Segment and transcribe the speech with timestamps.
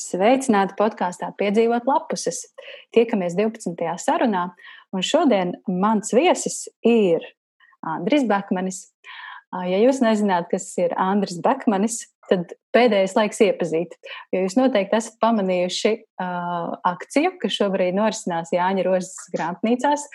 [0.00, 2.44] Sveicināti podkāstā Piedzīvot lapuses.
[2.94, 3.76] Tiekamies 12.
[4.00, 4.48] sarunā,
[4.94, 7.24] un šodien mans viesis ir
[7.86, 8.86] Andris Bakmanis.
[9.50, 13.96] Ja jūs nezināt, kas ir Andris Bakmanis, tad pēdējais laiks iepazīt.
[14.30, 20.06] Jo jūs noteikti esat pamanījuši uh, akciju, kas šobrīd norisinās Jāņa Rozes grāmatnīcās,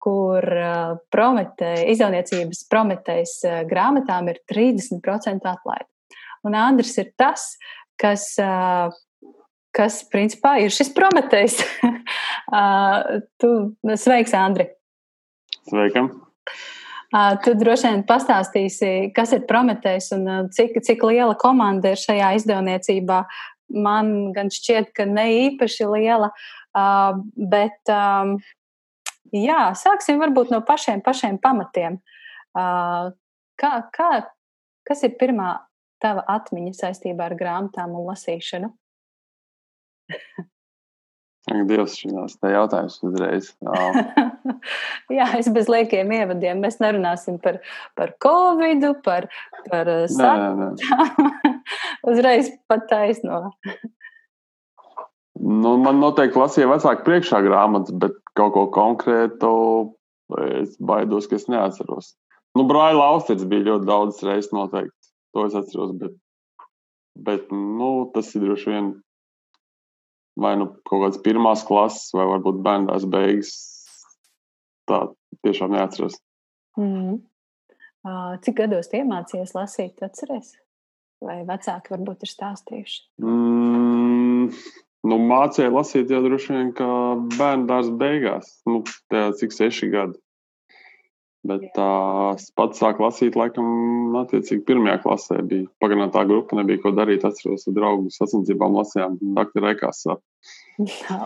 [0.00, 5.90] kur uh, promete, izdevniecības prometējas uh, grāmatām ir 30% atlaide.
[6.46, 7.50] Un Andris ir tas,
[8.00, 8.88] kas uh,
[9.78, 11.60] kas principā ir šis prometējs.
[13.40, 13.52] tu
[13.94, 14.72] sveiks, Andri!
[15.68, 16.10] Sveikam!
[17.44, 23.22] Tu droši vien pastāstīsi, kas ir Prometējs un cik, cik liela komanda ir šajā izdevniecībā.
[23.84, 26.28] Man gan šķiet, ka ne īpaši liela,
[27.52, 27.92] bet
[29.32, 31.96] jā, sāksim varbūt no pašiem, pašiem pamatiem.
[32.52, 34.10] Kā, kā,
[34.88, 35.54] kas ir pirmā
[36.04, 38.72] tava atmiņa saistībā ar grāmatām un lasīšanu?
[41.48, 43.50] Ak, Dievs, šīs te jautājums uzreiz.
[45.18, 46.60] Jā, es bez liekiem ievadiem.
[46.60, 47.60] Mēs nerunāsim par,
[47.96, 49.30] par covid, par,
[49.70, 50.74] par saturu.
[52.10, 53.46] uzreiz pat taisno.
[55.38, 59.50] Nu, man noteikti lasīja vecāki priekšā grāmatas, bet kaut ko konkrētu
[60.58, 62.12] es baidos, ka es neatceros.
[62.58, 65.12] Nu, Braila Austrits bija ļoti daudz reizes noteikti.
[65.36, 66.16] To es atceros, bet,
[67.24, 68.90] bet nu, tas ir droši vien
[70.38, 73.52] vai nu kaut kādas pirmās klases, vai varbūt bērnās beigas.
[74.88, 75.04] Tā
[75.44, 76.16] tiešām neatceros.
[76.78, 77.18] Mm.
[78.44, 80.54] Cik gados iemācījies lasīt, atceries?
[81.24, 83.00] Vai vecāki varbūt ir stāstījuši?
[83.20, 84.52] Mm,
[85.10, 86.88] nu, mācīja lasīt jau droši vien kā
[87.34, 88.52] bērnu dārza beigās.
[88.70, 90.20] Nu, tā, cik seši gadi.
[91.46, 93.68] Bet tās pats sāk lasīt, laikam,
[94.24, 97.22] attiecīgi pirmajā klasē bija pagarinā tā grupa, nebija ko darīt.
[97.28, 100.18] Atceros, ar draugu sacensībām lasījām doktora Ekāsā.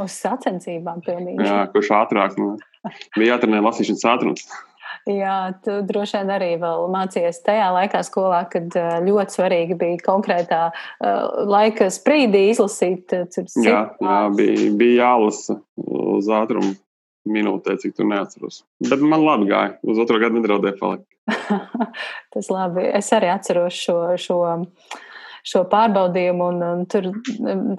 [0.04, 1.40] Uz sacensībām pilnīgi.
[1.48, 2.58] Jā, kurš ātrāk, nu,
[3.16, 4.44] bija jātrenē lasīšanas ātrums.
[5.08, 11.42] Jā, tu droši vien arī mācījies tajā laikā skolā, kad ļoti svarīgi bija konkrētā uh,
[11.48, 13.16] laika sprīdī izlasīt.
[13.16, 16.76] Uh, jā, jā bija, bija jālasa uz ātrumu
[17.28, 18.62] minūtē, cik tur neatceros.
[18.82, 19.76] Bet man labi gāja.
[19.86, 21.06] Uz otro gadu nedraudēja palikt.
[22.34, 22.84] Tas labi.
[22.98, 24.38] Es arī atceros šo, šo,
[25.46, 27.10] šo pārbaudījumu, un, un tur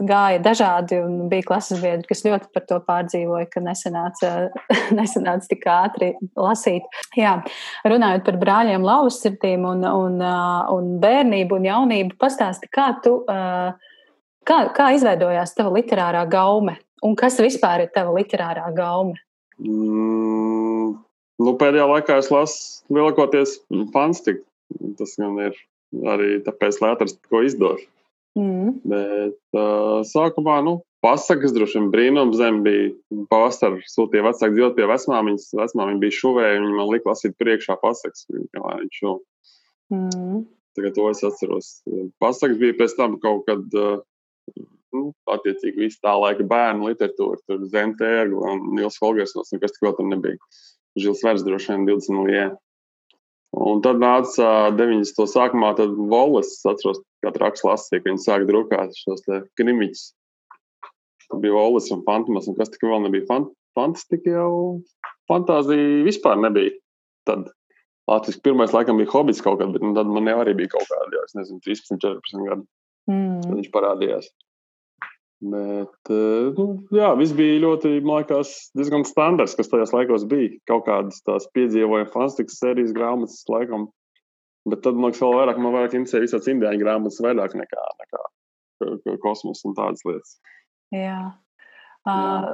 [0.07, 1.01] gāja dažādi.
[1.31, 4.33] Bija klases biedri, kas ļoti par to pārdzīvoja, ka nesanāca,
[4.99, 6.87] nesanāca tik ātri lasīt.
[7.19, 7.37] Jā,
[7.87, 10.21] runājot par brāļiem lausirdīm un, un,
[10.77, 13.19] un bērnību un jaunību, pastāsti, kā tu.
[14.43, 16.73] Kā, kā izveidojās tava literārā gaume?
[17.03, 19.15] Un kas vispār ir tava literārā gaume?
[19.61, 20.95] Mm,
[21.43, 23.59] nu, pēdējā laikā es lasu lielākoties
[23.93, 24.45] fantastiku.
[24.97, 25.57] Tas gan ir
[26.09, 27.83] arī tāpēc, lai atrastu, ko izdot.
[28.39, 28.79] Mm.
[28.89, 32.89] Bet uh, sākumā, nu, pasakas droši vien brīnums zem bija
[33.29, 33.83] pavasarī.
[33.91, 35.51] Sūtīja vecāki dzīvot pie vecmāmiņas.
[35.59, 38.25] Vecmāmiņa bija šuvēja, viņa man lika lasīt priekšā pasakas.
[38.33, 39.17] Viņa
[39.93, 40.43] mm.
[40.73, 41.69] Tagad to es atceros.
[42.23, 43.67] Pasakas bija pēc tam kaut kad.
[43.77, 44.01] Uh,
[44.95, 49.87] nu, attiecīgi visu tā laika bērnu literatūru, tur Zentēru un Nils Holgersons, un kas tik
[49.87, 50.37] vēl tur nebija.
[50.99, 52.49] Žils Vers droši vien 20 lijē.
[53.63, 55.25] Un tad nāca 90.
[55.29, 60.07] sākumā, tad Volas, atceros, kā traks lasīja, ka viņi sāka drukāt šos te krimiķus.
[61.27, 63.27] Tur bija Volas un Fantomas, un kas tik vēl nebija.
[63.29, 64.53] Fant Fantastika jau
[65.29, 66.75] fantāzija vispār nebija.
[67.27, 67.49] Tad
[68.09, 70.89] Latvijas pirmais laikam bija hobijs kaut kad, bet nu, tad man jau arī bija kaut
[70.89, 72.65] kādi, jau, es nezinu, 13, 14 gadi.
[73.09, 73.37] Mm.
[73.45, 74.27] Tad viņš parādījās.
[75.43, 76.65] Bet, eh, nu,
[76.95, 80.53] jā, viss bija ļoti, man liekas, diezgan standarts, kas tajos laikos bija.
[80.69, 83.89] Kaut kādas tās piedzīvojuma fantastikas sērijas grāmatas laikam.
[84.69, 89.17] Bet tad, man liekas, vēl vairāk, man vairāk interesē visāds indiāņu grāmatas vairāk nekā, nekā
[89.23, 90.37] kosmos un tādas lietas.
[90.95, 91.33] Jā.
[92.07, 92.47] Uh,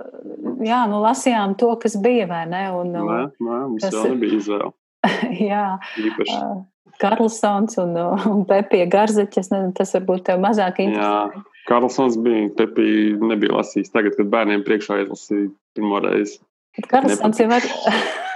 [0.65, 2.63] jā, nu lasījām to, kas bija, vai ne?
[2.73, 4.73] Un, nē, nē, mums jau nebija izvēle.
[5.51, 5.65] jā.
[6.01, 6.37] Īpaši.
[6.37, 6.59] Uh,
[6.99, 7.95] Karlsons un,
[8.31, 11.39] un Pepija Garzeķis, tas varbūt tev mazāk interesē.
[11.39, 16.39] Jā, Karlsons bija, Pepija nebija lasījis tagad, kad bērniem priekšā izlasīja pirmo reizi.
[16.89, 17.65] Karlsons jau var...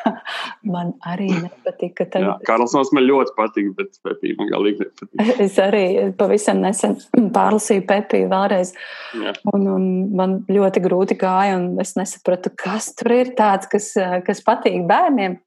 [0.74, 2.06] man arī nepatika.
[2.06, 2.26] Tagad...
[2.26, 5.32] Jā, Karlsons man ļoti patīk, bet Pepija man galīgi nepatīk.
[5.46, 5.86] es arī
[6.20, 6.98] pavisam nesen
[7.38, 8.74] pārlasīju Pepiju vēlreiz.
[9.20, 9.36] Jā.
[9.54, 13.94] Un, un man ļoti grūti gāja, un es nesapratu, kas tur ir tāds, kas,
[14.28, 15.40] kas patīk bērniem.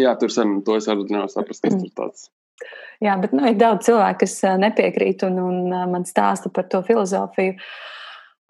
[0.00, 2.30] Jā, tur sen to es arī nevaru saprast, kas tur tāds.
[3.02, 7.56] Jā, bet nu, ir daudz cilvēku, kas nepiekrīt un, un man stāsta par to filozofiju.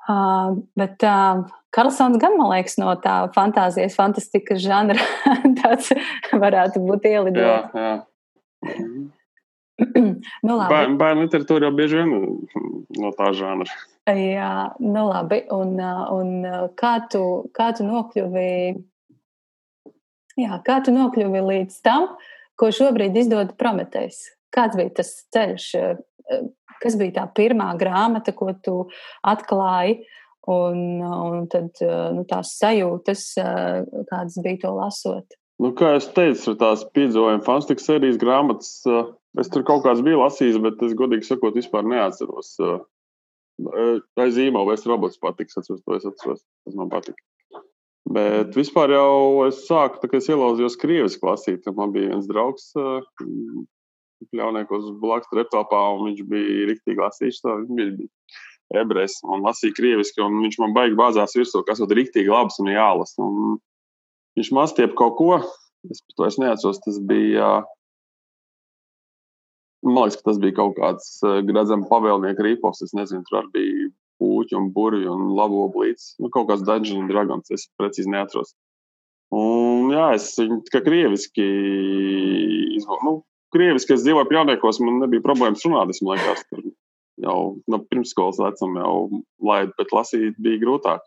[0.02, 4.98] Uh, bet uh, Karlsons gan, man liekas, no tā fantāzijas, fantastikas žanra
[5.62, 5.92] tāds
[6.34, 7.70] varētu būt ielidojis.
[7.72, 7.92] Jā,
[8.66, 8.72] jā.
[10.46, 10.68] nu, labi.
[10.74, 12.12] Bērnu, bērnu literatūra jau bieži vien
[12.98, 13.78] no tā žanra.
[14.10, 14.52] Jā,
[14.82, 15.44] nu labi.
[15.54, 16.34] Un, un
[16.78, 17.24] kā, tu,
[17.54, 18.50] kā tu nokļuvi?
[20.42, 22.10] Jā, kā tu nokļuvi līdz tam,
[22.58, 24.24] ko šobrīd izdod Prometējs?
[24.52, 25.68] Kāds bija tas ceļš?
[26.82, 28.76] Kas bija tā pirmā grāmata, ko tu
[29.26, 30.02] atklāji?
[30.50, 31.78] Un, un tad
[32.16, 33.28] nu, tās sajūtas,
[34.08, 35.36] kādas bija to lasot.
[35.62, 38.72] Nu, kā jau teicu, tās piedzīvojuma fantastikas sērijas grāmatas,
[39.38, 42.56] es tur kaut kādas biju lasījis, bet es godīgi sakot, vispār neatceros.
[44.18, 47.22] Aiz zīmola es robots patiks, atceros, to es atceros, tas man patika.
[48.12, 52.72] Bet vispār jau es sāku, tā kā es ielauzījos krieviski lasīt, man bija viens draugs,
[54.30, 57.58] pļauniekos blakus reptopā, un viņš bija riktīgi lasījis to.
[57.66, 62.32] Viņš bija ebrejs un lasīja krieviski, un viņš man baigi bāzās virsū, kas ir riktīgi
[62.32, 63.20] labs un jālasa.
[63.24, 63.58] Un
[64.38, 65.30] viņš mastiep kaut ko,
[65.90, 67.50] es to es neatceros, tas bija,
[69.84, 71.10] man liekas, ka tas bija kaut kāds
[71.48, 73.90] gradzam pavēlnieka rīpos, es nezinu, tur arī bija
[74.22, 78.54] puķi un burvi un labo blīts, nu, kaut kāds Dungeons Dragons, es precīzi neatceros.
[79.32, 81.44] Un, jā, es viņu kā krieviski
[82.76, 83.00] izvēlu.
[83.06, 83.12] Nu,
[83.54, 85.92] krieviski, es dzīvoju pjauniekos, man nebija problēmas runāt.
[85.92, 86.64] Es liekas, tur
[87.22, 87.38] jau
[87.70, 91.04] no pirmsskolas vecuma jau laidu, bet lasīt bija grūtāk.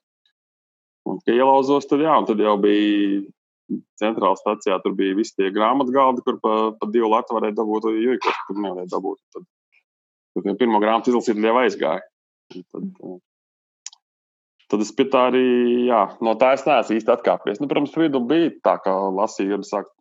[1.06, 3.25] Un, kad ielauzos, tad, jā, tad jau bija
[4.01, 4.80] centrāla stacijā.
[4.81, 8.42] Tur bija visi tie grāmatu galdi, kur pa, pa divu latu varēja dabūt, jo īkos
[8.48, 9.21] tur nevarēja dabūt.
[9.36, 9.48] Tad,
[10.41, 12.06] tad pirmo grāmatu izlasīt, jau aizgāja.
[12.56, 12.89] Tad,
[14.74, 15.45] tad es pie tā arī,
[15.89, 17.62] jā, no tā es neesmu īsti atkāpies.
[17.62, 19.91] Nu, protams, Frīdu bija tā, ka lasīju, kad sāk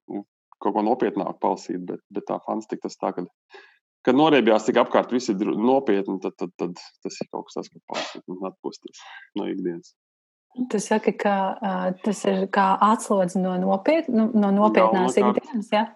[0.64, 3.26] kaut ko nopietnāku palasīt, bet, bet tā fantastika tas tā, ka,
[4.06, 7.84] kad noriebjās tik apkārt visi nopietni, tad, tad, tad tas ir kaut kas tas, kas
[7.92, 9.04] palasīt un atpūsties
[9.40, 9.94] no ikdienas.
[10.70, 15.70] Tu saki, ka uh, tas ir kā atslodzi no, nopiet, nu, no nopietnās jā, ikdienas,
[15.74, 15.86] jā?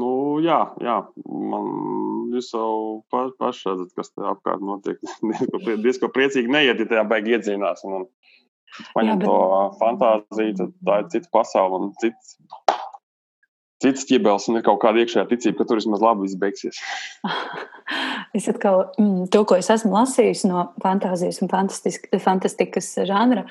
[0.00, 0.12] nu,
[0.44, 0.96] jā, jā.
[1.28, 1.68] Man
[2.32, 2.70] jūs jau
[3.12, 5.00] pa, paši redzat, kas te apkārt notiek.
[5.84, 7.84] Diezko priecīgi neiet, ja tajā baigi iedzīnās.
[7.88, 9.28] Un, un paņem jā, bet...
[9.28, 12.36] to fantāziju, tad tā ir cita pasaule un cits
[13.82, 16.80] cits ķibels un ir kaut kāda iekšējā ticība, ka tur vismaz labi viss beigsies.
[18.38, 23.46] es atkal mm, to, ko es esmu lasījis no fantāzijas un fantastikas žanra.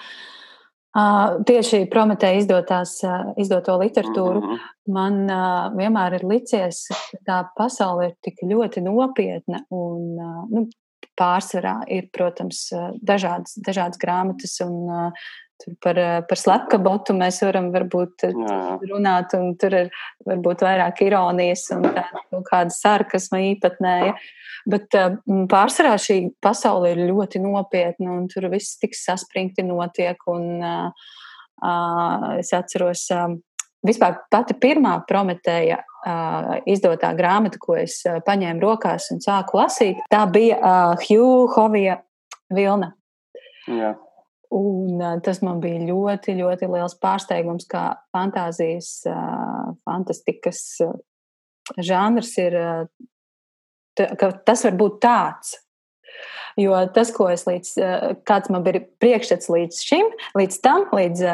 [0.98, 4.70] Uh, tieši Prometēja izdotās, uh, izdoto literatūru, mm -hmm.
[4.96, 10.16] man uh, vienmēr ir licies, ka tā pasaule ir tik ļoti nopietna un
[10.50, 10.64] nu,
[11.18, 12.70] pārsvarā ir, protams,
[13.02, 15.14] dažādas, dažādas grāmatas un
[15.64, 18.58] Tur par, eh, par slepkabotu mēs varam varbūt eh, Jā.
[18.92, 19.88] runāt, un tur ir
[20.28, 24.14] varbūt vairāk ironijas un tāda kāda sarkasma īpatnēja.
[24.70, 25.18] Bet eh,
[25.50, 30.22] pārsvarā šī pasaule ir ļoti nopietna, un tur viss tik saspringti notiek.
[30.30, 31.14] Un, uh,
[32.38, 33.32] es atceros, uh,
[33.88, 40.04] vispār pati pirmā Prometēja uh, izdotā grāmata, ko es uh, paņēmu rokās un sāku lasīt,
[40.14, 41.98] tā bija uh, Hugh Hovija
[42.54, 42.94] Vilna.
[43.68, 43.96] Jā.
[44.54, 47.84] Un, tas man bija ļoti, ļoti liels pārsteigums, kā
[48.16, 49.02] fantāzijas,
[49.88, 50.62] fantastikas
[51.84, 52.56] žanrs ir,
[53.98, 55.58] ka tas var būt tāds.
[56.58, 57.74] Jo tas, ko es līdz,
[58.26, 60.08] kāds man bija priekšstats līdz šim,
[60.40, 61.26] līdz tam, līdz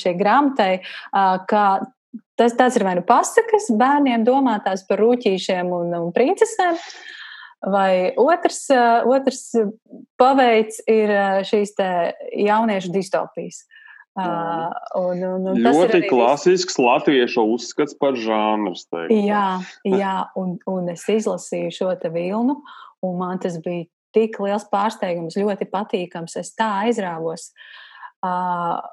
[0.00, 0.70] šai grāmatai,
[1.50, 1.64] ka
[2.38, 6.78] tas, tas ir vai nu pasakas bērniem domātās par rūtīšiem un, un princesēm.
[6.78, 7.18] Uh,
[7.62, 9.52] Vai otrs, eh, otrs
[10.18, 11.76] paveids ir eh, šīs
[12.42, 13.62] jauniešu distopijas.
[14.12, 14.68] Uh,
[15.00, 16.84] un, un, un ļoti klasisks viss...
[16.84, 18.74] latviešu uzskats par žānru.
[19.08, 22.58] Jā, jā un, un es izlasīju šo te vilnu,
[23.08, 26.36] un man tas bija tik liels pārsteigums, ļoti patīkams.
[26.42, 27.54] Es tā aizrāvos.
[28.20, 28.84] Uh,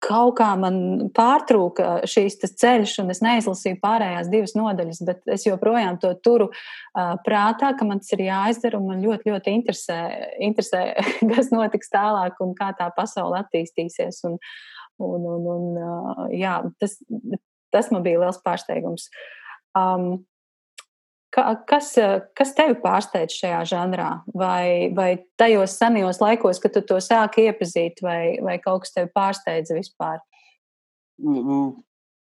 [0.00, 0.76] kaut kā man
[1.16, 7.14] pārtrūka šīs ceļš, un es neizlasīju pārējās divas nodaļas, bet es joprojām to turu uh,
[7.26, 9.98] prātā, ka man tas ir jāizdara, un man ļoti, ļoti interesē,
[10.48, 10.82] interesē
[11.34, 14.22] kas notiks tālāk un kā tā pasaule attīstīsies.
[14.30, 14.40] Un,
[15.00, 16.96] un, un, un, uh, jā, tas,
[17.72, 19.10] tas man bija liels pārsteigums.
[19.76, 20.24] Um,
[21.32, 21.92] kas,
[22.36, 24.08] kas tevi pārsteidz šajā žanrā?
[24.34, 25.10] Vai, vai
[25.40, 30.18] tajos senajos laikos, kad tu to sāki iepazīt, vai, vai kaut kas tevi pārsteidza vispār?
[31.20, 31.60] Nu, nu,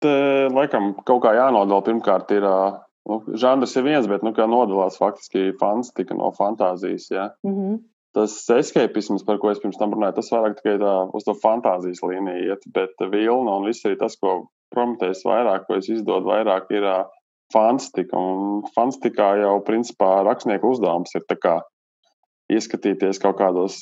[0.04, 0.14] te
[0.54, 1.84] laikam kaut kā jānodala.
[1.86, 7.12] Pirmkārt, ir nu, žanrs ir viens, bet nu, kā nodalās faktiski fantastika no fantāzijas.
[7.12, 7.30] Ja?
[7.46, 7.78] Mm -hmm.
[8.18, 12.02] Tas escapisms, par ko es pirms tam runāju, tas vairāk tikai tā, uz to fantāzijas
[12.02, 16.72] līniju iet, bet vilna un viss arī tas, ko prometējis vairāk, ko es izdodu vairāk,
[16.72, 17.06] ir uh,
[17.54, 18.18] fantastika.
[18.18, 21.26] Un fantastikā jau principā rakstnieku uzdevums ir
[22.48, 23.82] ieskatīties kaut kādos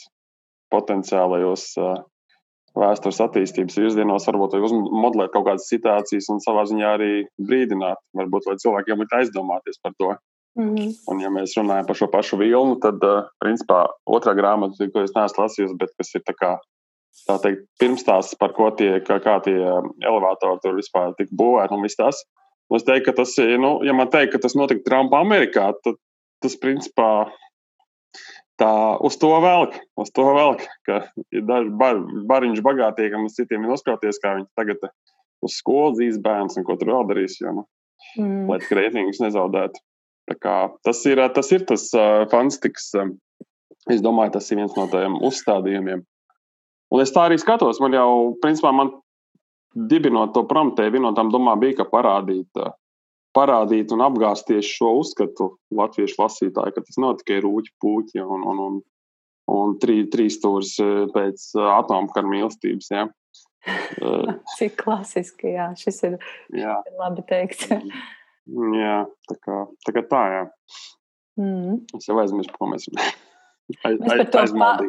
[0.73, 1.99] potenciālajos uh,
[2.75, 8.57] vēstures attīstības virzienos, varbūt uzmodelēt kaut kādas situācijas un savā ziņā arī brīdināt, varbūt, lai
[8.63, 10.15] cilvēkiem būtu aizdomāties par to,
[10.55, 10.89] Mm -hmm.
[11.11, 15.11] Un, ja mēs runājam par šo pašu vilnu, tad, uh, principā, otrā grāmata, ko es
[15.15, 16.51] neesmu lasījusi, bet kas ir tā kā,
[17.27, 19.57] tā teikt, pirms tās, par ko tie, kā, kā tie
[20.11, 22.23] elevatori tur vispār tika būvēti un viss tas.
[22.73, 25.99] Es teiktu, ka tas, nu, ja man teikt, ka tas notika Trumpa Amerikā, tad
[26.41, 27.27] tas, principā,
[28.59, 28.71] tā
[29.05, 31.03] uz to velk, uz to velk, ka
[31.35, 34.89] ir daži bar, bariņš bagātīgam, un citiem ir noskauties, kā viņi tagad
[35.45, 37.67] uz skolu dzīs bērns un ko tur vēl darīs, jo, nu,
[38.17, 38.49] mm.
[38.49, 39.83] lai reitingus nezaudētu.
[40.25, 40.55] Tā kā,
[40.87, 43.13] tas ir tas, ir tas uh, fantastikas, uh,
[43.93, 46.01] es domāju, tas ir viens no tiem uzstādījumiem.
[46.93, 48.09] Un es tā arī skatos, man jau,
[48.41, 48.89] principā, man
[49.75, 52.73] dibinot to promptēju, viena no tām domām bija, ka parādīt uh,
[53.35, 58.45] parādīt un apgāzt tieši šo uzskatu latviešu lasītāju, ka tas nav tikai rūķi, puķi un,
[58.51, 58.79] un, un,
[59.55, 62.91] un trī, trīs stūris eh, pēc eh, atomkara mīlestības.
[62.95, 63.07] Ja.
[63.65, 64.27] Eh,
[64.59, 66.19] Cik klasiski, jā, šis ir,
[66.53, 66.75] jā.
[66.85, 67.71] ir labi teikts.
[68.77, 70.43] jā, tā kā tā, kā tā jā.
[71.41, 71.79] Mm.
[71.97, 73.24] Es jau aizmirsu, ko mēs runājam.
[73.65, 74.41] Aiz, Mēs par to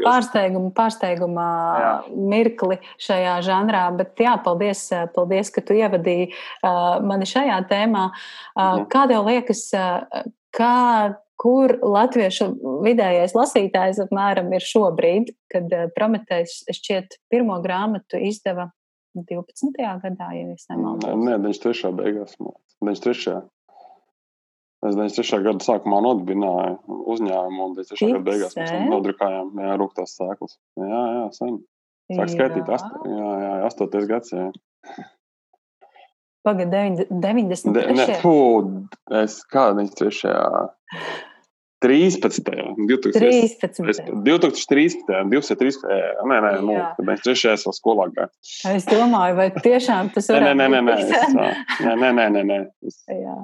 [0.04, 1.92] pārsteigumu, pārsteigumā jā.
[2.12, 4.83] mirkli šajā žanrā, bet jā, paldies,
[5.14, 8.11] paldies ka tu ievadīji uh, mani šajā tēmā.
[8.52, 10.75] Uh, kā tev liekas, uh, kā,
[11.40, 12.50] kur latviešu
[12.85, 18.68] vidējais lasītājs apmēram ir šobrīd, kad uh, Prometējs šķiet pirmo grāmatu izdeva
[19.16, 19.73] 12.
[20.04, 21.16] gadā, ja es nemaldos?
[21.16, 21.97] Nē, 93.
[21.97, 22.37] beigās.
[22.85, 23.40] 93.
[24.85, 25.40] Es 93.
[25.47, 28.11] gada sākumā nodibināju uzņēmumu, un 93.
[28.12, 30.59] gada beigās mēs nodrukājām jā, rūktās sēklas.
[30.83, 31.61] Jā, jā, sen.
[32.12, 34.02] Sāk skaitīt, ast, jā, jā, 8.
[34.06, 34.35] gads.
[34.37, 34.50] Jā.
[36.47, 36.76] Pagaid,
[37.11, 37.73] 90.
[37.75, 38.35] De, ne, fū,
[39.25, 40.37] es kā 93.
[41.85, 42.40] 13.
[42.76, 43.61] 2013.
[44.25, 45.02] 2013.
[45.28, 45.85] 2013.
[46.25, 48.33] Nē, nē, nu, mēs trešajā esam skolā gājām.
[48.73, 50.40] Es domāju, vai tiešām tas ir.
[50.40, 52.59] Nē, nē, nē, nē, es, nē, nē, nē, nē, nē.
[52.88, 53.37] Es, jā.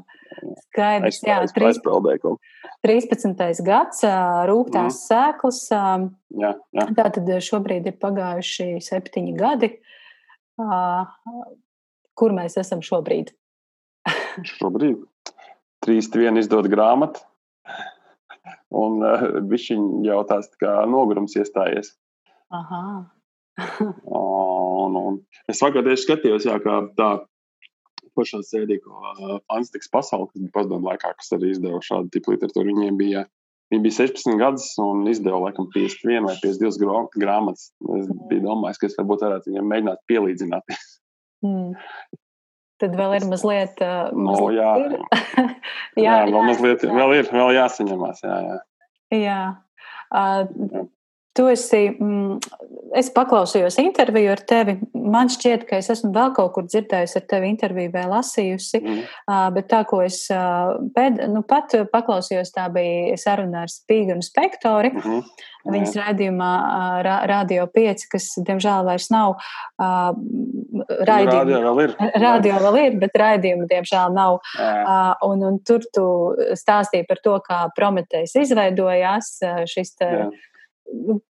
[0.70, 2.32] Skaidrs, jā, 13.
[2.82, 3.62] 13.
[3.66, 4.00] gads,
[4.48, 5.02] rūktās mm.
[5.02, 5.60] sēklas.
[6.40, 6.86] Jā, jā.
[6.96, 9.74] Tātad šobrīd ir pagājuši septiņi gadi.
[12.16, 13.34] Kur mēs esam šobrīd?
[14.56, 15.04] šobrīd
[15.84, 17.20] 3.1 izdod grāmatu
[18.72, 19.66] un uh, viņš
[20.06, 21.92] jau tāds kā nogurums iestājies.
[22.52, 22.82] Aha.
[24.08, 27.10] un, un es vakar tieši skatījos, jā, kā tā
[28.16, 32.72] pašā sēdīgo uh, fantastikas pasauli, kas bija padomu laikā, kas arī izdeva šādu tipu literatūru.
[32.72, 33.26] Viņiem bija,
[33.72, 37.70] viņi bija 16 gadus un izdeva laikam 51 vai 52 grāmatas.
[38.00, 40.76] Es biju domājis, ka es varbūt varētu viņiem mēģināt pielīdzināt.
[41.44, 41.72] Mm.
[42.82, 43.78] Tad vēl ir mazliet.
[43.78, 44.96] Mazliet no, jā, ir.
[46.02, 48.24] jā, jā, vēl mazliet, vēl ir, vēl jāsaņemās.
[48.26, 48.56] Jā, jā.
[49.22, 49.42] jā.
[50.12, 50.88] Uh,
[51.32, 52.40] Tu esi, mm,
[53.00, 54.74] es paklausījos interviju ar tevi.
[54.92, 58.98] Man šķiet, ka es esmu vēl kaut kur dzirdējusi ar tevi interviju vai lasījusi, mm.
[59.30, 64.18] uh, bet tā, ko es uh, pēd, nu, pat paklausījos, tā bija saruna ar Spīgu
[64.18, 64.92] un Spektori.
[64.92, 65.48] Mm -hmm.
[65.72, 70.12] Viņas raidījumā uh, Radio 5, kas, diemžēl, vairs nav uh,
[71.08, 71.40] raidījuma.
[71.40, 71.96] Radio vēl ir.
[72.26, 74.40] Radio vēl ir, bet raidījuma, diemžēl, nav.
[74.60, 76.06] Uh, un, un tur tu
[76.60, 79.96] stāstīji par to, kā Prometējs izveidojās šis.
[79.96, 80.32] Te, Jā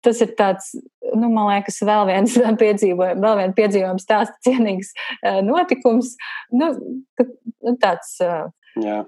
[0.06, 0.72] tas ir tāds,
[1.14, 6.14] nu, man liekas, vēl viens piedzīvojums, vēl viens piedzīvojums, stāsta cienīgs uh, notikums.
[6.54, 6.74] Nu,
[7.20, 8.48] nu, tāds, uh,
[8.84, 9.02] Jā.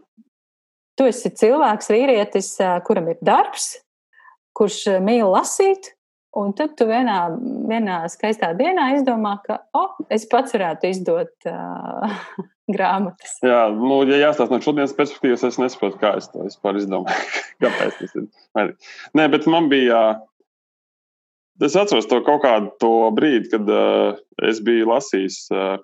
[0.99, 3.71] Tu esi cilvēks, vīrietis, uh, kuram ir darbs,
[4.57, 5.93] kurš mīl lasīt,
[6.37, 7.19] un tad tu vienā,
[7.69, 12.17] vienā skaistā dienā izdomā, ka, oh, es pats varētu izdot uh,
[12.75, 13.37] grāmatas.
[13.45, 17.29] Jā, nu, ja jāstāsta no šodienas perspektīvas, es nesaprotu, kā es to vispār izdomāju.
[17.63, 18.75] Kāpēc tas ir?
[19.17, 20.03] Nē, bet man bija
[21.59, 25.79] Es atceros to kaut kādu to brīdi, kad uh, es biju lasījis uh,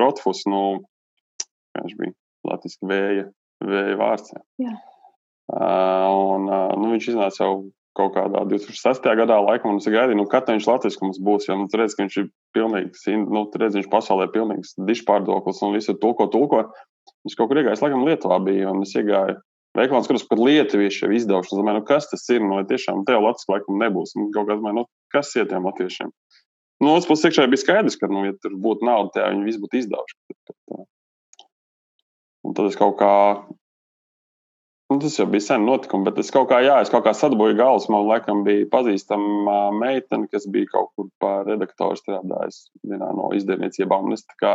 [0.00, 0.62] Rotfus, nu,
[1.76, 2.14] viņš bija
[2.48, 3.26] Latvijas vēja,
[3.64, 4.32] vēja vārds.
[4.58, 7.52] Uh, un, uh, nu, viņš iznāca jau
[7.98, 9.08] kaut kādā 2006.
[9.18, 11.48] gadā, laikam, un es gaidīju, nu, kad viņš Latvijas mums būs.
[11.50, 15.76] Jo, nu, redz, ka viņš ir pilnīgs, nu, redz, viņš pasaulē ir pilnīgs dišpārdoklis un
[15.76, 16.64] visu tulko, tulko.
[17.26, 19.36] Viņš kaut kur iegājis, laikam, Lietuvā bija, un es iegāju
[19.78, 21.52] Veiklā skatos, ka lietuvieši jau izdevuši.
[21.52, 22.42] Es domāju, nu, kas tas ir?
[22.42, 24.16] Nu, tiešām tev Latvijas laikam nebūs.
[24.18, 26.10] Nu, kaut kā domāju, nu, kas ir tiem latviešiem?
[26.82, 29.62] Nu, otras puses, iekšā bija skaidrs, ka, nu, ja tur būtu nauda, tad viņi visi
[29.62, 30.18] būtu izdevuši.
[32.46, 33.12] Un tad es kaut kā,
[34.88, 37.58] nu, tas jau bija sen notikums, bet es kaut kā, jā, es kaut kā sadabūju
[37.58, 37.88] galvas.
[37.92, 44.06] Man laikam bija pazīstama meitene, kas bija kaut kur par redaktoru strādājusi vienā no izdevniecībām.
[44.06, 44.54] Un es tā kā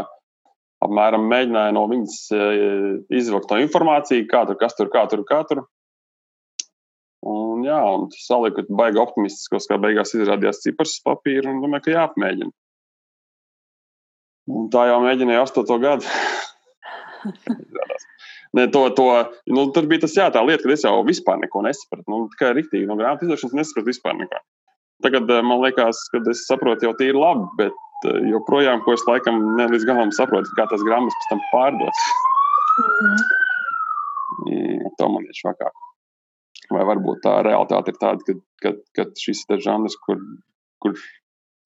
[0.84, 2.42] apmēram mēģināja no viņas e,
[3.20, 5.64] izvilkt to informāciju, kā tur, kas tur, kā tur, kā tur.
[7.24, 11.96] Un, jā, un tas saliku baigi optimistiskos, kā beigās izrādījās cipars papīra un domāju, ka
[11.96, 12.52] jāapmēģina.
[14.52, 16.10] Un tā jau mēģināja astoto gadu.
[18.54, 19.06] Ne, to, to,
[19.50, 22.04] nu, tur bija tas jā, tā lieta, ka es jau vispār neko nesapratu.
[22.12, 24.42] Nu, tikai rīktīgi no grāmatas izdošanas nesapratu vispār neko.
[25.02, 29.68] Tagad man liekas, ka es saprotu jau tīri labi, bet joprojām, ko es laikam ne
[29.72, 32.06] līdz galam saprotu, kā tas grāmatas pēc tam pārdots.
[34.44, 34.92] Mm.
[35.00, 35.74] To man ir švakāk.
[36.74, 40.22] Vai varbūt tā realitāte ir tāda, ka, ka, ka šis ir žanrs, kur,
[40.82, 40.96] kur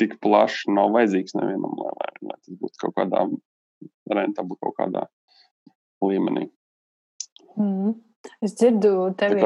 [0.01, 3.24] tik plaši nav vajadzīgs nevienam, lai, lai, lai tas būtu kaut kādā
[4.13, 5.06] rentabli, kaut kādā
[6.03, 6.48] līmenī.
[7.58, 7.96] Mm.
[8.44, 9.41] Es dzirdu, tevi,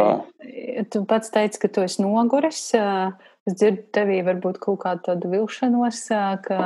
[0.90, 2.64] tu pats teici, ka tu esi noguris.
[3.50, 6.02] Es dzirdu, tevī varbūt kaut kādu tādu vilšanos.
[6.46, 6.60] Ka...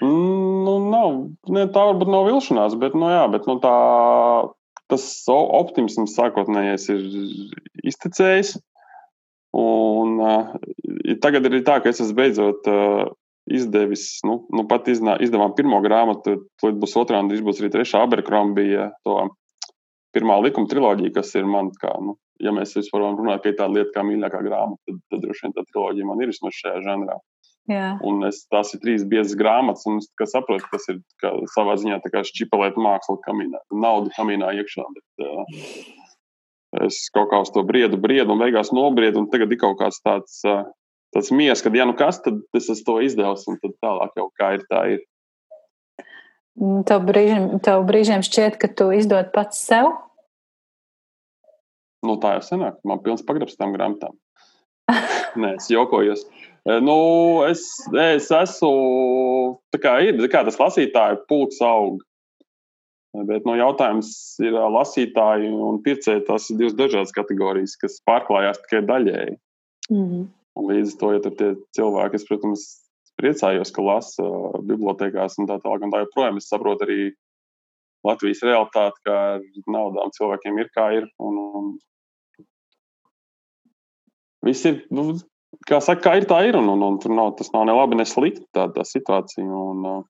[0.00, 1.18] Nu, nav,
[1.52, 3.74] ne, tā varbūt nav vilšanās, bet, nu, jā, bet nu, tā,
[4.92, 7.04] tas optimisms sākotnējais ir
[7.92, 8.56] iztecējis.
[9.54, 10.56] Un uh,
[11.22, 13.04] tagad ir tā, ka es esmu beidzot uh,
[13.46, 17.70] izdevis, nu, nu pat iznā, izdevām pirmo grāmatu, tad būs otrā un drīz būs arī
[17.74, 19.20] trešā Aberkrombija to
[20.16, 23.78] pirmā likuma triloģija, kas ir man kā, nu, ja mēs varam runāt, ka ir tāda
[23.78, 27.18] lieta kā mīļākā grāmata, tad, tad droši vien tā triloģija man ir vismaz šajā žanrā.
[27.70, 27.94] Jā.
[28.04, 31.78] Un es, tās ir trīs biezas grāmatas, un es saprotu, ka tas ir ka savā
[31.80, 34.84] ziņā tā kā šķipelēt mākslu kamīnā, naudu kamīnā iekšā.
[34.96, 39.60] Bet, uh, es kaut kā uz to briedu, briedu, un beigās nobriedu, un tagad ir
[39.62, 40.66] kaut kāds tāds, uh,
[41.16, 44.52] tāds mies, ka, ja nu kas, tad es to izdevusi, un tad tālāk jau kā
[44.58, 45.04] ir, tā ir.
[46.86, 49.88] Tev brīžiem, tev brīžiem šķiet, ka tu izdod pats sev?
[52.04, 52.80] Nu, tā jau senāk.
[52.84, 54.16] Man ir pilns pagrabs tam grāmatām.
[55.40, 56.26] Nē, es jokojos.
[56.64, 56.98] Nu,
[57.48, 57.66] es,
[58.00, 58.74] es esmu.
[59.74, 62.02] Tā kā ir kā tas lasītāju pulks aug.
[63.14, 64.10] Bet no nu, jautājums
[64.42, 66.24] ir lasītāji un pircēji.
[66.28, 69.36] Tas ir divas dažādas kategorijas, kas pārklājās tikai daļēji.
[69.92, 70.24] Mm -hmm.
[70.70, 72.64] Līdz ar to, ja tur tie cilvēki, es, protams,
[73.20, 75.84] priecājos, ka lasa uh, bibliotekās un tā tālāk.
[75.86, 77.12] Un tā joprojām es saprotu arī
[78.04, 81.06] Latvijas realitāti, ka ar naudām cilvēkiem ir kā ir.
[81.18, 81.70] Un, un
[84.44, 85.12] viss ir, nu,
[85.68, 86.58] kā saka, kā ir, tā ir.
[86.60, 89.44] Un, un, un tur nav, tas nav ne labi, ne slikti tā, tā situācija.
[89.44, 90.02] Un, uh,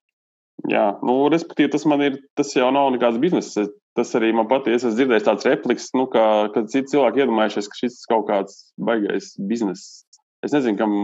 [0.71, 3.69] jā, nu, respektīvi, tas man ir, tas jau nav nekāds biznesa.
[3.95, 4.75] Tas arī man patīk.
[4.75, 8.57] Es esmu dzirdējis tādas replikas, nu, ka, kad citi cilvēki iedomājušies, ka šis kaut kāds
[8.83, 10.03] baigais bizness.
[10.43, 10.97] Es nezinu, kam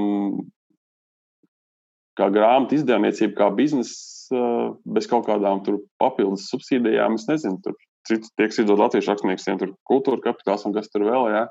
[2.18, 4.42] kā grāmatu izdevniecība, kā biznesa,
[4.85, 5.62] bez kaut kādām
[6.02, 7.14] papildus subsīdijām.
[7.20, 7.78] Es nezinu, tur
[8.09, 11.31] cits tiek izdot latviešu rakstniekiem, tur kultūra kapitāls un kas tur vēl.
[11.35, 11.46] Jā.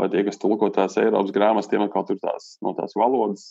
[0.00, 3.50] Vai tie, kas tulko tās Eiropas grāmatas, tiem atkal tur tās no tās valodas.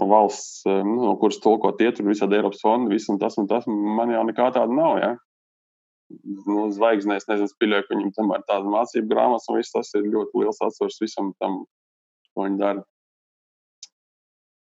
[0.00, 3.48] Un valsts, nu, no kuras tulko tie tur visādi Eiropas fondi, viss un tas un
[3.50, 3.68] tas.
[3.68, 4.94] Man jau nekā tāda nav.
[5.02, 5.10] Ja?
[6.48, 10.42] Nu, zvaigznēs, nezinu, spīļoju, ka viņam tomēr tāda mācību grāmatas un viss tas ir ļoti
[10.42, 11.62] liels atsvars visam tam,
[12.32, 12.86] ko viņi dara.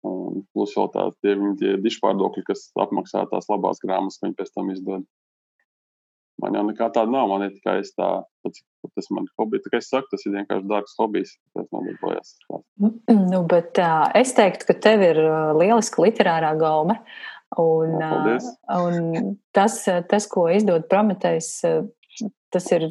[0.05, 4.75] Un plus vēl tādi tie, tie dišpārdokļi, kas apmaksā tās labās grāmatas, viņi pēc tam
[4.75, 5.07] izdod.
[6.43, 7.29] Man jau nekā tāda nav.
[7.31, 8.09] Man ir tikai tā,
[8.45, 9.63] tas man hobijs.
[9.65, 11.37] Tā kā es saku, tas ir vienkārši dārgs hobijs.
[11.55, 12.35] Tas nodarbojas.
[12.81, 15.21] Nu, bet uh, es teiktu, ka tev ir
[15.61, 16.99] lieliska literārā gaume.
[17.61, 18.39] Un, Jā,
[18.83, 19.77] un tas,
[20.11, 21.51] tas, ko izdod Prometējs,
[22.51, 22.89] tas ir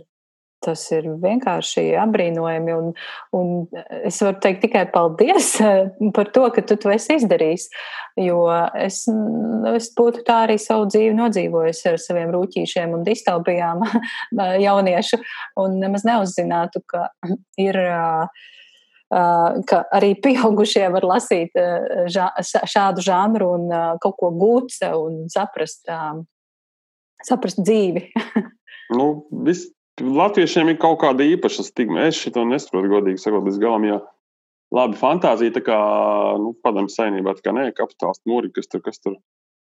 [0.63, 2.75] Tas ir vienkārši apbrīnojami.
[2.77, 2.93] Un,
[3.35, 3.51] un
[4.07, 5.55] es varu teikt tikai paldies
[6.15, 7.67] par to, ka tu to esi izdarījis.
[8.23, 8.45] Jo
[8.79, 9.03] es,
[9.73, 13.83] es būtu tā arī savu dzīvi nodzīvojis ar saviem rūtīšiem un distopijām
[14.67, 15.19] jauniešu.
[15.63, 17.09] Un nemaz neuzzinātu, ka
[17.67, 17.79] ir.
[19.13, 21.53] Ka arī pieaugušie var lasīt
[22.09, 23.67] šādu žanru un
[24.01, 25.85] kaut ko gūt un saprast,
[27.21, 28.07] saprast dzīvi.
[28.97, 29.11] nu,
[29.45, 29.69] viss
[30.01, 32.07] Latviešiem ir kaut kāda īpaša stigma.
[32.09, 33.85] Es šo nesaprotu, godīgi sakot, līdz galam.
[33.85, 33.99] Jo
[34.73, 35.77] labi, fantāzija, tā kā
[36.41, 39.19] nu, padomju saimnībā, tā kā nē, kapitāls mūri, kas tur, kas tur.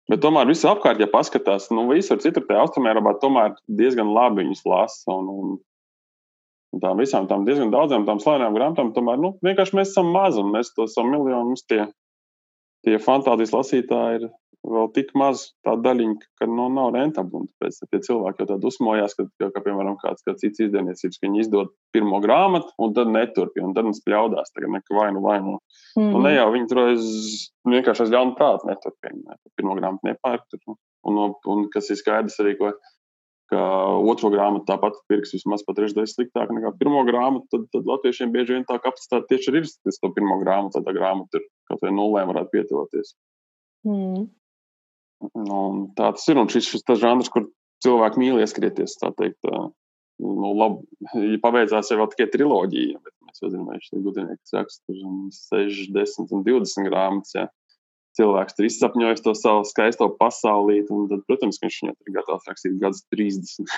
[0.09, 4.65] Bet tomēr visur apkārt, ja paskatās, nu, visur citur tajā austrumērā, tomēr diezgan labi viņus
[4.67, 5.13] lasa.
[5.13, 5.57] Un, un,
[6.73, 10.41] un tām visām tām diezgan daudzām tām slavenām grāmatām, tomēr nu, vienkārši mēs esam mazi
[10.41, 11.53] un mēs to esam miljoni.
[11.53, 11.85] Mums tie,
[12.87, 14.29] tie fantāzijas lasītāji ir
[14.67, 17.45] vēl tik maz tā daļiņa, ka nu, nav rentabli.
[17.59, 21.27] Tāpēc tie cilvēki jau tā dusmojās, ka, ka, ka piemēram, kāds, kāds cits izdevniecības, ka
[21.27, 25.55] viņi izdod pirmo grāmatu un tad neturpina, un tad mums pļaudās, tagad nekā vainu vainu.
[25.95, 26.15] Mm -hmm.
[26.15, 27.09] Un ne jau viņi tur aiz,
[27.71, 29.19] vienkārši aiz ļaunu prātu neturpina.
[29.25, 30.59] Ne, pirmo grāmatu nepērk.
[30.67, 32.73] Un, un, un kas ir skaidrs arī, ko,
[33.49, 33.61] ka
[34.11, 38.57] otro grāmatu tāpat pirks vismaz pat trešdaļas sliktāk nekā pirmo grāmatu, tad, tad latviešiem bieži
[38.57, 41.93] vien tā kapacitāte tieši ir, tas to pirmo grāmatu, tad tā grāmata ir kaut vai
[41.95, 43.15] nulēm varētu pietuvoties.
[43.87, 44.27] Mm.
[45.35, 45.61] Nu,
[45.97, 46.39] tā tas ir.
[46.39, 47.49] Un šis ir tas žanrs, kur
[47.83, 48.97] cilvēki mīl ieskrieties.
[49.01, 50.83] Tā teikt, nu, labi,
[51.15, 56.45] ja pabeidzās jau tikai triloģija, bet mēs jau zinām, ka šis gudrinieks raksta 60 un
[56.47, 57.35] 20 grāmatas.
[57.35, 57.47] Ja.
[58.17, 62.79] Cilvēks tur izsapņojas to savu skaisto pasaulīti, un tad, protams, viņš viņu ir gatavs rakstīt
[62.81, 63.69] gadus 30.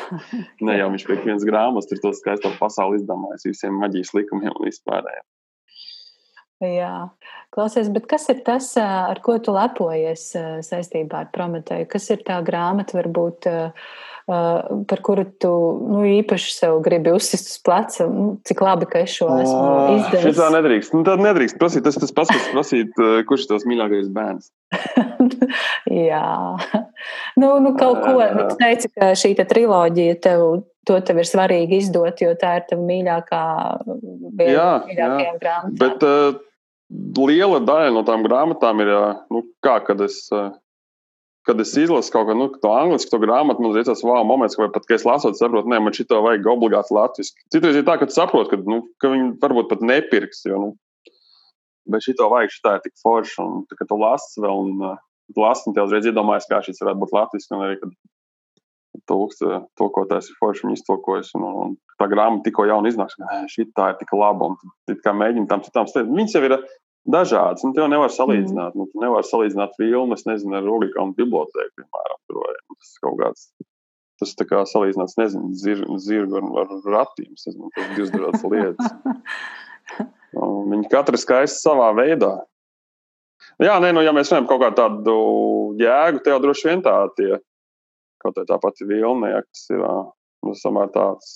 [0.66, 4.66] ne jau viņš pie vienas grāmatas tur to skaisto pasauli izdomājis visiem maģijas likumiem un
[4.66, 5.26] vispārējiem.
[6.62, 7.08] Jā,
[7.54, 10.28] klausies, bet kas ir tas, ar ko tu lepojies
[10.64, 11.88] saistībā ar Prometēju?
[11.90, 13.48] Kas ir tā grāmata, varbūt,
[14.24, 15.50] par kuru tu
[15.90, 18.06] nu, īpaši sev gribi uzsist uz pleca?
[18.06, 19.64] Nu, cik labi, ka es šo esmu
[19.96, 20.28] izdarījis.
[20.30, 20.94] Šitā nedrīkst.
[20.94, 21.84] Nu, tad nedrīkst prasīt.
[21.88, 22.94] Tas tas pats, prasīt,
[23.28, 24.52] kurš ir tavs mīļākais bērns.
[26.10, 26.28] Jā,
[27.40, 28.14] nu, nu kaut ko.
[28.22, 30.46] Nu, tu teici, ka šī triloģija tev
[30.88, 33.44] to tev ir svarīgi izdot, jo tā ir tava mīļākā,
[34.40, 35.78] jā, mīļākajām grāmatām.
[35.80, 36.36] Bet uh,
[37.20, 40.52] liela daļa no tām grāmatām ir, uh, nu, kā, kad es, uh,
[41.48, 44.70] kad es izlasu kaut ko nu, to angļuiski, to grāmatu, man liekas, wow, moments, vai
[44.74, 47.44] pat, kad es lasot, saprotu, nē, man šito vajag obligāti latviski.
[47.54, 51.12] Citreiz ir tā, ka tu saproti, ka, nu, ka viņi varbūt pat nepirks, jo, nu,
[51.92, 55.02] bet šito vajag, šitā ir tik forši, un, kad tu lasi vēl, un uh,
[55.40, 57.92] lasi, un tev uzreiz iedomājas, kā šis varētu būt latviski, un arī, kad
[59.08, 59.42] tulks,
[59.78, 61.32] tulkotājs ir forši viņu iztulkojis.
[61.38, 63.18] Un, un, un tā grāmata tikko jauna iznāks,
[63.52, 66.14] šī tā ir tik laba un kā mēģina tam citām slietām.
[66.16, 66.56] Viņas jau ir
[67.10, 68.74] dažādas, un tu jau nevar salīdzināt.
[68.74, 68.80] Mm.
[68.80, 73.20] Nu, tu nevar salīdzināt filmu, es nezinu, ar Rūgānu bibliotēku, piemēram, tur vai tas kaut
[73.20, 73.46] kāds.
[74.22, 77.32] Tas tā kā salīdzināts, nezinu, zir, zirgu ar, ar ratīm.
[77.34, 78.92] Es nezinu, tas ir divas dažādas lietas.
[80.44, 82.36] Un viņi katra skaisti savā veidā.
[83.62, 85.16] Jā, nē, nu, ja mēs runājam par kaut kādu tādu
[85.82, 87.36] jēgu, tad jau droši vien tā tie
[88.24, 91.34] Kaut tā pati vilna, ja, kas ir nu, samērā tāds.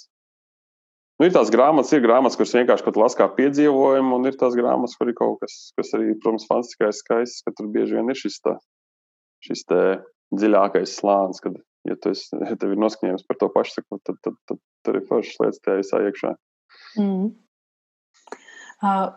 [1.19, 4.55] Nu, ir tās grāmatas, ir grāmatas, kuras vienkārši kaut kādā kā piedzīvojumu, un ir tās
[4.55, 8.19] grāmatas, kur ir kaut kas, kas arī, protams, fantastiskais, skaists, ka tur bieži vien ir
[8.19, 8.55] šis, tā,
[9.43, 9.81] šis tā
[10.39, 11.59] dziļākais slānis, kad,
[11.91, 15.01] ja, tu esi, ja tev ir noskaņojums par to pašu, tad, tad, tad, tad tur
[15.01, 16.33] ir foršas lietas tajā visā iekšā.
[17.03, 17.29] Mm.
[18.79, 19.09] Uh,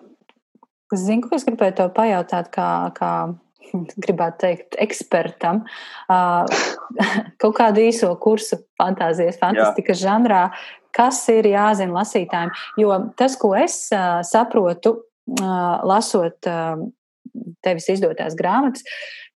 [0.97, 3.12] zinu, ko es gribēju tev pajautāt, kā, kā
[4.05, 5.63] gribētu teikt, ekspertam
[7.41, 10.45] kaut kādu īso kursu fantāzijas, fantastikas žanrā,
[10.95, 12.51] kas ir jāzina lasītājiem.
[12.81, 13.86] Jo tas, ko es
[14.27, 14.97] saprotu,
[15.88, 16.49] lasot
[17.63, 18.84] tevis izdotās grāmatas,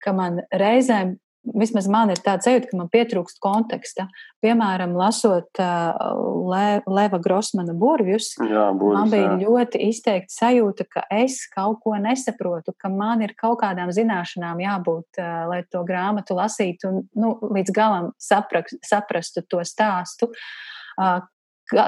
[0.04, 1.16] ka man reizēm
[1.54, 4.08] vismaz man ir tāds sajūta, ka man pietrūkst konteksta.
[4.44, 5.92] Piemēram, lasot uh,
[6.50, 9.38] Le, Leva Grossmana burvjus, jā, burvs, man bija jā.
[9.44, 15.22] ļoti izteikti sajūta, ka es kaut ko nesaprotu, ka man ir kaut kādām zināšanām jābūt,
[15.22, 20.32] uh, lai to grāmatu lasītu un nu, līdz galam saprak, saprastu to stāstu.
[20.96, 21.24] Uh,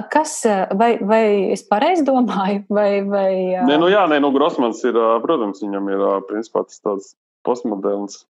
[0.10, 0.40] Kas,
[0.74, 3.04] vai, vai es pareizi domāju, vai.
[3.06, 7.12] vai nē, nu jā, nē, nu, Grossmans ir, protams, viņam ir principā tas tāds
[7.46, 8.24] postmoderns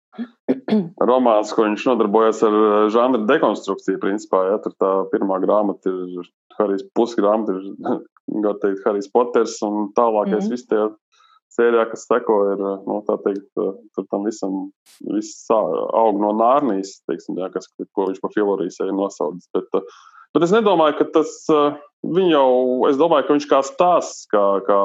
[1.11, 4.00] romāns, ko viņš nodarbojas ar eh, žanra dekonstrukciju.
[4.02, 10.46] Principā, ja, tur tā pirmā grāmata ir Harijs pusgrāmata, ir teikt, Harijs Poters, un tālākais
[10.46, 10.87] mm viss tie
[11.57, 14.61] sērijā, kas seko, ir, eh, nu, tā teikt, eh, tur tam visam,
[15.09, 19.48] viss aug no nārnijas, teiksim, jā, kas, ko viņš pa filorijas ir nosaucis.
[19.57, 19.68] Bet,
[20.35, 21.35] bet es nedomāju, ka tas,
[22.05, 22.50] viņu jau,
[22.90, 24.81] es domāju, ka viņš kā stāsts, kā, kā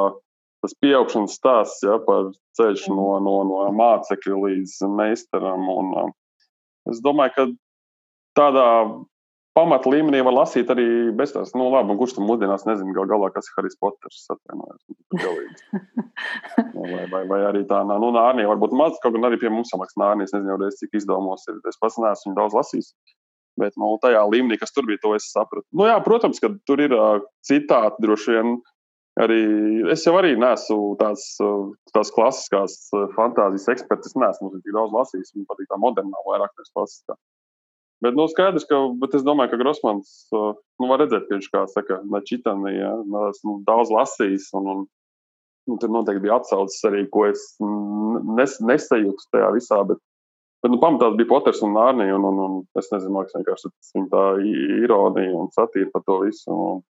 [0.62, 5.66] tas pieaugšanas stāsts ja, par ceļš no, no, no mācekļa līdz meistaram.
[5.74, 6.12] Un, um,
[6.92, 7.48] es domāju, ka
[8.38, 8.68] tādā
[9.58, 13.32] pamata līmenī var lasīt arī bez tās, nu, labi, kurš tam mūsdienās nezina, gal galā,
[13.36, 14.22] kas ir Harijs Poters.
[16.76, 20.00] vai, vai, vai arī tā, nu, Nārnija varbūt maz, kaut gan arī pie mums samaksā
[20.04, 21.60] Nārnija, es nezinu, reiz, cik izdomos ir.
[21.68, 22.94] Es pats neesmu daudz lasījis.
[23.60, 25.68] Bet nu, tajā līmenī, kas tur bija, to es sapratu.
[25.76, 28.54] Nu, jā, protams, ka tur ir uh, citāti droši vien
[29.22, 29.42] Arī
[29.94, 31.26] es jau arī neesmu tāds,
[31.94, 32.78] tās klasiskās
[33.18, 34.10] fantāzijas eksperts.
[34.10, 35.36] Es neesmu tik daudz lasījis.
[35.38, 37.18] Man patīk tā modernā, vairāk nevis klasiskā.
[38.02, 41.68] Bet, nu, skaidrs, ka, bet es domāju, ka Grossmans, nu, var redzēt, ka viņš, kā
[41.70, 42.96] saka, Čitani, ja,
[43.30, 44.80] esmu daudz lasījis, un, un
[45.70, 50.02] nu, tur noteikti bija atsaucis arī, ko es nes, nesajūtu tajā visā, bet,
[50.64, 54.10] bet, nu, pamatā bija Poters un Nārnija, un, un, un es nezinu, man vienkārši viņa
[54.16, 54.26] tā
[54.82, 56.58] ironija un satīra par to visu.
[56.58, 56.82] Un,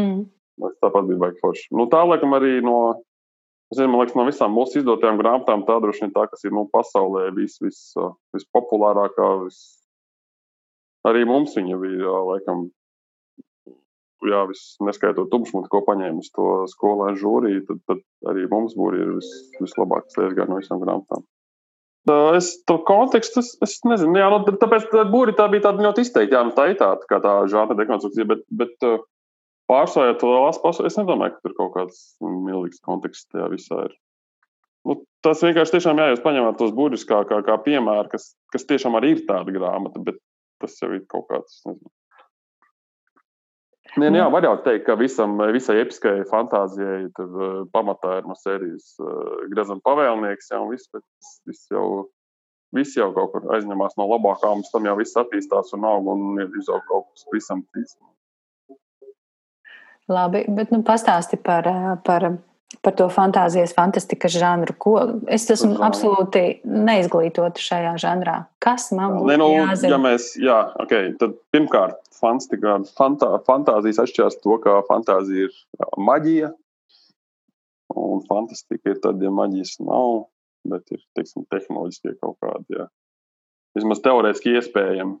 [0.00, 0.24] mm.
[0.62, 1.66] Tas tāpat bija baigi forši.
[1.74, 2.76] Nu, tā, laikam, arī no,
[3.74, 6.66] zinu, man liekas, no visām mūsu izdotajām grāmatām, tā droši vien tā, kas ir nu,
[6.72, 7.80] pasaulē vis, vis,
[8.36, 9.28] vispopulārākā.
[9.44, 9.60] Vis...
[11.08, 12.68] Arī mums viņa bija, laikam,
[14.24, 14.42] jā,
[14.86, 19.30] neskaitot tubšmutu, ko paņēma uz to skolēnu žūriju, tad, tad arī mums būri ir vis,
[19.60, 21.26] vislabākais lietas no visām grāmatām.
[22.36, 26.04] Es to kontekstu, es, es nezinu, jā, nu, tāpēc tā būri tā bija tāda ļoti
[26.04, 28.98] izteikta, jā, nu, tā ir tāda, kā tā žāta dekonstrukcija, bet, bet uh,
[29.70, 30.86] pārsvarā to lasu pašu.
[30.88, 33.96] Es nedomāju, ka tur kaut kāds milzīgs konteksts tajā visā ir.
[34.84, 38.66] Nu, tas vienkārši tiešām jā, jūs paņemat tos burbuļus kā, kā, kā piemēru, kas, kas
[38.68, 40.20] tiešām arī ir tāda grāmata, bet
[40.60, 41.62] tas jau ir kaut kāds.
[41.64, 41.92] Nezinu.
[43.94, 48.24] Nē, nu jā, var jau teikt, ka visam, visai episkajai fantāzijai tur uh, pamatā ir
[48.26, 51.04] no sērijas uh, Grezana pavēlnieks, jau viss, bet
[51.46, 51.86] viss jau
[52.74, 56.42] visi jau kaut kur aizņemās no labākām, pēc tam jau viss attīstās un aug un
[56.42, 57.94] izaug kaut kas pavisam cits.
[60.10, 61.64] Labi, bet nu, pastāsti par,
[62.04, 62.26] par,
[62.84, 64.74] par to fantāzijas, fantastikas žanru.
[64.76, 64.96] Ko,
[65.32, 65.84] es esmu Žanru.
[65.86, 68.36] absolūti neizglītota šajā žanrā.
[68.64, 69.94] Kas man būtu nu, jāzina?
[69.94, 76.52] ja mēs, jā, okay, tad pirmkārt, fantastika, fantā, fantāzijas atšķirās to, ka fantāzija ir maģija,
[77.96, 80.26] un fantastika ir tad, ja maģijas nav,
[80.68, 82.90] bet ir, teiksim, tehnoloģiskie kaut kādi, jā.
[83.74, 85.16] Vismaz teorētiski iespējami,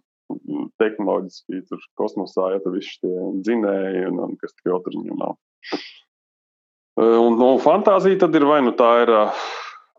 [0.82, 3.12] tehnoloģiski, tur kosmosā, ja tur visi tie
[3.46, 5.36] dzinēji un, un kas tik vēl tur viņu nav.
[5.74, 9.24] Eh, Un, nu, fantāzija tad ir vai nu tā ir ā,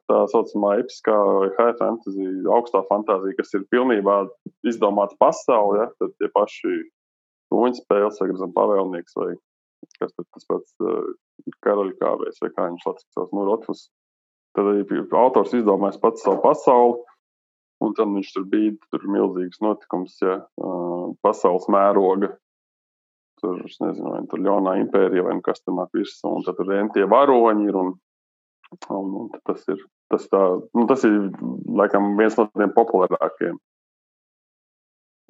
[0.08, 4.22] tā saucamā episkā vai high fantasy, augstā fantāzija, kas ir pilnībā
[4.70, 5.90] izdomāta pasaule, ja?
[6.00, 6.78] tad tie paši
[7.52, 9.34] ruņu spēles, vai gribam pavēlnieks, vai
[10.00, 11.12] kas tad tas pats uh,
[11.66, 13.90] karaļu kāvējs, vai kā viņš latviski sauc, nu, Rotfus.
[14.56, 17.02] Tad arī autors izdomājis pats savu pasauli,
[17.84, 22.34] un tad viņš tur bija tur milzīgs notikums, ja uh, pasaules mēroga.
[23.42, 26.72] Tur, es nezinu, vai tur ļaunā impērija vai nu kas nāk virsū, un tad tur
[26.72, 27.94] vien tie varoņi ir, un,
[28.96, 29.82] un, un tas ir,
[30.14, 31.18] tas tā, nu, tas ir,
[31.82, 33.60] laikam, viens no tiem populārākiem.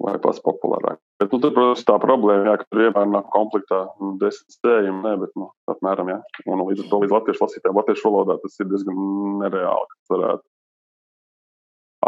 [0.06, 1.00] Vai pats populārāk.
[1.18, 5.00] Bet, nu, tur, protams, tā problēma, jā, ka tur vienmēr nav komplektā nu, desmit stējumi,
[5.02, 6.18] ne, bet, nu, apmēram, jā.
[6.52, 9.00] Un līdz ar to līdz latviešu lasītājiem, latviešu valodā tas ir diezgan
[9.40, 10.44] nereāli, ka varētu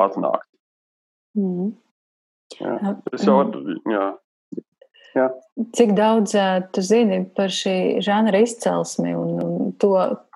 [0.05, 0.49] atnākt.
[1.39, 1.75] Mm.
[2.59, 2.79] Jā.
[2.81, 2.95] Jā.
[3.13, 3.43] Es jau,
[3.93, 4.07] jā,
[5.75, 6.37] Cik daudz
[6.73, 9.93] tu zini par šī žanra izcelsmi un, un to,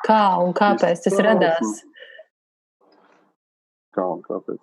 [0.06, 1.26] kā un kāpēc tas Izcelsmi.
[1.28, 1.82] radās?
[3.96, 4.60] kā un kāpēc.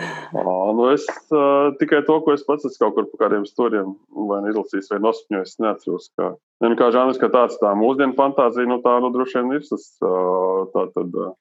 [0.00, 0.42] Ā,
[0.76, 3.90] nu es uh, tikai to, ko es pats esmu kaut kur pa kādiem stūriem,
[4.30, 6.08] vai nu izlasījis, vai nosapņojis, es neatceros.
[6.16, 6.30] Kā,
[6.64, 9.86] ne, kā žanrs, kā tāds, tā mūsdienu fantāzija, nu tā, nu, droši vien ir tas,
[10.06, 11.34] uh, tā tad, uh,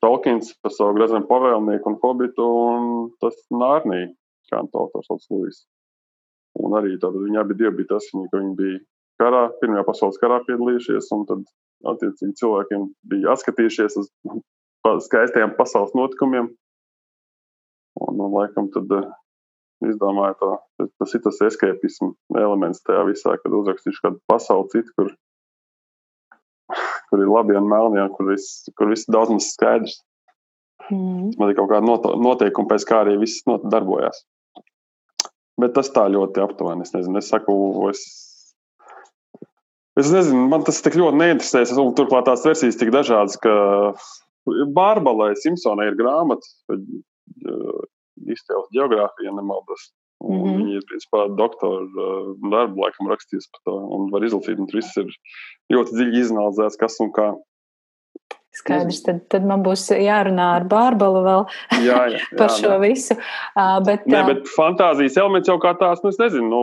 [0.00, 2.88] Tolkiens par savu grezenu pavēlnieku un hobitu, un
[3.22, 4.02] tas Nārnī,
[4.52, 5.64] kā to autors sauc Lūis.
[6.60, 8.80] Un arī tad viņi abi divi bija tas, viņi, ka viņi bija
[9.22, 11.44] karā, Pirmajā pasaules karā piedalījušies, un tad,
[11.94, 14.10] attiecīgi, cilvēkiem bija atskatījušies uz
[15.08, 16.50] skaistajiem pasaules notikumiem.
[18.00, 19.08] Un, un laikam, tad uh,
[19.84, 20.50] izdomāju, tā,
[21.00, 25.12] tas- ir tas escapismu elements tajā visā, kad uzrakstīšu kādu pasauli citu, kur,
[27.10, 29.98] kur ir labi un melni, un kur viss, kur viss daudz maz skaidrs.
[30.90, 31.34] Mm.
[31.38, 31.84] Man ir kaut kāda
[32.18, 34.24] noteikuma, pēc kā arī viss darbojās.
[35.60, 36.86] Bet tas tā ļoti aptuveni.
[36.86, 37.54] Es nezinu, es saku,
[37.90, 38.00] es,
[40.00, 41.62] es nezinu, man tas tik ļoti neinteresē.
[41.66, 43.52] Es- Un turklāt tās versijas tik dažādas, ka
[44.48, 47.82] Bārbalai Simpsonai ir grāmata, uh,
[48.26, 49.90] izcēlus geogrāfija, ja nemaldos.
[50.20, 50.56] Un Mhm.
[50.60, 53.76] Viņa ir principā doktora uh, darbu, laikam, rakstījusi par to.
[53.96, 55.08] Un var izlasīt, un viss ir
[55.72, 57.30] ļoti dziļi izanalizēts, kas un kā.
[58.52, 61.44] Skaidrs, tad, tad man būs jārunā ar Bārbalu vēl
[61.86, 62.78] Jā, jā, jā, par šo jā.
[62.82, 63.16] visu.
[63.54, 66.62] Uh, bet, Nē, bet fantāzijas elements jau kā tāds, nu, es nezinu, nu,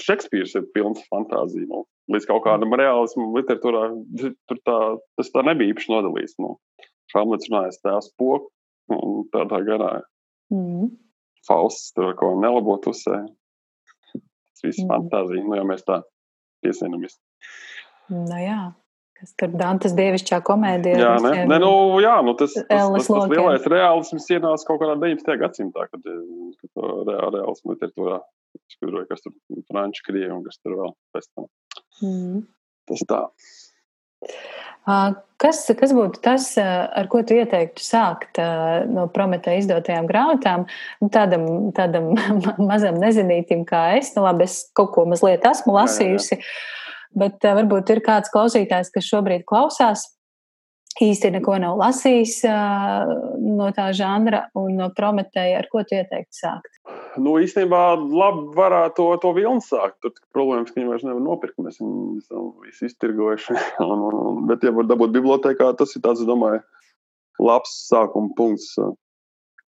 [0.00, 1.66] Šekspīrs ir pilns fantāzija.
[1.68, 3.82] Nu, līdz kaut kādam reālismam, literatūrā
[4.48, 4.78] tur tā,
[5.20, 6.38] tas tā nebija īpaši nodalīts.
[6.40, 6.54] Nu.
[7.14, 8.48] Hamlets runājas tēvs poku
[8.96, 9.92] un tādā garā.
[10.54, 10.88] mm.
[11.48, 13.22] Fausts tur ko nelabot uzsē.
[14.12, 14.90] Tas viss Mm.
[14.92, 16.02] fantāzija, nu, ja mēs tā
[16.64, 17.16] piesienamies.
[18.10, 18.74] Nu, jā.
[19.20, 20.96] Kas tur Dantas dievišķā komēdija?
[20.96, 24.94] Jā, ne, ne, nu, jā, nu tas, tas, tas, tas lielais reālisms ienāca kaut kādā
[24.96, 25.36] 19.
[25.42, 28.20] gadsimtā, kad, eh, kad to reā, reālismu literatūrā
[28.72, 29.34] skudroja, kas tur
[29.68, 31.50] franči, krievi un kas tur vēl pēc tam.
[32.00, 32.46] Mm.
[32.88, 33.20] Tas tā.
[35.40, 38.40] Kas, kas būtu tas, ar ko tu ieteiktu sākt
[38.90, 40.66] no Prometēja izdotajām grāmatām?
[41.00, 41.44] Nu, Tādam,
[41.76, 42.10] tādam
[42.70, 45.84] mazam nezinītim kā es, nu labi, es kaut ko mazliet esmu Jā, jā, jā.
[45.84, 46.40] lasījusi,
[47.22, 50.08] bet varbūt ir kāds klausītājs, kas šobrīd klausās,
[51.00, 52.40] īsti neko nav lasījis
[53.46, 56.99] no tā žanra un no Prometēja, ar ko tu ieteiktu sākt?
[57.18, 59.96] Nu, īstenībā labi varētu to, to vilnu sākt.
[60.04, 61.58] Tur problēmas, ka viņi vairs nevar nopirkt.
[61.58, 63.56] Mēs viņu esam visi iztirgojuši.
[63.86, 66.62] un, un, un, bet, ja var dabūt bibliotekā, tas ir tāds, domāju,
[67.42, 68.76] labs sākuma punkts.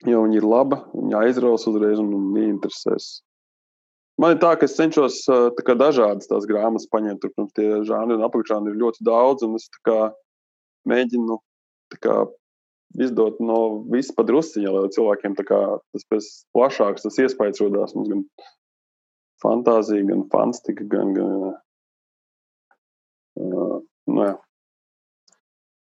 [0.08, 3.12] Jo viņi ir laba, viņi aizraus uzreiz un viņi interesēs.
[4.20, 7.22] Man ir tā, ka es cenšos tā dažādas tās grāmatas paņemt.
[7.22, 10.12] Tur, protams, tie žanri un apakšžanri ir ļoti daudz, un es kā
[10.90, 11.38] mēģinu
[12.02, 12.26] kā
[13.00, 13.60] izdot no
[13.92, 15.60] visas padrusciņa, lai cilvēkiem tā kā
[15.94, 17.96] tas pēc plašāks tas iespējas rodās.
[17.96, 18.26] Mums gan
[19.44, 21.32] fantāzija, gan fantastika, gan, gan
[23.40, 24.36] uh, nu, jā.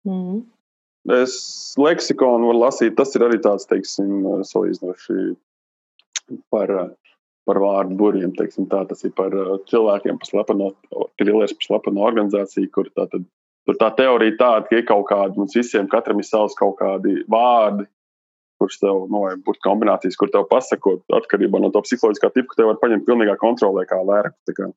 [0.08, 0.42] Mm.
[1.14, 1.34] Es
[1.76, 5.34] leksikonu varu lasīt, tas ir arī tāds, teiksim, salīdzinoši
[6.52, 6.72] par,
[7.44, 9.34] par vārdu buriem, teiksim tā, tas ir par
[9.68, 10.70] cilvēkiem, par slepeno,
[11.20, 13.26] trilieši par slepeno organizāciju, kur tā tad,
[13.66, 17.22] tur tā teorija tāda, ka ir kaut kādi, mums visiem katram ir savs kaut kādi
[17.30, 17.86] vārdi,
[18.60, 22.60] kurš tev, nu, vai būtu kombinācijas, kur tev pasakot, atkarībā no to psiholoģiskā tipa, ka
[22.60, 24.36] tev var paņemt pilnīgā kontrolē kā vērku.
[24.48, 24.68] Tā kā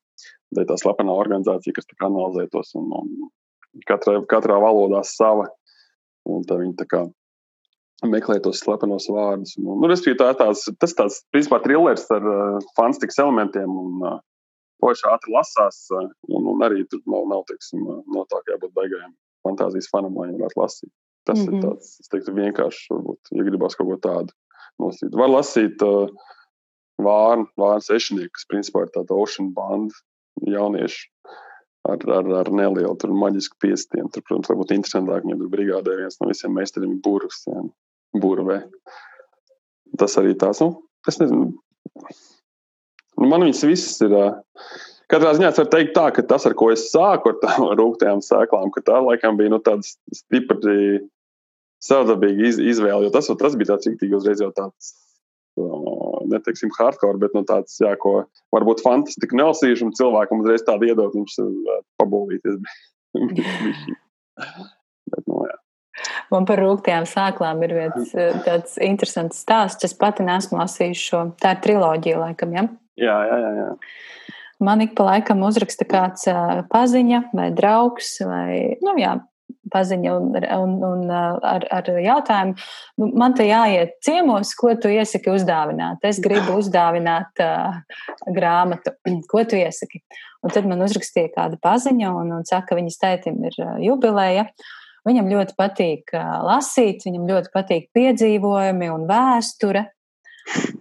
[0.56, 5.50] tā ir tā slepenā organizācija, kas analizē tos, un, un katrā, katrā valodā sava.
[6.28, 7.06] Un tā viņi tā kā
[8.08, 9.56] meklē tos slepenos vārdus.
[9.62, 13.72] Un, nu, tā, tās, tas tāds, principā, trillers ar uh, fantastikas elementiem.
[13.72, 14.20] Un, uh,
[14.84, 18.76] Poši ātri lasās, uh, un, un arī tur nav, nav teiksim, no tā, kā jābūt
[18.78, 19.16] beigām
[19.48, 20.92] fantāzijas fanam, lai varētu lasīt.
[21.28, 21.48] Tas mm -hmm.
[21.48, 21.64] ir mhm.
[21.68, 24.36] tāds, es teiktu, vienkārši, varbūt, ja gribās kaut ko tādu
[24.84, 25.16] nosīt.
[25.22, 26.08] Var lasīt uh,
[27.04, 29.94] Vārnu, Vārnu sešinieku, kas principā ir tāda ocean banda
[30.46, 31.10] jaunieši
[31.88, 34.10] ar, ar, ar nelielu tur maģisku piestienu.
[34.14, 37.62] Tur, protams, varbūt interesantāk, viņam tur brigādē viens no visiem meistariem burvs, jā,
[38.24, 38.62] burvē.
[39.98, 41.54] Tas arī tās, nu, es nezinu.
[43.18, 44.14] Nu, man viņas visas ir.
[45.08, 48.22] Katrā ziņā es varu teikt tā, ka tas, ar ko es sāku ar tām rūktajām
[48.26, 51.06] sēklām, tā laikam bija nu, tāds stipri
[51.84, 54.96] savdabīga iz, izvēle, jo tas, tas bija tāds rīktīgi uzreiz jau tāds,
[56.28, 58.26] neteiksim, hardcore, bet nu, tāds, jā, ko
[58.56, 61.38] varbūt fantastiski nelasīšu, un cilvēkam uzreiz tādu iedot, viņš
[62.02, 62.60] pabūvīties.
[65.14, 65.56] bet, nu, jā.
[66.30, 68.12] Man par rūktajām sēklām ir viens
[68.46, 69.88] tāds interesants stāsts.
[69.88, 71.22] Es pati nesmu lasījusi šo.
[71.42, 72.68] Tā ir triloģija, laikam, ja?
[72.98, 73.56] Jā, jā, jā.
[73.62, 73.72] jā.
[74.64, 76.26] Man ik pa laikam uzraksta kāds
[76.72, 79.20] paziņa vai draugs vai, nu jā,
[79.72, 82.56] paziņa un, un, un ar, ar jautājumu,
[83.02, 86.04] nu, man te jāiet ciemos, ko tu iesaki uzdāvināt.
[86.08, 87.78] Es gribu uzdāvināt uh,
[88.34, 88.96] grāmatu,
[89.32, 90.02] ko tu iesaki.
[90.46, 94.48] Un tad man uzrakstīja kāda paziņa un, un saka, ka viņas tētim ir jubileja.
[95.08, 96.12] Viņam ļoti patīk
[96.44, 99.86] lasīt, viņam ļoti patīk piedzīvojumi un vēsture.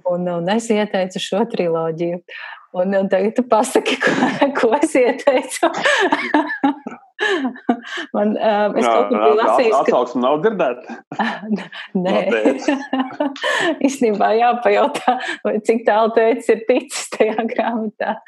[0.07, 2.21] Un, un es ieteicu šo triloģiju.
[2.77, 4.13] Un, un tagad tu pasaki, ko,
[4.59, 5.71] ko es ieteicu.
[8.13, 9.79] Man, uh, es kaut kur biju lasījis, ka...
[9.81, 10.97] Atsauksme nav dzirdēta.
[12.05, 12.17] Nē.
[13.87, 18.19] Īstenībā jāpajautā, vai cik tālu teicis ir ticis tajā grāmatā.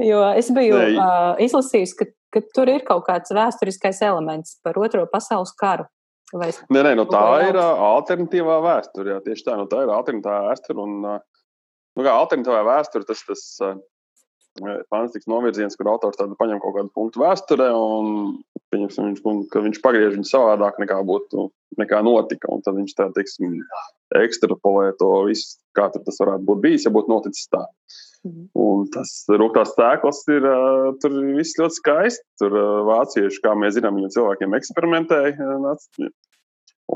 [0.00, 0.88] jo es biju Nē.
[0.96, 5.84] uh, izlasījusi, ka, ka tur ir kaut kāds vēsturiskais elements par otro pasaules karu.
[6.34, 9.12] Nē, nē, no nu tā ir alternatīvā vēsture.
[9.14, 10.82] Jā, tieši tā, no tā ir alternatīvā vēsture.
[10.82, 13.44] Un, nu, kā alternatīvā vēsture, tas, tas
[14.60, 18.38] fantastisks novirziens, kur autors paņem kaut kādu punktu vēsturē un
[18.74, 21.48] viņš, viņš pagriež viņu savādāk nekā būtu
[21.80, 22.50] nekā notika.
[22.52, 23.60] Un tad viņš tā teiksim,
[24.16, 27.64] ekstrapolē to visu, kā tas varētu būt bijis, ja būtu noticis tā.
[28.26, 28.48] Mhm.
[28.58, 30.46] Un tas rūkās sēklas ir,
[31.02, 32.24] tur viss ļoti skaisti.
[32.42, 32.56] Tur
[32.88, 36.10] vācieši, kā mēs zinām, viņu cilvēkiem eksperimentēja.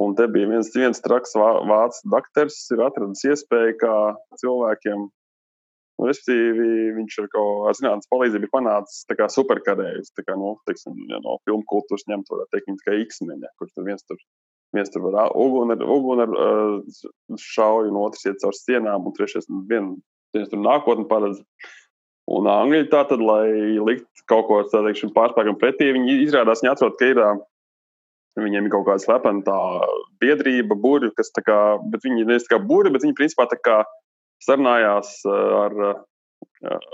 [0.00, 3.94] Un te bija viens, viens traks vācu doktors, ir atradis iespēju, kā
[4.42, 5.08] cilvēkiem
[6.00, 10.14] Un, respektīvi, viņš ar kaut kādu zinātnīs palīdzību ir panācis superkarējus.
[10.16, 14.06] Kā, nu, teiksim, ja no filmu kultūras ņemt, varētu teikt, kā X-meņa, kurš tur viens
[14.08, 14.22] tur,
[14.76, 17.02] viens tur var uguni ar, ugun ar uh,
[17.36, 19.92] šauju, un otrs iet caur sienām, un trešais vien,
[20.32, 21.44] viens tur nākotni paredz.
[22.30, 26.96] Un angļi tā tad, lai likt kaut ko tādu pārspēkam pretī, viņi izrādās, viņi atrod,
[26.96, 27.24] ka ir.
[28.38, 29.58] Viņiem ir kaut kāda slepena
[30.22, 31.56] biedrība, burbuļi, kas tā kā,
[31.92, 33.80] bet viņi nevis tā kā burbuļi, bet viņi principā tā kā
[34.44, 35.78] sarunājās eh, ar,
[36.64, 36.90] eh,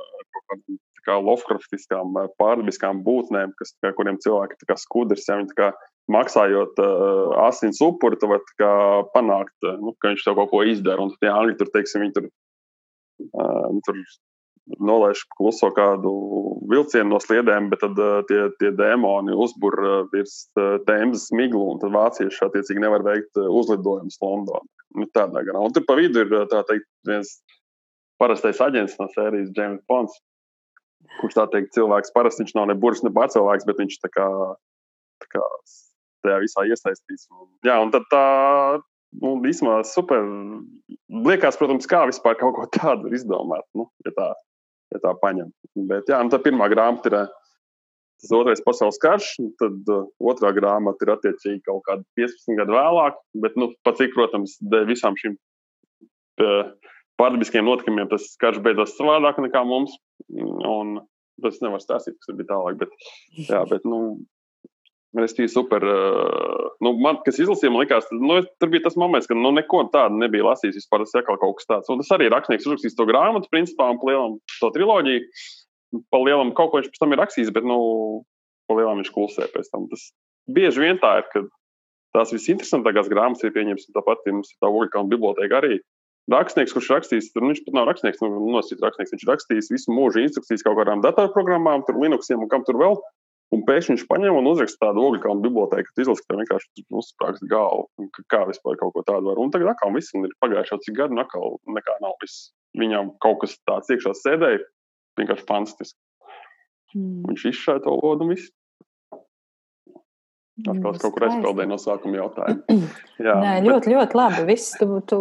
[1.07, 5.29] Lovecraftiskām eh, pārdabiskām būtnēm, kas, kā, kuriem cilvēki ir skudrs.
[5.29, 5.71] Ja, viņi, kā,
[6.07, 8.67] maksājot uh, asins upuri, tu vari
[9.11, 11.03] panākt, nu, ka viņš tev kaut ko izdara.
[11.03, 12.29] Un tie angļi tur, teiksim, viņi tur,
[13.27, 13.99] uh, tur
[14.67, 16.13] nolaiž kluso kādu
[16.71, 21.63] vilcienu no sliedēm, bet tad uh, tie, tie dēmoni uzbur uh, virs uh, tēmas miglu,
[21.75, 24.65] un tad vācieši attiecīgi nevar veikt uzlidojumus Londonā.
[24.97, 25.61] Nu, tādā garā.
[25.61, 27.37] Un tur pa vidu ir teikt, viens
[28.21, 30.15] parastais aģents no sērijas James Bonds,
[31.21, 34.27] kurš tā teikt cilvēks parasti viņš nav ne burts, ne pārcilvēks, bet viņš tā kā,
[35.23, 35.45] tā kā
[36.25, 37.29] tajā visā iesaistīts.
[37.31, 38.25] Un, jā, un tad tā
[39.23, 40.25] nu, īstenībā super.
[41.27, 44.31] Liekas, protams, kā vispār kaut ko tādu izdomāt, nu, ja, tā,
[44.95, 45.51] ja tā paņem.
[45.89, 47.19] Bet, jā, nu, tā pirmā grāmata ir
[48.23, 53.19] tas otrais pasaules karš, tad uh, otrā grāmata ir attiecīgi kaut kāda 15 gadu vēlāk.
[53.45, 56.71] Bet, nu, pat cik, protams, dēļ visām šīm uh,
[57.21, 59.99] pārdabiskiem notikumiem tas karš beidzās savādāk nekā mums.
[60.33, 60.99] Un,
[61.45, 62.81] tas nevar stāstīt, kas bija tālāk.
[62.81, 62.97] Bet,
[63.51, 64.01] jā, bet, nu,
[65.17, 65.81] Restīvi super.
[65.81, 69.87] Uh, nu, man, kas izlasīja, man liekas, nu, tur bija tas moments, ka nu, neko
[69.95, 70.83] tādu nebija lasījis.
[70.83, 71.93] Vispār tas ir kaut kas tāds.
[71.93, 75.25] Un tas arī rakstnieks uzrakstīs to grāmatu, principā, un plielam to triloģiju.
[76.13, 77.79] Pa lielam kaut ko viņš pēc tam ir rakstījis, bet, nu,
[78.69, 79.89] pa lielam viņš klusē pēc tam.
[79.93, 80.11] Tas
[80.53, 81.47] bieži vien tā ir, ka
[82.17, 83.89] tās visinteresantākās grāmatas ir pieņemts.
[83.97, 85.79] Tāpat ir mums ir tā Ogļu biblioteka arī.
[86.27, 89.13] Rakstnieks, kurš rakstīs, tur viņš pat nav rakstnieks, nu, nosacīts rakstnieks.
[89.15, 92.99] Viņš rakstīs visu mūžu instrukcijas kaut kādām datorprogrammām, tur Linuxiem un kam tur vēl.
[93.55, 98.09] Un pēkšņi viņš paņem un uzraksta tādu ogļu bibliotēku, kas izlasa, ka vienkārši uzsprāgst galvu,
[98.17, 99.39] ka kā vispār kaut ko tādu var.
[99.39, 102.51] Un tagad atkal viss ir pagājuši jau cik gadi, un atkal nekā nav viss.
[102.77, 104.65] Viņam kaut kas tāds iekšā sēdēja,
[105.21, 105.99] vienkārši fantastiski.
[106.97, 107.23] Mm.
[107.31, 108.51] Viņš izšāva to lodu un viss.
[110.57, 112.87] Atkal kaut kur aizpildīju no sākuma jautājumu.
[113.27, 113.67] Jā, Nē, bet...
[113.67, 114.45] ļoti, ļoti labi.
[114.49, 115.19] Viss, tu, tu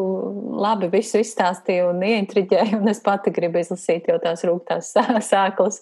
[0.64, 4.94] labi visu izstāstīji un ieintriģēji, un es pati gribu izlasīt jau tās rūgtās
[5.28, 5.82] sēklas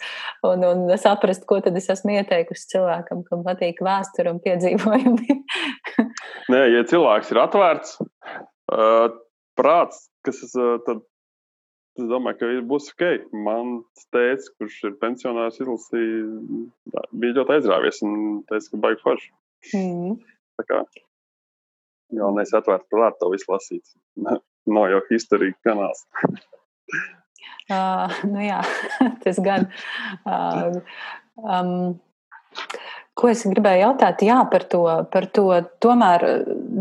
[0.49, 5.37] un, un saprast, ko tad es esmu ieteikusi cilvēkam, kam patīk vēsture un piedzīvojumi.
[6.53, 7.97] Nē, ja cilvēks ir atvērts,
[8.73, 9.07] uh,
[9.59, 11.05] prāts, kas uh, tad
[11.93, 13.03] Es domāju, ka būs ok.
[13.45, 13.75] Man
[14.15, 16.23] teica, kurš ir pensionārs, izlasīja,
[17.21, 18.15] bija ļoti aizrāvies un
[18.49, 19.29] teica, ka baigi forši.
[19.71, 20.19] Mm.
[20.59, 20.83] Tā kā
[22.13, 23.83] galvenais atvērt prātu to visu lasīt.
[24.73, 26.05] Nav jau historija kanāls.
[27.71, 28.61] uh, nu jā,
[29.25, 29.69] tas gan.
[30.23, 30.81] Uh,
[31.43, 31.77] um,
[33.13, 34.23] Ko es gribēju jautāt?
[34.25, 34.79] Jā, par to,
[35.13, 35.43] par to
[35.85, 36.23] tomēr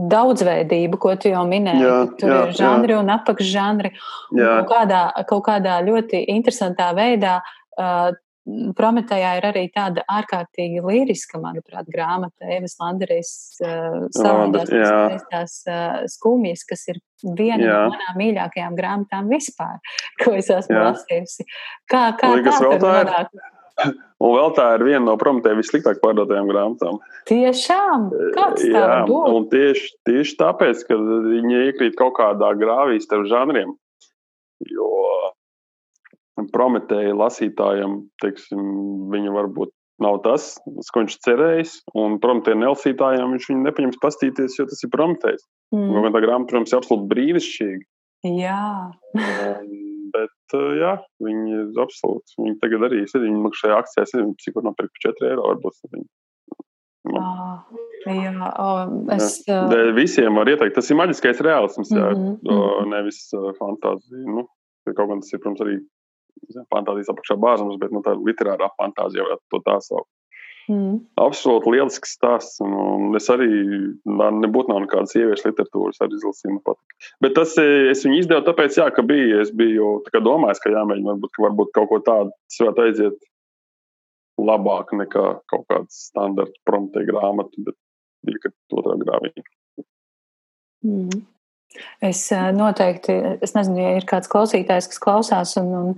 [0.08, 1.82] daudzveidību, ko tu jau minēji.
[1.84, 3.00] Jā, tur jā, ir žanri jā.
[3.02, 3.90] un apakšžanri.
[4.38, 11.86] Kaut, kādā, kaut kādā ļoti interesantā veidā uh, Prometējā ir arī tāda ārkārtīgi liriska, manuprāt,
[11.92, 13.30] grāmata Evas Landerijas
[13.62, 14.72] uh, savādās
[15.30, 17.76] tās uh, skumjas, kas ir viena jā.
[17.84, 19.78] no manām mīļākajām grāmatām vispār,
[20.24, 20.88] ko es esmu jā.
[20.88, 21.46] lasījusi.
[21.86, 23.30] Kā, kā Liekas, tā tur nonāk?
[24.22, 26.98] Un vēl tā ir viena no Prometēja vissliktāk pārdotajām grāmatām.
[27.30, 28.10] Tiešām?
[28.34, 29.30] Kāds tā Jā, būt?
[29.34, 33.72] un tieši, tieši tāpēc, ka viņi iekrīt kaut kādā grāvī starp žanriem.
[34.70, 34.90] Jo
[36.52, 38.60] Prometēja lasītājam, teiksim,
[39.12, 39.72] viņa varbūt
[40.02, 41.74] nav tas, ko viņš cerējis.
[41.98, 45.44] Un prometēja nelasītājiem viņš viņu nepaņems pastīties, jo tas ir prometējis.
[45.76, 45.92] Mm.
[45.92, 47.84] Un tā grāmata, protams, ir absolūti brīnišķīga.
[48.38, 48.64] Jā.
[49.18, 49.70] un,
[50.14, 52.36] bet, jā, viņi ir absolūti.
[52.40, 53.14] Viņi tagad arī ir.
[53.26, 55.46] Viņi maksā šajā akcijā, es nezinu, cik var nopirkt par 4 eiro.
[55.52, 56.10] Varbūt, viņi.
[57.18, 57.64] Ah,
[58.06, 58.30] jā,
[58.62, 59.40] oh, es.
[59.48, 59.64] Jā.
[59.66, 59.88] Uh...
[59.96, 62.92] Visiem var ieteikt, tas ir maģiskais realisms, jā, mm -hmm.
[62.92, 64.22] nevis uh, fantāzija.
[64.22, 64.46] Nu,
[64.86, 65.80] kaut gan tas ir, protams, arī
[66.72, 70.08] fantāzijas apakšā bāzums, bet nu, tā ir literārā fantāzija, jau to tā sauc.
[70.70, 71.00] Mm.
[71.18, 72.60] Absolūti lielisks stāsts.
[72.62, 73.48] Un, es arī
[74.06, 76.76] nebūtu nav nekādas sieviešu literatūras, arī izlasīju.
[77.24, 79.42] Bet tas es viņu izdevu tāpēc, jā, ka bija.
[79.42, 83.28] Es biju domājis, ka jāmēģina varbūt, ka varbūt kaut ko tādu varētu aiziet
[84.42, 87.76] labāk nekā kaut kāds standarta prompte grāmata, bet
[88.26, 89.34] bija otrā grāvī.
[90.86, 91.22] Mm.
[92.04, 93.14] Es noteikti,
[93.44, 95.92] es nezinu, ja ir kāds klausītājs, kas klausās un, un,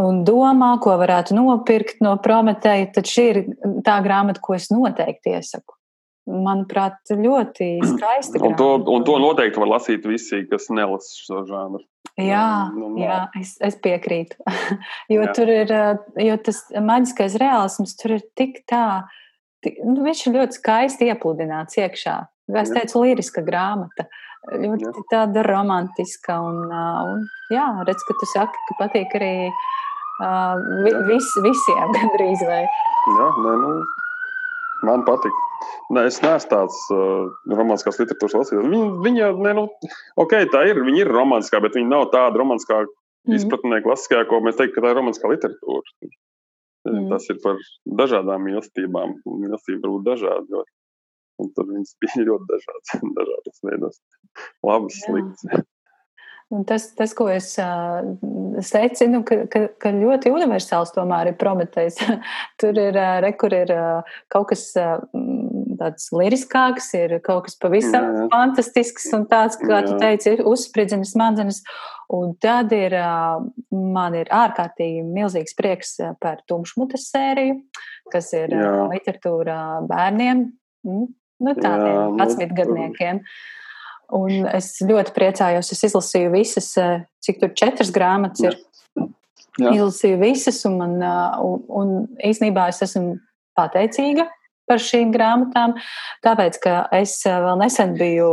[0.00, 3.40] un domā, ko varētu nopirkt no Prometēja, tad šī ir
[3.86, 5.76] tā grāmata, ko es noteikti iesaku.
[6.24, 8.40] Manuprāt, ļoti skaisti.
[8.40, 11.82] Un to, un to noteikti var lasīt visi, kas nelasa šo žānu.
[12.20, 14.38] Jā, nu, nu, jā es, es piekrītu.
[15.14, 15.32] jo jā.
[15.34, 15.72] tur ir,
[16.22, 19.02] jo tas maģiskais realisms tur ir tik tā,
[19.66, 22.20] tik, nu, viņš ir ļoti skaisti iepludināts iekšā.
[22.60, 24.04] Es teicu, liriska grāmata.
[24.04, 25.06] Uh, ļoti jā.
[25.10, 26.38] tāda romantiska.
[26.44, 30.60] Un, un, jā, redz, ka tu saki, ka patīk arī uh,
[31.08, 32.44] vis, visiem gandrīz.
[32.48, 32.64] Vai?
[32.64, 33.72] Jā, nē, nu,
[34.88, 35.40] man patīk.
[35.94, 38.68] Nē, es neesmu tāds uh, romantiskās literatūras lasītājs.
[38.68, 39.64] Viņa, viņa ne, nu,
[40.20, 40.82] ok, tā ir.
[40.84, 43.38] Viņa ir romantiskā, bet viņa nav tāda romantiskā mm.
[43.38, 46.10] izpratnē, klasiskajā, ko mēs teiktu, ka tā ir romantiskā literatūra.
[46.84, 47.08] Mm.
[47.12, 47.60] Tas ir par
[48.02, 49.18] dažādām mīlestībām.
[49.24, 50.64] Mīlestība var būt dažāda.
[51.42, 54.02] Un tur viņas bija ļoti dažādas, dažādas veidos.
[54.66, 55.64] Labas, sliktas.
[56.68, 58.04] Tas, tas, ko es uh,
[58.62, 61.96] secinu, ka, ka, ka ļoti universāls tomēr ir Prometējs.
[62.60, 65.00] Tur ir, uh, re, ir uh, kaut kas uh,
[65.80, 68.28] tāds liriskāks, ir kaut kas pavisam jā, jā.
[68.36, 69.82] fantastisks un tāds, kā jā.
[69.88, 71.62] tu teici, uzspridzina smadzenes.
[72.14, 73.40] Un tad ir, uh,
[73.72, 77.58] man ir ārkārtīgi milzīgs prieks par Tumšmutas sēriju,
[78.12, 79.58] kas ir uh, literatūra
[79.88, 80.46] bērniem.
[80.84, 81.08] Mm,
[81.44, 83.20] nu, tādiem 11 nu, gadniekiem.
[84.14, 85.72] Un es ļoti priecājos.
[85.72, 88.58] Es izlasīju visas, eh, cik tur četras grāmatas ir.
[89.54, 89.70] Jā.
[89.70, 93.18] Izlasīju visas, un, man, eh, un, un īsnībā es esmu
[93.58, 94.26] pateicīga
[94.68, 95.74] par šīm grāmatām,
[96.24, 98.30] tāpēc, ka es eh, vēl nesen biju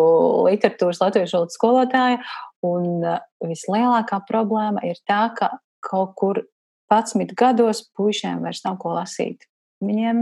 [0.48, 2.22] literatūras latviešu valodas skolotāja,
[2.66, 3.04] un
[3.42, 6.44] vislielākā problēma ir tā, ka kaut kur
[6.92, 9.48] 11 gados puišiem vairs nav ko lasīt.
[9.82, 10.18] Viņiem,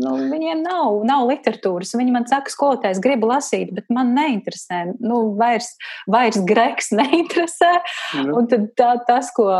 [0.00, 1.92] nu, viņiem nav, nav literatūras.
[1.98, 4.78] Viņi man saka, skolotājs grib lasīt, bet man neinteresē.
[5.04, 5.74] Nu, vairs,
[6.08, 7.72] vairs greks neinteresē.
[8.16, 8.24] Ja.
[8.32, 9.50] Un tad tā, tas, ko,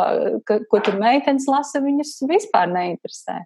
[0.48, 3.42] ka, ko tur meitenes lasa, viņas vispār neinteresē.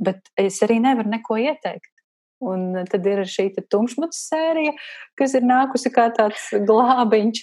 [0.00, 1.88] Bet es arī nevaru neko ieteikt.
[2.44, 4.76] Un tad ir šī tumšmuts sērija,
[5.16, 7.42] kas ir nākusi kā tāds glābiņš.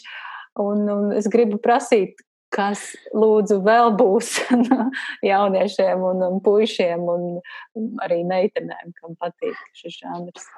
[0.62, 2.18] Un, un es gribu prasīt,
[2.58, 2.84] kas
[3.16, 4.34] lūdzu vēl būs
[5.32, 7.28] jauniešiem un, un puišiem un
[8.06, 10.50] arī meitenēm, kam patīk šis žanrs?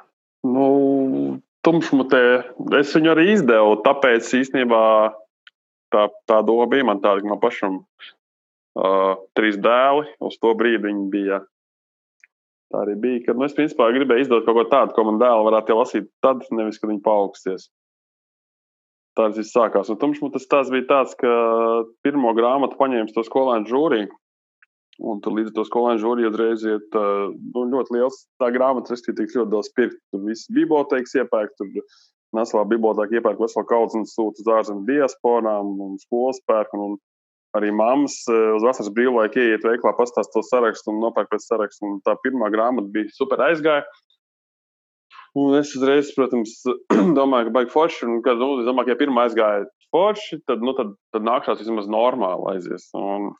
[0.47, 0.69] Nu,
[1.67, 2.23] tumšmutē
[2.79, 4.83] es viņu arī izdevu, tāpēc īstenībā
[5.93, 10.85] tā, tā doma bija man tāda, ka man pašam uh, trīs dēli uz to brīdi
[10.87, 11.43] viņi bija.
[12.69, 15.45] Tā arī bija, kad nu, es principā gribēju izdot kaut ko tādu, ko man dēli
[15.47, 17.67] varētu lasīt tad, nevis, kad viņi paaugsies
[19.17, 19.89] tā viss sākās.
[19.91, 21.29] Un tumšmutas tas bija tāds, ka
[22.05, 24.09] pirmo grāmatu paņēma to skolēnu žūriju.
[24.99, 28.25] Un tur līdz ar to skolēnu žūriju uzreiz iet nu, ļoti liels.
[28.41, 29.99] Tā grāmata, respektīvi, ļoti daudz pirkt.
[30.11, 31.71] Tur viss bibliotēkas iepērk, tur
[32.35, 36.75] Nacionālā bibliotēka iepērk veselu kaudzi un sūta uz ārzemju diasporām un skolas pērk.
[36.77, 41.47] Un, un arī mammas uz vasaras brīvlaiku ieiet veiklā, pastāst to sarakstu un nopērk pēc
[41.47, 41.87] sarakstu.
[41.87, 43.87] Un tā pirmā grāmata bija super aizgāja.
[45.39, 46.55] Un es uzreiz, protams,
[47.19, 48.07] domāju, ka baigi forši.
[48.07, 51.61] Un, kad, nu, es domāju, ka ja pirmā aizgāja forši, tad, nu, tad, tad nākšās
[51.63, 52.89] vismaz normāli aizies.
[52.97, 53.31] Un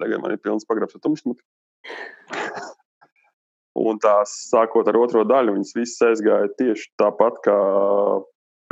[0.00, 1.42] tagad man ir pilns pagrabs ar tumšmuti.
[3.90, 7.56] un tās, sākot ar otro daļu, viņas visas aizgāja tieši tāpat, kā,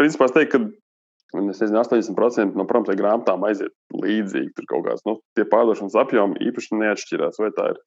[0.01, 0.77] principā, es teiktu, ka
[1.29, 4.55] Es nezinu, 80% no prompt grāmatām aiziet līdzīgi.
[4.57, 7.41] Tur kaut kāds nu, tie pārdošanas apjomi īpaši neatšķirās.
[7.43, 7.81] Vai tā ir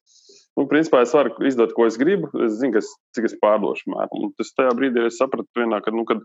[0.58, 2.28] Nu, principā es varu izdot, ko es gribu.
[2.44, 4.32] Es zinu, kas, cik es pārdošu mēru.
[4.36, 6.20] Tas tajā brīdī es sapratu, vienā, ka, nu, kad,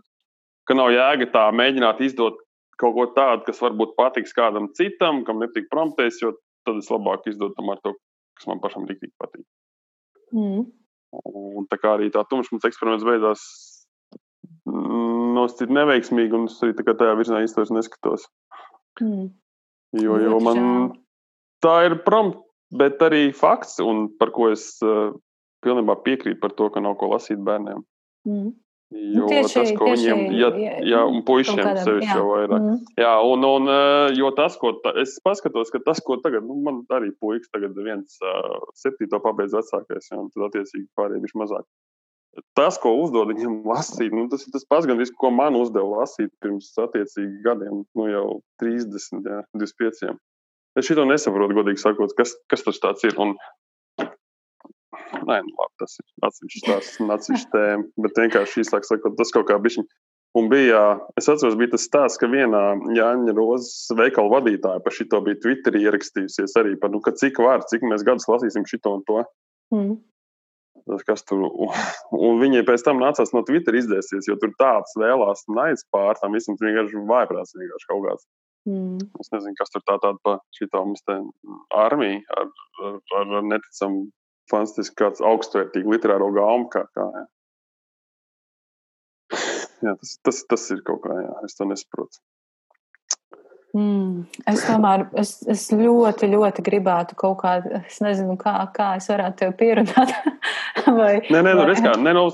[0.68, 2.36] ka nav jēga tā mēģināt izdot
[2.78, 6.34] kaut ko tādu, kas varbūt patiks kādam citam, kam nepatīk promptēs, jo
[6.68, 7.94] tad es labāk izdodu tomēr to,
[8.38, 9.46] kas man pašam rīktīgi patīk.
[10.36, 10.68] Mm.
[11.24, 13.42] Un tā kā arī tā tumšums eksperiments beidzās
[14.68, 18.28] mm, nosacīt neveiksmīgi, un es arī tajā virzienā īstenībā neskatos.
[19.00, 19.30] Mm.
[19.98, 20.60] Jo, jo man
[21.64, 22.44] tā ir prompt
[22.74, 25.12] bet arī fakts, un par ko es uh,
[25.64, 27.84] pilnībā piekrītu par to, ka nav ko lasīt bērniem.
[28.28, 28.56] Mm.
[28.88, 32.62] Jo nu, tieši, tas, ko tieši, viņiem, ja, jā, jā, un puišiem sevišķi jau vairāk.
[32.64, 32.78] Mm.
[32.96, 36.56] Jā, un, un uh, jo tas, ko ta, es paskatos, ka tas, ko tagad, nu,
[36.64, 41.36] man arī puikas tagad viens uh, septīto pabeidz vecākais, jā, un tad attiecīgi pārējie viņš
[41.42, 41.68] mazāk.
[42.56, 46.06] Tas, ko uzdod viņam lasīt, nu, tas ir tas pats, gan viss, ko man uzdeva
[46.06, 48.26] lasīt pirms attiecīgi gadiem, nu jau
[48.64, 50.16] 30, jā, 25.
[50.78, 53.16] Es šo nesaprotu, godīgi sakot, kas, kas tas ir.
[53.18, 53.34] Un,
[55.28, 57.86] Nē, nu, labi, tas ir atsevišķs stāsts un atsevišķs tēma.
[58.04, 59.84] Bet vienkārši īsāk sakot, tas kaut kā bija.
[60.36, 60.80] Un bija,
[61.18, 62.60] es atceros, bija tas stāsts, ka vienā
[62.96, 67.86] Jāņa Rozes veikala vadītāja par šito bija Twitterī ierakstījusies arī par, nu, cik var, cik
[67.88, 69.22] mēs gadus lasīsim šito un to.
[69.74, 69.96] Mm.
[71.08, 71.72] Kas tur, un,
[72.16, 76.36] un viņai pēc tam nācās no Twitter izdēsties, jo tur tāds vēlās naids pār tam
[76.36, 78.28] visam, vienkārši vājprāts vienkārši kaut kāds.
[78.68, 79.00] Mm.
[79.22, 81.16] Es nezinu, kas tur tā tāda pa šito mums te
[81.72, 82.48] armiju ar,
[82.84, 84.08] ar, ar, ar neticamu
[84.50, 86.68] fantastisku kāds augstvērtīgu literāro gaumu.
[86.72, 87.24] Kā, kā, jā.
[89.86, 92.20] jā, tas, tas, tas ir kaut kā, jā, es to nesaprotu.
[93.76, 99.08] Mm, es tomēr es, es ļoti, ļoti gribētu kaut kādu, es nezinu, kā, kā es
[99.12, 100.14] varētu tevi pierunāt.
[100.98, 102.24] vai, nē, nē, nu, vai, kā, nē, nu,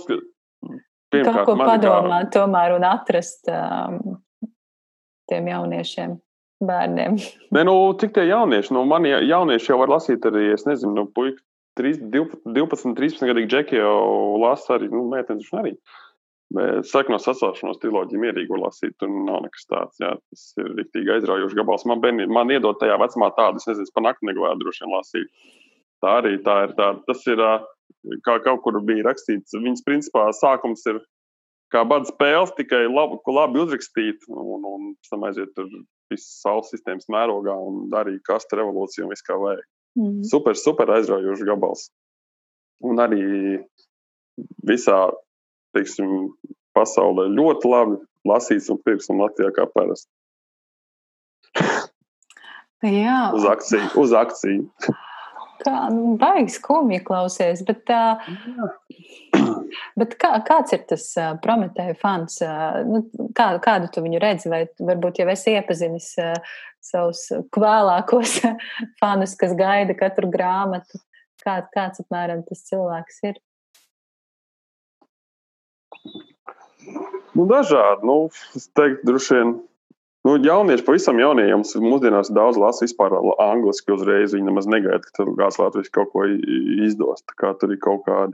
[1.10, 2.36] pirmkārt, kaut ko padomāt, kā...
[2.38, 3.98] tomēr un atrast um,
[5.30, 6.16] tiem jauniešiem
[6.64, 7.18] bērniem?
[7.54, 8.74] Nē, nu, cik tie jaunieši?
[8.76, 11.42] Nu, man jaunieši jau var lasīt arī, es nezinu, nu, puika
[11.74, 15.74] 12, 13 gadīgi džeki jau lasa arī, nu, meitenes arī.
[16.54, 19.98] Bet sakno sacelšanos triloģiju mierīgi lasīt, tur nav nekas tāds.
[19.98, 21.86] Jā, tas ir rīktīgi aizraujošs gabals.
[21.90, 25.48] Man, bērni, man iedod tajā vecumā tādu, es nezinu, pa nakti negulētu droši vien lasīt.
[26.04, 26.92] Tā arī tā ir tā.
[27.08, 27.42] Tas ir,
[28.28, 31.00] kā kaut kur bija rakstīts, viņas principā sākums ir
[31.72, 35.68] kā bada spēles, tikai labi, labi uzrakstīt, un, un pēc tam aiziet tur
[36.12, 39.64] visas saules sistēmas mērogā un darīja kastu revolūciju un viss kā vajag.
[39.98, 40.22] Mm.
[40.26, 41.88] Super, super aizraujošs gabals.
[42.84, 43.22] Un arī
[44.66, 44.98] visā,
[45.76, 46.34] teiksim,
[46.74, 50.10] pasaulē ļoti labi lasīts un pirks un Latvijā kā parasti.
[52.84, 53.30] Jā.
[53.32, 54.66] uz akciju, uz akciju.
[55.64, 58.20] Kā, nu, baigs skumji klausies, bet, uh,
[60.00, 61.06] bet kā, kāds ir tas
[61.44, 62.38] Prometēja fans?
[62.88, 63.02] Nu,
[63.36, 66.12] kā, kādu tu viņu redzi, vai varbūt jau esi iepazinis
[66.84, 68.38] savus kvēlākos
[69.00, 71.00] fanus, kas gaida katru grāmatu?
[71.44, 73.40] Kā, kāds apmēram tas cilvēks ir?
[77.34, 78.06] Nu, dažādi.
[78.06, 78.18] Nu,
[78.56, 79.54] es teiktu, droši vien
[80.24, 83.12] Nu, jaunieši, pavisam jaunie, jums mūsdienās daudz lasa vispār
[83.44, 84.32] angliski uzreiz.
[84.32, 86.24] Viņi nemaz negaida, ka tur kāds Latvijas kaut ko
[86.86, 87.20] izdos.
[87.28, 88.32] Tā kā tur ir kaut kādi,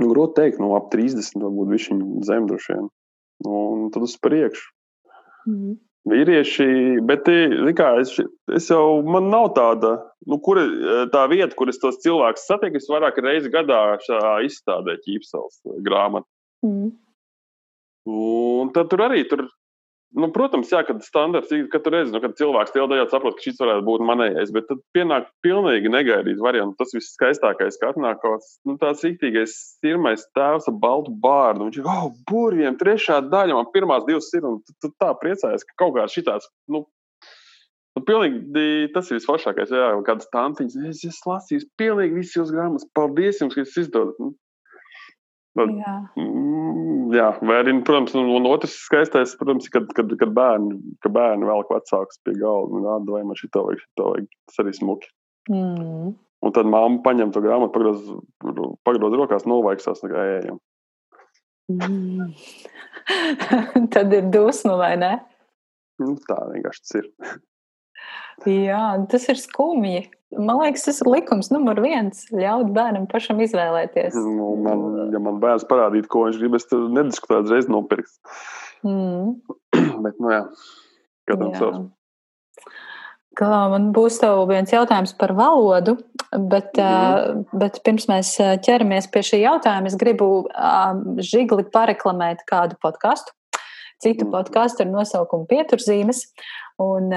[0.00, 1.88] nu, grūti teikt, no nu, ap 30 varbūt viņš
[2.28, 2.90] zem droši vien.
[3.48, 4.68] Un tad uz priekšu.
[5.50, 5.80] Mm.
[6.10, 6.64] Vīrieši,
[7.06, 7.28] bet
[7.78, 8.16] kā, es,
[8.50, 9.92] es jau, man nav tāda,
[10.26, 10.58] nu, kur,
[11.14, 12.80] tā vieta, kur es tos cilvēkus satieku.
[12.80, 13.82] Es vairāk reizi gadā
[14.42, 16.26] izstādē ķīpsels grāmatu.
[16.66, 16.90] Mm.
[18.10, 19.44] Un tad tur arī tur
[20.12, 23.60] Nu, protams, jā, kad standarts ir katru reizi, nu, kad cilvēks tādējādi saprot, ka šis
[23.62, 26.76] varētu būt manējais, bet tad pienāk pilnīgi negaidīts variants.
[26.76, 31.70] Tas viss skaistākais, ka atnāk kaut kāds nu, tāds rīktīgais sirmais tēvs ar baltu bārdu.
[31.70, 35.64] Viņš ir, oh, burviem, trešā daļa, man pirmās divas ir, un tu, tu tā priecājies,
[35.70, 36.84] ka kaut kā šitāds, nu,
[37.96, 42.90] nu pilnīgi tas ir visforšākais, jā, kādas tantiņas, es esmu lasījis pilnīgi visas jūsu grāmatas,
[42.92, 44.20] paldies jums, ka jūs izdodat.
[44.20, 44.34] Nu,
[45.52, 45.94] Tad, jā.
[46.16, 51.12] Mm, jā, vai arī, protams, un, un otrs skaistais, protams, kad, kad, kad bērni, ka
[51.12, 54.30] bērni velk vecāks pie galda un rāda, vai man šī tā vajag, šī tā vajag.
[54.48, 55.12] Tas arī smuki.
[55.52, 56.14] Mm.
[56.42, 58.08] Un tad mamma paņem to grāmatu, pagroz,
[58.88, 60.58] pagroz rokās, novaiksās, kā ejam.
[61.70, 62.32] Mm.
[63.94, 65.14] tad ir dusma, vai ne?
[66.00, 67.12] Nu, tā vienkārši ir.
[68.48, 70.08] Jā, tas ir skumji.
[70.32, 72.24] Man liekas, tas ir likums numur viens.
[72.32, 74.16] Ļaut bērnam pašam izvēlēties.
[74.16, 78.14] Nu, man, ja man bērns parādītu, ko viņš grib, es tur nediskutētu reiz nopirkt.
[78.86, 79.36] Mm.
[80.04, 80.46] Bet, nu jā,
[81.28, 81.82] katram savs.
[83.38, 85.94] Kā man būs tev viens jautājums par valodu,
[86.36, 86.82] bet, mm.
[86.82, 88.34] uh, bet pirms mēs
[88.66, 90.90] ķeramies pie šī jautājuma, es gribu uh,
[91.24, 93.32] žigli pareklamēt kādu podkāstu.
[94.02, 94.32] Citu mm.
[94.34, 96.24] podkāstu ar nosaukumu Pieturzīmes.
[96.82, 97.12] Un,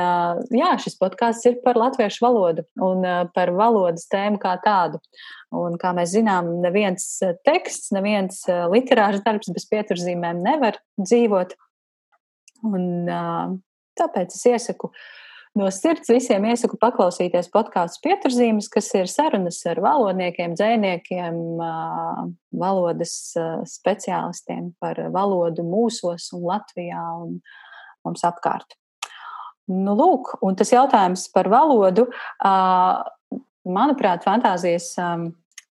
[0.54, 5.00] jā, šis podkāsts ir par latviešu valodu un par valodas tēmu kā tādu.
[5.56, 7.08] Un, kā mēs zinām, neviens
[7.48, 11.56] teksts, neviens literārs darbs bez pieturzīmēm nevar dzīvot.
[12.68, 13.08] Un,
[13.96, 14.92] tāpēc es iesaku
[15.56, 21.38] no sirds visiem iesaku paklausīties podkāstu pieturzīmes, kas ir sarunas ar valodniekiem, dzēniekiem,
[22.56, 23.16] valodas
[23.72, 27.40] speciālistiem par valodu mūsos un Latvijā un
[28.06, 28.78] mums apkārt.
[29.72, 32.06] Nu, lūk, un tas jautājums par valodu,
[33.66, 34.92] manuprāt, fantāzijas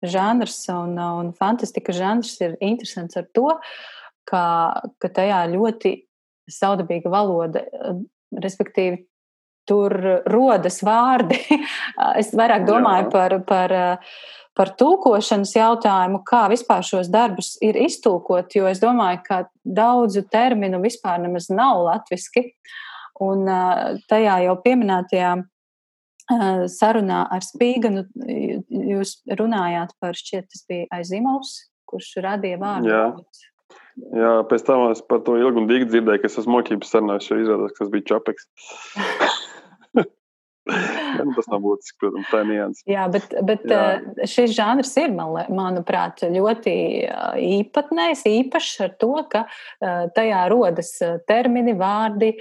[0.06, 3.52] žanrs un, un fantastika žanrs ir interesants ar to,
[4.26, 4.42] ka,
[4.98, 5.94] ka tajā ļoti
[6.50, 7.62] saudabīga valoda,
[8.34, 9.04] respektīvi,
[9.68, 9.94] tur
[10.30, 11.38] rodas vārdi.
[12.20, 13.12] es vairāk domāju Jā.
[13.12, 13.76] par, par,
[14.56, 20.80] par tulkošanas jautājumu, kā vispār šos darbus ir iztulkot, jo es domāju, ka daudzu terminu
[20.84, 22.48] vispār nemaz nav latviski.
[23.24, 23.48] Un
[24.10, 25.36] tajā jau pieminētajā
[26.72, 28.04] sarunā ar Spīganu
[28.68, 31.54] jūs runājāt par šķiet, tas bija Aizimovs,
[31.88, 32.90] kurš radīja vārdu.
[32.90, 33.04] Jā.
[33.96, 37.30] Jā, pēc tam es par to ilgu un dīgu dzirdēju, ka es esmu mokības sarunājis,
[37.30, 38.48] jo izrādās, ka tas bija Čapeks.
[41.16, 42.82] Nu, tas nav būtiski, protams, tā nianses.
[42.90, 43.78] Jā, bet, bet Jā.
[43.96, 46.74] Eh, šis žanrs ir, man, manuprāt, ļoti
[47.06, 50.90] eh, īpatnējs, īpašs ar to, ka eh, tajā rodas
[51.28, 52.32] termini, vārdi,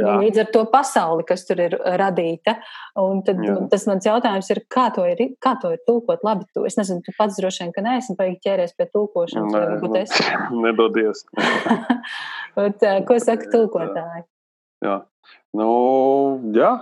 [0.00, 0.16] Jā.
[0.22, 2.56] līdz ar to pasauli, kas tur ir radīta.
[3.00, 3.60] Un tad Jā.
[3.70, 6.48] tas mans jautājums ir, kā to ir, kā to ir tulkot labi?
[6.56, 9.98] Tu, es nezinu, tu pats droši vien, ka neesi baigi ķēries pie tulkošanas, Nē, varbūt
[10.02, 10.18] es.
[10.64, 11.26] Nedodies.
[12.58, 14.30] bet, ko saka tulkotāji?
[14.84, 15.02] Jā.
[15.54, 15.72] Nu,
[16.54, 16.72] jā,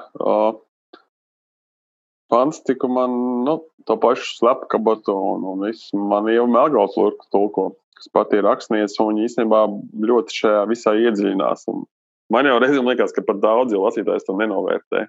[2.33, 3.15] fantastiku man,
[3.47, 5.99] nu, to pašu slepkabatu un, un visu.
[5.99, 6.97] Man jau Melgals
[7.35, 9.65] tulko, kas pat ir rakstnieks, un viņi īstenībā
[10.11, 11.67] ļoti šajā visā iedziļinās.
[11.73, 11.85] Un
[12.33, 15.07] man jau reizēm liekas, ka pat daudz jau lasītājs to nenovērtē.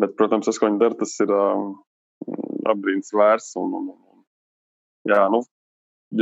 [0.00, 1.72] Bet, protams, tas, ko viņi dara, tas ir um,
[2.70, 3.52] apbrīns vērts.
[3.60, 4.22] Un, un, un,
[5.10, 5.42] jā, nu,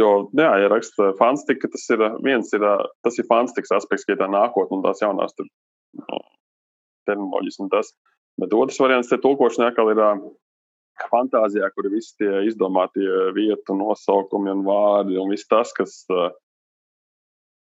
[0.01, 2.67] jo, jā, ja raksta fantastika, tas ir viens, ir,
[3.07, 5.47] tas ir fantastikas aspekts, ka tā nākotne un tās jaunās tur,
[6.01, 6.23] no,
[7.07, 7.95] terminoloģijas un tas.
[8.41, 10.03] Bet otrs variants te tulkošanā atkal ir
[11.11, 16.05] fantāzijā, kur ir visi tie izdomātie vietu nosaukumi un vārdi un viss tas, kas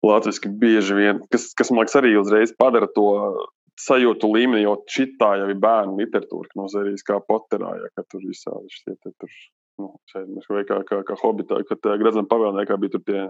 [0.02, 3.08] latviski bieži vien, kas, kas man liekas arī uzreiz padara to
[3.80, 8.24] sajūtu līmeni, jo šitā jau ir bērnu literatūra, no serijas kā Potterā, ja, ka tur
[8.26, 9.32] visādi šie te tur,
[9.80, 13.22] nu, šeit, vai kā, kā, kā hobitā, kad Gradzam pavēlniekā bija tur tie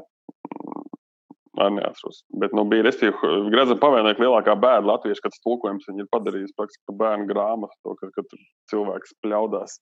[1.61, 2.23] Arī neatceros.
[2.41, 6.87] Bet nu, bija respektīvi Grēzā pavēlnieka lielākā bēda latviešu, kad tulkojums viņa ir padarījis praktiski
[6.89, 8.25] par bērnu grāmatu, to, ka, ka
[8.73, 9.77] cilvēks pļaudās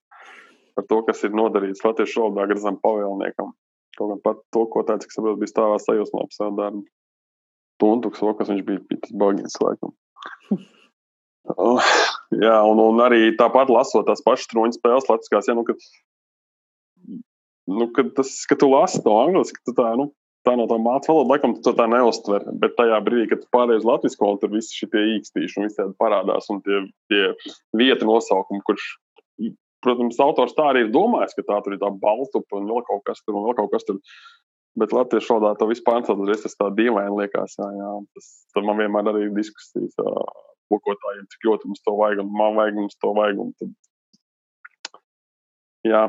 [0.75, 3.53] par to, kas ir nodarīts latviešu valodā Grēzam pavēlniekam.
[3.97, 6.83] Kaut gan pat tulkotājs, cik saprotu, bija stāvā sajūsmā par savu darbu.
[7.81, 9.95] Tuntuks, kas viņš bija, bija tas bagins laikam.
[11.57, 11.81] Oh,
[12.37, 15.81] jā, un, un arī tāpat lasot tās pašas truņu spēles, latviskās, ja, nu, kad,
[17.65, 20.11] nu, kad, tas, kad tu lasi to angliski, tu tā, nu,
[20.47, 22.47] tā no tā mācību valoda, laikam, tu tā neuztver.
[22.61, 26.61] Bet tajā brīdī, kad pārējais Latvijas valodā, tur viss šie īkstīši un visādi parādās un
[26.65, 27.31] tie, tie
[27.77, 28.87] vieta nosaukumi, kurš,
[29.85, 33.03] protams, autors tā arī ir domājis, ka tā tur ir tā baltupa un vēl kaut
[33.09, 34.01] kas tur un vēl kaut kas tur.
[34.79, 37.57] Bet Latvijas valodā to vispār pārcelt, tas tā dīvaini liekas.
[37.59, 37.91] Jā, jā.
[38.15, 38.27] Tas,
[38.63, 39.97] man vienmēr arī ir diskusijas
[40.71, 43.41] kokotājiem, cik ļoti mums to vajag un man vajag mums to vajag.
[43.43, 43.73] Un tad,
[45.87, 46.03] jā,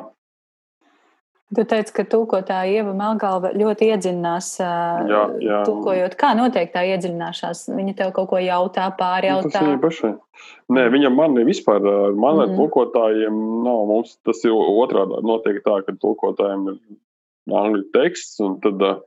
[1.53, 5.59] Tu teici, ka tūkotāja Ieva Melgalva ļoti iedziļinās, jā, jā.
[5.69, 6.17] tūkojot.
[6.21, 7.67] Kā notiek tā iedziļināšanās?
[7.77, 9.51] Viņa tev kaut ko jautā, pārjautā?
[9.51, 10.13] Nu, tas viņa pašai.
[10.73, 11.85] Nē, viņa man vispār,
[12.17, 12.57] man ar mm.
[12.57, 15.21] tūkotājiem nav, mums tas ir otrādā.
[15.29, 16.79] Notiek tā, ka tūkotājiem ir
[17.61, 19.03] angļu teksts, un tad uh,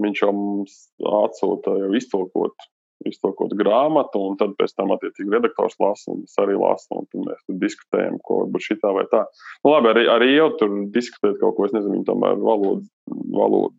[0.00, 0.80] viņš jau mums
[1.24, 2.68] atsūta jau iztulkot
[3.04, 7.26] iztolkot grāmatu, un tad pēc tam attiecīgi redaktors lasa, un es arī lasu, un tad
[7.26, 9.24] mēs tur diskutējam, ko varbūt šitā vai tā.
[9.64, 12.86] Nu, labi, arī, arī jau tur diskutēt kaut ko, es nezinu, viņi tomēr valodu,
[13.36, 13.74] valodu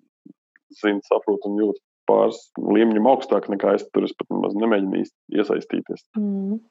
[0.78, 5.03] zina, saprot un jūt pāris līmeņiem augstāk nekā es tur, es pat nemaz nemēģinu
[5.36, 6.05] iesaistīties.
[6.20, 6.61] Mm.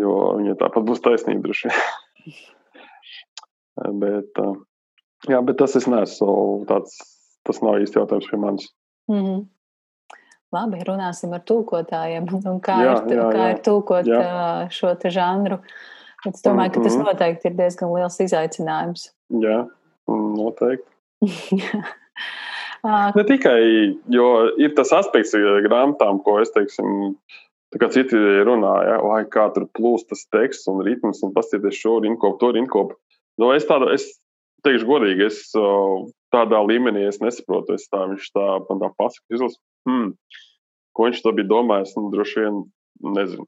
[0.00, 2.34] Jo viņai tāpat būs taisnība droši vien.
[4.02, 4.42] bet,
[5.30, 6.98] jā, bet tas es neesmu tāds,
[7.46, 8.68] tas nav īsti jautājums pie manis.
[9.10, 9.40] Mm -hmm.
[10.54, 12.26] Labi, runāsim ar tūkotājiem.
[12.50, 13.54] Un kā jā, ir, jā, kā jā.
[13.54, 14.22] ir tūkot jā.
[14.74, 15.60] šo žanru?
[16.24, 17.06] Bet es domāju, ka tas mhm.
[17.08, 19.06] noteikti ir diezgan liels izaicinājums.
[19.40, 19.62] Jā,
[20.10, 20.88] noteikti.
[23.16, 23.60] ne tikai,
[24.12, 24.26] jo
[24.60, 25.32] ir tas aspekts
[25.64, 27.14] grāmatām, ko es teiksim,
[27.72, 31.98] tā kā citi runāja, vai kā tur plūst tas teksts un ritms un paskatīties šo
[32.04, 32.98] rinkopu, to rinkopu.
[33.40, 34.10] Nu, es tādu, es
[34.66, 35.40] teikšu godīgi, es
[36.34, 37.76] tādā līmenī es nesaprotu.
[37.78, 39.56] Es tā, viņš tā, man tā pasaka, izlas,
[39.88, 40.14] hmm,
[40.96, 42.62] ko viņš to bija domājis, nu, droši vien
[43.16, 43.46] nezinu.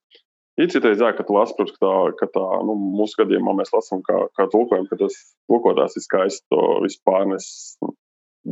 [0.61, 3.73] Ir citreiz, jā, ka tu lasi, protams, ka tā, ka tā nu, mūsu gadījumā mēs
[3.73, 5.17] lasām, kā, kā tulkojam, ka tas
[5.49, 7.47] tulkotājs ir skaisti to vispār nes.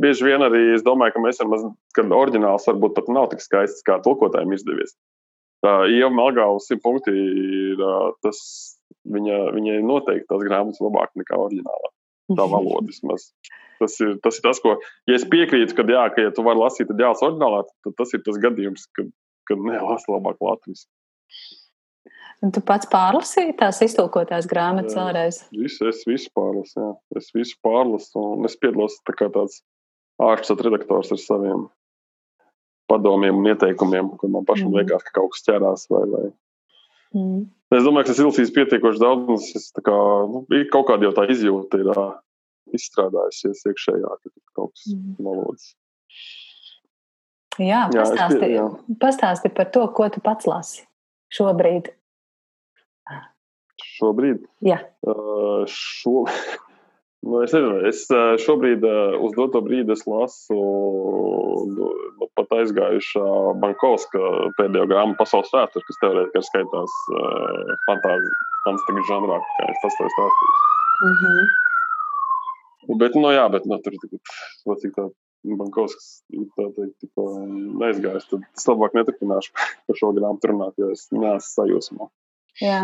[0.01, 1.65] Bieži vien arī es domāju, ka mēs maz,
[1.97, 4.95] kad oriģināls varbūt pat nav tik skaists, kā tulkotājiem izdevies.
[5.61, 7.81] Tā Ieva Melgāvas simt punkti ir
[8.25, 8.39] tas,
[9.05, 11.91] viņa, viņai noteikti tās grāmatas labāk nekā oriģinālā.
[12.37, 13.31] Tā valoda vismaz.
[13.81, 14.75] Tas ir, tas ir tas, ko,
[15.09, 18.13] ja es piekrītu, ka, jā, ka ja tu vari lasīt, tad jālas oriģinālā, tad tas
[18.13, 19.09] ir tas gadījums, kad,
[19.49, 20.85] kad nelasa labāk latvijas.
[22.41, 25.41] Un tu pats pārlasīji tās iztulkotās grāmatas vēlreiz?
[25.53, 26.87] Visu, es visu pārlasu, jā.
[27.19, 29.59] Es visu pārlasu, un es piedalos tā kā tāds
[30.21, 31.67] āršķirts redaktors ar saviem
[32.89, 34.81] padomiem un ieteikumiem, kur man pašam mm.
[34.81, 36.23] liekas, ka kaut kas ķerās vai, vai.
[37.15, 37.43] Mm.
[37.71, 39.95] Es domāju, ka tas ilgsīs pietiekoši daudz, es kā,
[40.27, 40.43] nu,
[40.73, 41.91] kaut kāda jau tā izjūta ir
[42.75, 45.15] izstrādājusies iekšējā, ka kaut kas mm.
[45.23, 45.71] valodas.
[47.59, 48.67] Jā, jā, pastāsti, pie, jā.
[48.99, 50.85] pastāsti par to, ko tu pats lasi
[51.35, 51.91] šobrīd.
[53.81, 54.45] Šobrīd?
[54.65, 54.79] Jā.
[55.07, 56.25] Uh, šo,
[57.25, 58.03] nu, es nezinu, es
[58.45, 58.85] šobrīd
[59.21, 60.57] uz doto brīdi lasu
[61.71, 61.89] nu,
[62.37, 63.25] pat aizgājušā
[63.61, 64.21] Bankovska
[64.59, 66.99] pēdējo grāmatu pasaules vēsturi, kas teorētiski skaitās
[67.87, 70.55] fantāstikas žanrā, kā es tas stāstīju.
[71.01, 71.51] Mm -hmm.
[73.01, 74.01] Bet, nu, jā, bet, nu, tur ir
[74.81, 75.09] cik tā
[75.57, 76.09] Bankovskis
[76.57, 77.27] tā teikt, tikko
[77.81, 79.53] neizgājis, tad es labāk neturpināšu
[79.87, 82.09] par šo grāmatu runāt, jo es neesmu sajūsmā.
[82.61, 82.81] Jā.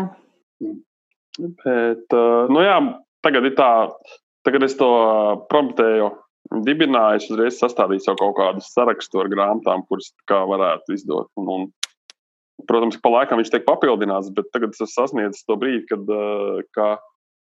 [1.38, 2.16] Bet,
[2.54, 2.78] nu jā,
[3.22, 3.70] tagad ir tā,
[4.48, 4.88] tagad es to
[5.52, 6.08] promptēju
[6.64, 11.28] dibināju, es uzreiz sastādīju jau kaut kādu sarakstu ar grāmatām, kuras kā varētu izdot.
[11.40, 11.66] Un, un,
[12.70, 16.08] protams, pa laikam viņš tiek papildināts, bet tagad es esmu sasniedzis to brīdi, kad,
[16.76, 16.88] kā,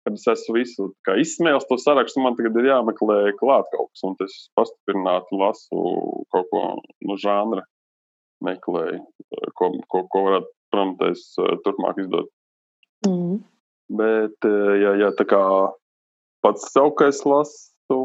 [0.04, 0.90] kad es esmu visu
[1.24, 5.86] izsmēlis to sarakstu, man tagad ir jāmeklē klāt kaut kas, un es pastiprināti lasu
[6.34, 6.66] kaut ko
[7.08, 7.64] no žanra,
[8.44, 9.00] meklēju,
[9.56, 11.24] ko, ko, ko varētu, protams,
[11.64, 12.28] turpmāk izdot.
[13.08, 13.40] Mm.
[13.92, 14.44] Bet,
[14.80, 15.40] ja, ja tā kā
[16.44, 17.98] pats sev, ka es lasu,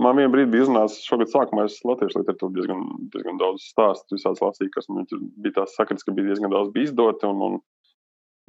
[0.00, 2.82] man vienā brīdī bija uznācis, šogad sākumā es latviešu literatūru diezgan,
[3.14, 5.06] diezgan daudz stāstu visās lasīju, kas man
[5.44, 7.60] bija tās sakars, ka bija diezgan daudz bija izdoti, un, un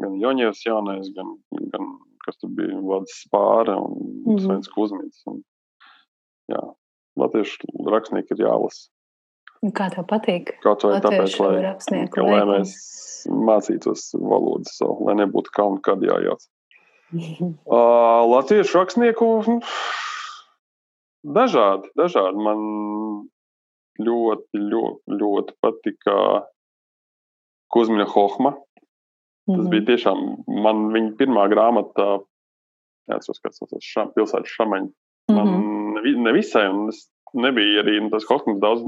[0.02, 1.36] gan Joņies jaunais, gan,
[1.74, 1.94] gan
[2.26, 4.42] kas tur bija Vladis Spāre un mm -hmm.
[4.46, 5.22] Svens Kuzmins.
[5.32, 5.44] Un,
[6.52, 6.62] jā,
[7.22, 8.90] latviešu rakstnieki ir jālasa.
[9.74, 10.52] Kā tev patīk?
[10.64, 12.74] Kaut vai tāpēc, lai, ka, lai mēs
[13.30, 16.44] mācītos valodas savu, lai nebūtu kaunu, kad jājauc.
[17.76, 19.30] uh, latviešu rakstnieku
[21.26, 22.44] dažādi, dažādi.
[22.46, 22.62] Man
[24.02, 26.18] ļoti, ļoti, ļoti patika
[27.74, 28.56] Kuzmina Hohma.
[29.46, 29.70] Tas mm -hmm.
[29.70, 30.22] bija tiešām
[30.64, 32.22] man viņa pirmā grāmata,
[33.10, 34.90] neatceros, kas tas ir, šam, pilsētas šamaņa.
[35.30, 36.24] Man mm -hmm.
[36.26, 38.82] nevisai, un es nebija arī nu, tas kosmos daudz.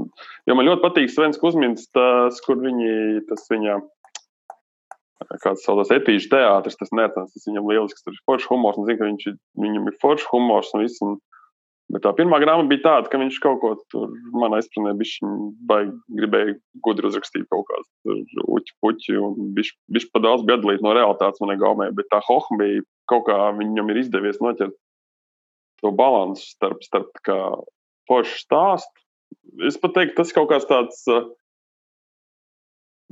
[0.46, 3.78] Jo man ļoti patīk Svens Kusmins, tas, kur viņi, tas viņa,
[5.42, 9.00] kāds saucās etīžu teātris, tas nērtās, tas viņam lielisks, tur ir foršs humors, un zinu,
[9.00, 9.26] ka viņš,
[9.64, 11.02] viņam ir foršs humors un viss.
[11.04, 11.18] Un,
[11.88, 14.92] Bet tā pirmā grāmata bija tāda, ka viņš kaut ko tur manā izpratnē
[16.18, 21.40] gribēja gudri uzrakstīt kaut kādu uķu, puķi, un viņš pat daudz bija atdalīts no realitātes
[21.40, 21.88] manā gaumē.
[21.96, 24.76] Bet tā hohma bija kaut kā viņam ir izdevies noķert
[25.80, 27.38] to balansu starp, starp kā
[28.10, 29.06] foršu stāstu.
[29.64, 31.00] Es pat teiktu, tas kaut kāds tāds.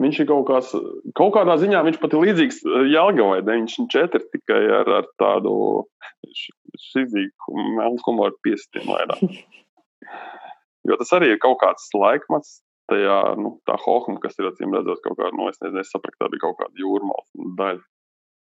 [0.03, 0.73] Viņš ir kaut, kās,
[1.17, 5.57] kaut kādā ziņā, viņš pat ir līdzīgs Jālgavai 94 tikai ar, ar tādu
[6.91, 9.25] šizīgu melnu humoru piestiem vairāk.
[10.87, 15.03] Jo tas arī ir kaut kāds laikmats, tajā, nu, tā hohma, kas ir acīm redzot
[15.05, 17.83] kaut kāda, nu, es nezinu, es sapratu, tā bija kaut kāda jūrmālas daļa.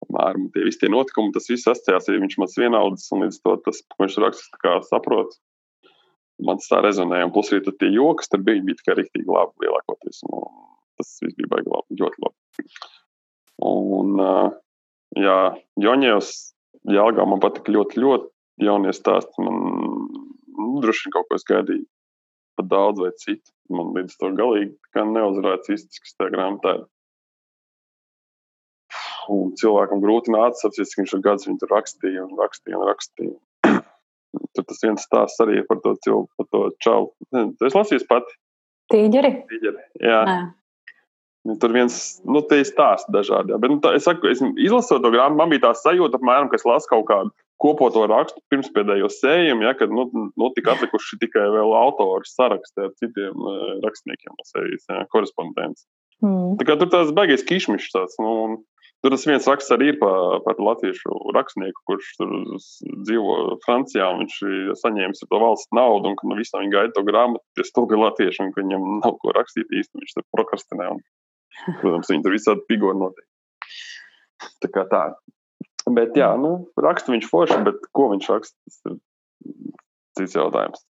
[0.06, 3.56] Apmēram tie visi tie notikumi, tas viss asociējās, ja viņš mans vienaldzis, un līdz to
[3.66, 5.34] tas, ko viņš raksta, tā kā saprot,
[6.46, 9.66] man tas tā rezonēja, un plus arī tie joki, tur bija, bija tikai riktīgi labi
[9.66, 10.46] lielākoties, un
[11.00, 12.68] tas viss bija baigi labi, ļoti labi.
[13.70, 14.20] Un,
[15.20, 15.40] jā,
[15.84, 16.34] Joņevs,
[16.90, 19.58] Jālgā man patika ļoti, ļoti jaunie stāsti, man
[20.60, 21.88] nu, droši vien kaut ko es gaidīju
[22.60, 23.52] pat daudz vai citu.
[23.72, 26.76] Man līdz to galīgi neuzrādīts iztisks tajā grāmatā.
[29.30, 33.36] Un cilvēkam grūti nāca saprast, cik viņš ir gads tur rakstīja un rakstīja un rakstīja.
[34.58, 37.12] tur tas viens stāsts arī par to cilvēku, par to čaulu.
[37.68, 38.40] Es lasīju pati.
[38.90, 39.32] Tīģeri?
[39.52, 40.22] Tīģeri, jā.
[40.26, 40.40] jā.
[41.48, 41.96] Nu, tur viens,
[42.28, 43.56] nu, tie stāsti dažādi.
[43.56, 46.60] Bet, nu, tā, es saku, es izlasot to grāmatu, man bija tā sajūta, apmēram, ka
[46.60, 51.20] es lasu kaut kādu kopoto rakstu pirms pēdējo sējumu, ja, kad nu, nu, tika atlikuši
[51.24, 55.88] tikai vēl autori sarakstē ar citiem uh, rakstniekiem no sevis, ja, korespondents.
[56.24, 56.60] Mm.
[56.60, 58.20] Tā kā tur tāds baigais kišmišs tāds.
[58.20, 58.60] Nu,
[59.00, 64.10] Tur tas viens raksts arī ir par, par latviešu rakstnieku, kurš dzīvo Francijā.
[64.20, 67.72] Viņš ir saņēmis to valsts naudu, un ka nu, visam viņam gaida to grāmatu, tas
[67.72, 70.02] tur bija latvieši, un ka viņam nav ko rakstīt īsti.
[70.02, 70.90] Viņš tur prokrastinē.
[70.98, 71.00] Un,
[71.82, 73.28] protams, viņi tur visādi figūri notiek.
[74.64, 75.04] Tā kā tā.
[75.90, 79.00] Bet, jā, nu, raksta viņš forši, bet ko viņš raksta, tas ir
[80.20, 80.84] cits jautājums.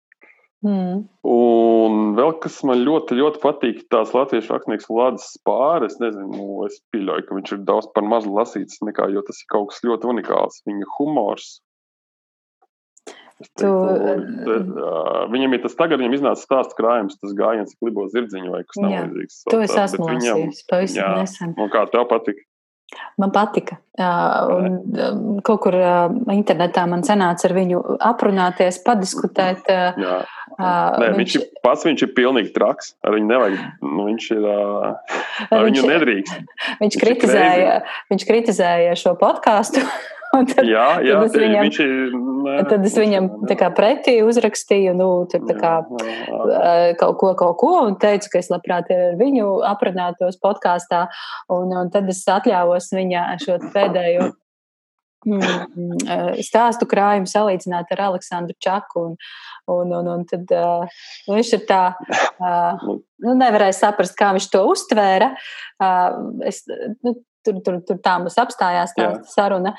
[0.65, 1.05] Mm.
[1.31, 5.93] Un vēl kas man ļoti, ļoti patīk, tās latviešu rakstnieks Vladis Spārs.
[5.93, 9.39] Es nezinu, nu, es pieļauju, ka viņš ir daudz par mazu lasīts, nekā, jo tas
[9.39, 10.59] ir kaut kas ļoti unikāls.
[10.67, 11.59] Viņa humors.
[13.39, 18.51] Tu, te, uh, viņam ir tas tagad, viņam iznāca stāsts krājums, tas gājiens, klibo zirdziņu
[18.51, 19.41] vai kas tamlīdzīgs.
[19.47, 21.53] To es esmu lasījis, pavisam nesen.
[21.55, 22.43] Un kā tev patika?
[23.21, 23.77] Man patika.
[23.99, 25.75] Un kaut kur
[26.33, 29.69] internetā man sanāca ar viņu aprunāties, padiskutēt.
[29.69, 30.19] Jā.
[30.59, 32.95] Nē, viņš, viņš ir pats, viņš ir pilnīgi traks.
[33.05, 36.39] Ar viņu nevajag, nu, viņš ir, ar viņu nedrīkst.
[36.79, 37.75] Viņš, viņš kritizēja,
[38.11, 39.83] viņš kritizēja šo podkāstu.
[40.29, 42.17] Tad, jā, jā tad es viņam, viņš ir.
[42.39, 46.17] Nē, tad es viņam tā kā pretī uzrakstīju, nu, tā kā jā,
[46.51, 46.73] jā.
[46.99, 51.07] kaut ko, kaut ko, un teicu, ka es labprāt ar viņu aprunātos podkāstā,
[51.55, 54.29] un, un tad es atļāvos viņa šo pēdējo
[55.25, 59.05] mm, stāstu krājumu salīdzināt ar Aleksandru Čaku.
[59.09, 59.17] Un,
[59.69, 62.85] un, un, un tad uh, viņš ir tā, uh,
[63.25, 65.33] nu, nevarēja saprast, kā viņš to uztvēra.
[65.81, 66.63] Uh, es,
[67.05, 69.17] nu, tur, tur, tur tā mums apstājās tā Jā.
[69.29, 69.73] saruna.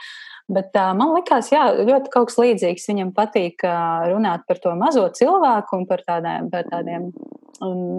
[0.50, 2.88] Bet uh, man likās, jā, ļoti kaut kas līdzīgs.
[2.90, 7.10] Viņam patīk uh, runāt par to mazo cilvēku un par tādiem, par tādiem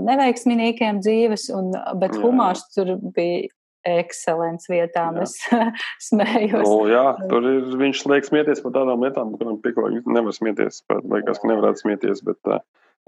[0.10, 2.24] neveiksmīgiem dzīves, un, bet jā.
[2.26, 3.48] humors tur bija
[3.88, 5.22] ekscelents vietām.
[5.22, 5.30] Jā.
[5.30, 5.38] Es
[6.10, 6.68] smējos.
[6.68, 10.84] Nu, jā, tur ir, viņš liek smieties par tādām lietām, kurām pieklājīgi nevar smieties.
[10.92, 12.24] Pat liekas, ka nevarētu smieties.
[12.28, 12.42] Bet,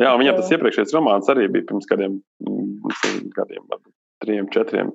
[0.01, 2.21] jā, viņam tas iepriekšējais romāns arī bija pirms kādiem
[3.35, 3.67] gadiem,
[4.23, 4.93] trim, četriem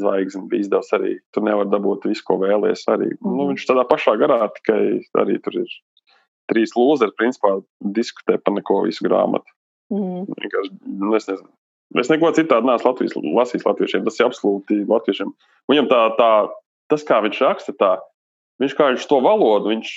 [0.00, 1.12] zvaigzni bija izdevusi arī.
[1.34, 2.86] Tur nevar dabūt visu, ko vēlējies.
[2.92, 3.10] Arī.
[3.16, 3.28] Mm.
[3.28, 3.52] Nu, mhm.
[3.52, 4.80] viņš tādā pašā garā, tikai
[5.22, 5.76] arī tur ir
[6.50, 7.56] trīs lūzeri, principā
[7.96, 9.56] diskutē par neko visu grāmatu.
[9.94, 10.26] Mm.
[10.30, 11.50] Vienkārši, nu, es nezinu.
[11.94, 14.06] Es neko citādi neesmu Latvijas, lasījis latviešiem.
[14.06, 15.30] Tas ir absolūti latviešiem.
[15.70, 16.30] Viņam tā, tā,
[16.90, 17.92] tas, kā viņš raksta, tā,
[18.62, 19.92] viņš kā viņš to valodu, viņš,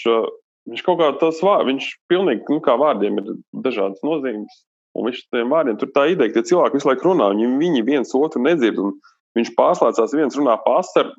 [0.70, 3.32] viņš kaut kā tas vārds, viņš pilnīgi, nu, kā vārdiem ir
[3.66, 4.62] dažādas nozīmes.
[4.98, 7.86] Un viņš tiem vārdiem tur tā ideja, ka tie cilvēki visu laiku runā, viņi, viņi
[7.88, 8.80] viens otru nedzird.
[8.82, 8.96] Un,
[9.38, 11.10] Viņš pārslēdzās, viens runā pāri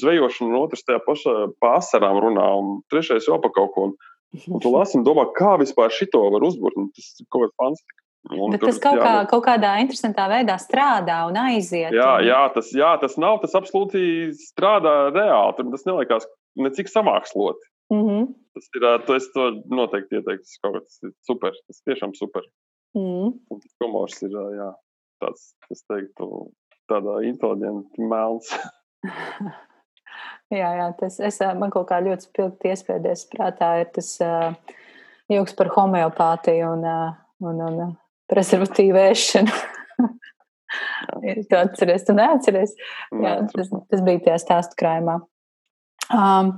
[0.00, 3.86] zvejošanu, un otrs tajā pašā pārsvarām runā, un trešais jau pa kaut ko.
[4.50, 6.76] Un tu lasi un domā, kā vispār šito var uzbūvēt.
[6.96, 8.02] Tas ir kaut kāds fantastiski.
[8.26, 11.94] Bet tur, tas kaut, kā, kaut kādā interesantā veidā strādā un aiziet.
[11.94, 12.26] Jā, un...
[12.26, 15.54] jā, tas, jā, tas nav, tas absolūti strādā reāli.
[15.56, 16.26] Tur tas neliekas
[16.58, 17.70] necik samāksloti.
[17.94, 18.26] Mm -hmm.
[18.56, 20.98] Tas ir, tu esi to noteikti ieteicis kaut kas
[21.28, 21.54] super.
[21.66, 22.42] Tas tiešām super.
[22.98, 23.32] Mm -hmm.
[23.50, 24.70] Un tas humors ir, jā,
[25.22, 26.50] tāds, es teiktu,
[26.90, 28.50] tādā inteliģenta melns.
[30.60, 34.50] jā, jā, tas es, man kaut kā ļoti spilgti iespēdies prātā ir tas uh,
[35.32, 37.94] jūgs par homeopātiju un, uh, un, un
[38.30, 39.62] prezervatīvu ēšanu.
[41.50, 42.76] tu atceries, tu neatceries.
[43.22, 45.20] Jā, tas, tas bija tajā stāstu krājumā.
[46.14, 46.52] Um,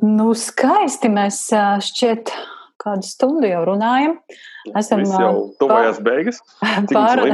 [0.00, 1.42] nu, skaisti mēs
[1.84, 2.32] šķiet
[2.80, 4.16] kādu stundu jau runājam.
[4.78, 6.40] Esam jau tuvojās beigas.
[6.94, 7.24] Pār...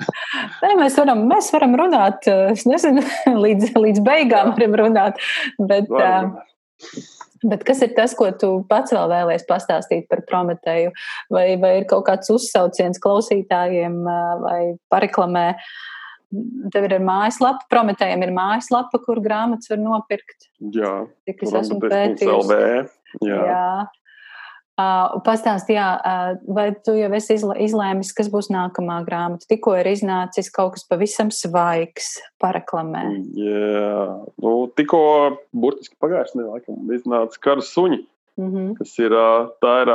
[0.62, 3.04] Nē, mēs, varam, mēs varam runāt, es nezinu,
[3.44, 5.22] līdz, līdz beigām varam runāt.
[5.58, 6.36] Bet, Varam.
[7.44, 10.94] Bet kas ir tas, ko tu pats vēl vēlēsies pastāstīt par Prometēju?
[11.32, 13.98] Vai, vai ir kaut kāds uzsauciens klausītājiem
[14.40, 14.60] vai
[14.92, 15.50] pareklamē?
[16.74, 20.48] tev ir mājaslapa, prometējiem ir mājaslapa, kur grāmatas var nopirkt.
[20.74, 20.94] Jā,
[21.28, 22.96] tik es esmu pētījis.
[23.22, 23.40] Jā.
[23.50, 23.68] jā.
[24.74, 29.46] Uh, Pastāst, jā, uh, vai tu jau esi izlēmis, kas būs nākamā grāmata?
[29.46, 33.04] Tikko ir iznācis kaut kas pavisam svaigs, paraklamē.
[33.38, 34.08] Jā,
[34.42, 35.04] nu, tikko
[35.54, 38.00] burtiski pagājušajā nedēļā iznāca karas suņi,
[38.40, 38.74] mm -hmm.
[38.80, 39.14] kas ir,
[39.62, 39.94] tā ir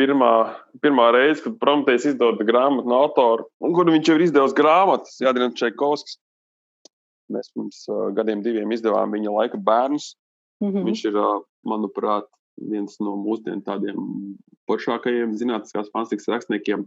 [0.00, 0.32] pirmā,
[0.80, 5.20] pirmā reize, kad Prometējs izdod grāmatu no autora, un kur viņš jau ir izdevis grāmatas,
[5.20, 6.16] Jādrina Čaikovskis.
[7.28, 7.84] Mēs pirms
[8.16, 10.14] gadiem diviem izdevām viņa laika bērnus.
[10.64, 10.84] Mm -hmm.
[10.88, 11.24] Viņš ir,
[11.68, 12.26] manuprāt,
[12.60, 14.00] viens no mūsdienu tādiem
[14.70, 16.86] plašākajiem zinātniskās fantastikas rakstniekiem.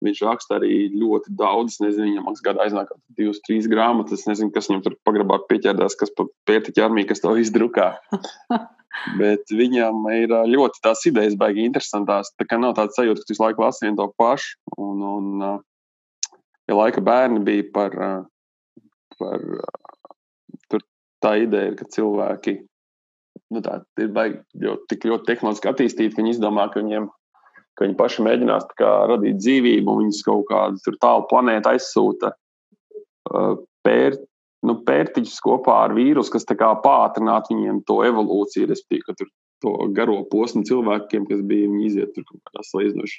[0.00, 1.76] Viņš raksta arī ļoti daudz.
[1.82, 4.24] Nezinu, viņam maksā gada aiznāk divas, trīs grāmatas.
[4.28, 7.92] Nezinu, kas viņam tur pagrabā pieķērdās, kas pat pēta ķermī, kas to izdrukā.
[9.20, 12.32] Bet viņam ir ļoti tās idejas, baigi interesantās.
[12.40, 14.56] Tā kā nav tāds sajūta, ka visu laiku lasi vienu to pašu.
[14.80, 15.44] Un, un
[16.68, 17.96] ja laika bērni bija par,
[19.20, 19.46] par
[20.72, 20.84] tur
[21.22, 22.56] tā ideja, ka cilvēki
[23.54, 27.08] nu, tā, ir baigi, jo tik ļoti tehnoloģiski attīstīti, ka viņi izdomā, ka viņiem
[27.80, 32.34] ka viņi paši mēģinās kā, radīt dzīvību, un viņus kaut kādu tālu planētu aizsūta
[33.86, 34.26] pērt,
[34.68, 36.44] nu, pērtiķus kopā ar vīrusu, kas
[36.84, 39.30] pātrinātu viņiem to evolūciju, respektīvi, ka tur
[39.64, 43.16] to garo posmu cilvēkiem, kas bija viņi iziet tur kaut kādās salīdzinoši,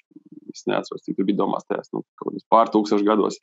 [0.53, 3.37] es neatceros, cik tur bija domās tajās, nu, kaut kādos pār tūkstošu gados.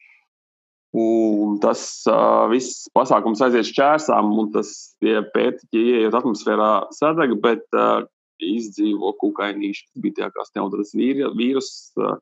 [0.97, 4.71] Un tas uh, viss pasākums aiziet šķērsām, un tas
[5.05, 8.07] pētiķi ieiet atmosfērā sadeg, bet uh,
[8.41, 11.71] izdzīvo kukainīši, kas bija tajā kā steldas vīrus.
[12.01, 12.17] Uh,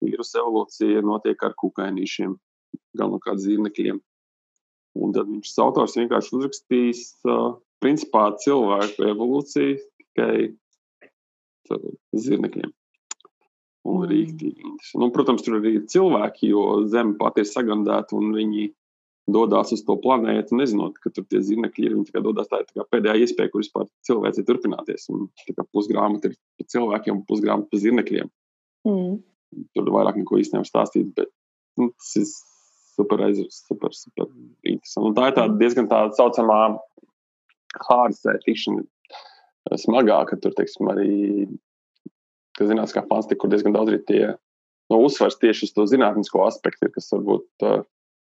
[0.00, 2.32] vīrusu evolūcija notiek ar kukainīšiem,
[2.96, 4.00] galvenokārt zīmekļiem.
[5.00, 7.52] Un tad viņš autors vienkārši uzrakstījis, uh,
[7.84, 10.34] principā, cilvēku evolūciju tikai
[12.16, 12.72] zirnekļiem.
[13.90, 14.10] Un mm.
[14.10, 15.00] rīktīgi interesanti.
[15.02, 18.68] Nu, protams, tur arī ir cilvēki, jo Zeme pati ir sagandēta un viņi
[19.30, 21.96] dodas uz to planētu, nezinot, ka tur tie zirnekļi ir.
[21.96, 25.08] Viņi dodas tā, tā pēdējā iespēja, kur vispār cilvēks ir turpināties.
[25.14, 25.28] Un,
[25.74, 28.30] pusgrāmata ir par cilvēkiem, pusgrāmata par zirnekļiem.
[28.88, 29.18] Mm.
[29.76, 31.30] Tur vairāk neko īstenībā stāstīt, bet
[31.78, 32.28] nu, tas ir
[33.00, 33.22] super
[33.54, 34.28] super, super
[34.62, 35.06] interesanti.
[35.08, 36.60] Un tā ir tāda diezgan tāda saucamā
[37.78, 38.22] science
[39.80, 41.10] smagāka, tur, teiksim, arī,
[42.60, 44.22] kas zinās, kā fantastika, kur diezgan daudz ir tie
[44.90, 47.82] no uzsvars tieši uz to zinātnisko aspektu, kas varbūt uh,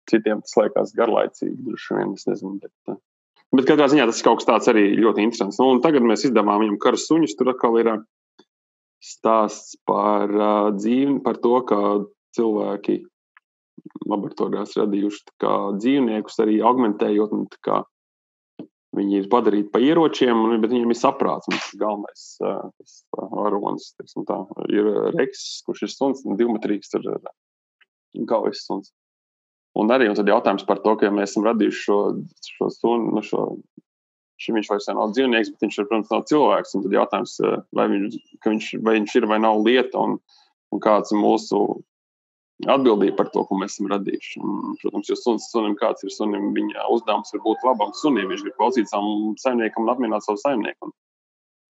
[0.10, 3.00] citiem tas liekas garlaicīgi, droši vien, es nezinu, bet, uh,
[3.56, 5.60] bet katrā ziņā tas ir kaut kas tāds arī ļoti interesants.
[5.62, 7.92] Nu, un tagad mēs izdevām viņam karas suņus, tur atkal ir
[9.04, 11.82] stāsts par uh, dzīvi, par to, ka
[12.38, 13.02] cilvēki
[14.08, 15.48] laboratorijās radījuši
[15.78, 17.36] dzīvniekus, arī augmentējot.
[18.98, 21.50] Viņi ir padarīti par ieročiem, bet viņiem ir saprāts.
[21.52, 23.92] Ir galvenais tas varonis.
[24.28, 24.40] Tā,
[24.74, 24.88] ir
[25.18, 27.10] reks, kurš ir suns, divmetrīgs, ir
[28.26, 28.94] galvenais suns.
[29.78, 31.98] Un arī un jautājums par to, ka ja mēs esam radījuši šo,
[32.48, 33.44] šo sunu, nu šo,
[34.42, 36.74] šim viņš vairs nav dzīvnieks, bet viņš ir, protams, nav cilvēks.
[36.74, 37.36] Un tad jautājums,
[37.78, 38.18] vai viņš,
[38.48, 40.18] viņš, vai viņš ir vai nav lieta un,
[40.74, 41.62] un kāds ir mūsu
[42.66, 44.42] atbildība par to, ko mēs esam radījuši.
[44.42, 48.30] Un, protams, jo suns, sunim kāds ir sunim, viņa uzdevums ir būt labam sunim.
[48.32, 50.92] Viņš grib klausīt savam saimniekam un apmierināt savu saimnieku.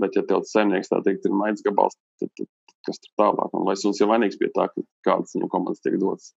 [0.02, 3.14] Bet, ja tev tas saimnieks tā teikt, ir maigs gabals, tad, tad, tad kas tur
[3.22, 3.54] tālāk?
[3.56, 4.68] Un vai suns ir vainīgs pie tā,
[5.06, 6.34] kādas viņam komandas tiek dotas?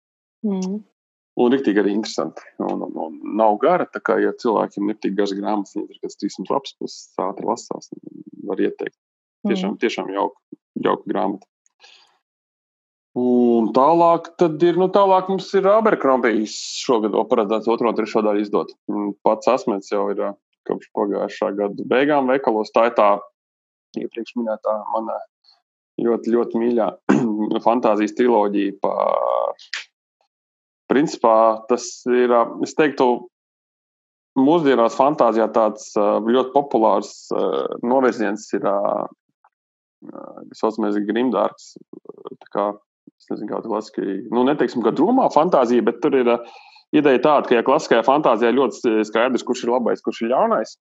[0.45, 0.79] Mm.
[1.37, 2.45] Un rīktīgi arī interesanti.
[2.61, 5.99] Un, un, un nav gara, tā kā, ja cilvēkiem ir tik garas grāmatas, viņiem ir
[6.05, 7.91] kāds 300 lapas, puses ātri lasās,
[8.47, 8.97] var ieteikt.
[9.47, 9.81] Tiešām, mm.
[9.83, 11.49] tiešām jauka, jauka grāmata.
[13.17, 16.53] Un tālāk, ir, nu, tālāk mums ir Aberkrombijs
[16.83, 18.75] šogad paredzēts otro un trešo daļu izdot.
[19.25, 20.21] Pats asmens jau ir
[20.67, 22.69] kopš pagājušā gada beigām veikalos.
[22.75, 23.09] Tā ir tā
[23.97, 25.17] iepriekš minētā mana
[26.03, 26.91] ļoti, ļoti mīļā
[27.67, 29.65] fantāzijas triloģija par.
[30.87, 32.31] Principā tas ir,
[32.63, 33.27] es teiktu,
[34.39, 37.09] mūsdienās fantāzijā tāds ļoti populārs
[37.83, 38.63] novirziens ir,
[40.05, 41.73] kas saucamais Grimdārks
[43.21, 44.03] es nezinu, kā klasiski,
[44.33, 46.59] nu, neteiksim, ka drūmā fantāzija, bet tur ir uh,
[46.95, 50.77] ideja tāda, ka, ja klasiskajā fantāzijā ļoti skaidrs, kurš ir labais, kurš ir ļaunais,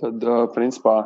[0.00, 0.96] tad, uh, principā,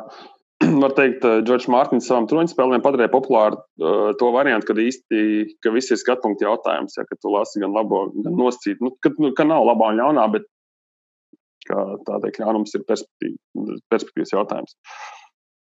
[0.83, 5.25] var teikt, Džordžs Mārtiņš savam troņspēlēm padarīja populāru uh, to variantu, kad īsti,
[5.63, 9.13] ka viss ir skatpunkta jautājums, ja, ka tu lasi gan labo, gan noscīt, nu, ka,
[9.23, 10.49] nu, ka nav labā un ļaunā, bet
[11.69, 14.75] tā teikt, ļaunums ir perspektīvas jautājums.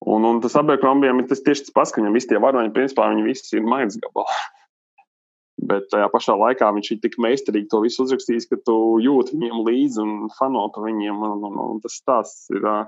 [0.05, 3.09] Un, un tas aberkrombiem ir tas tieši tas pats, ka viņam visi tie varoņi, principā,
[3.13, 4.37] viņi visi ir maigs gabalā.
[5.71, 9.65] Bet tajā pašā laikā viņš ir tik meistarīgi to visu uzrakstījis, ka tu jūti viņiem
[9.67, 11.17] līdzi un fano par viņiem.
[11.17, 12.85] Un, un, un tas stāsts ir uh,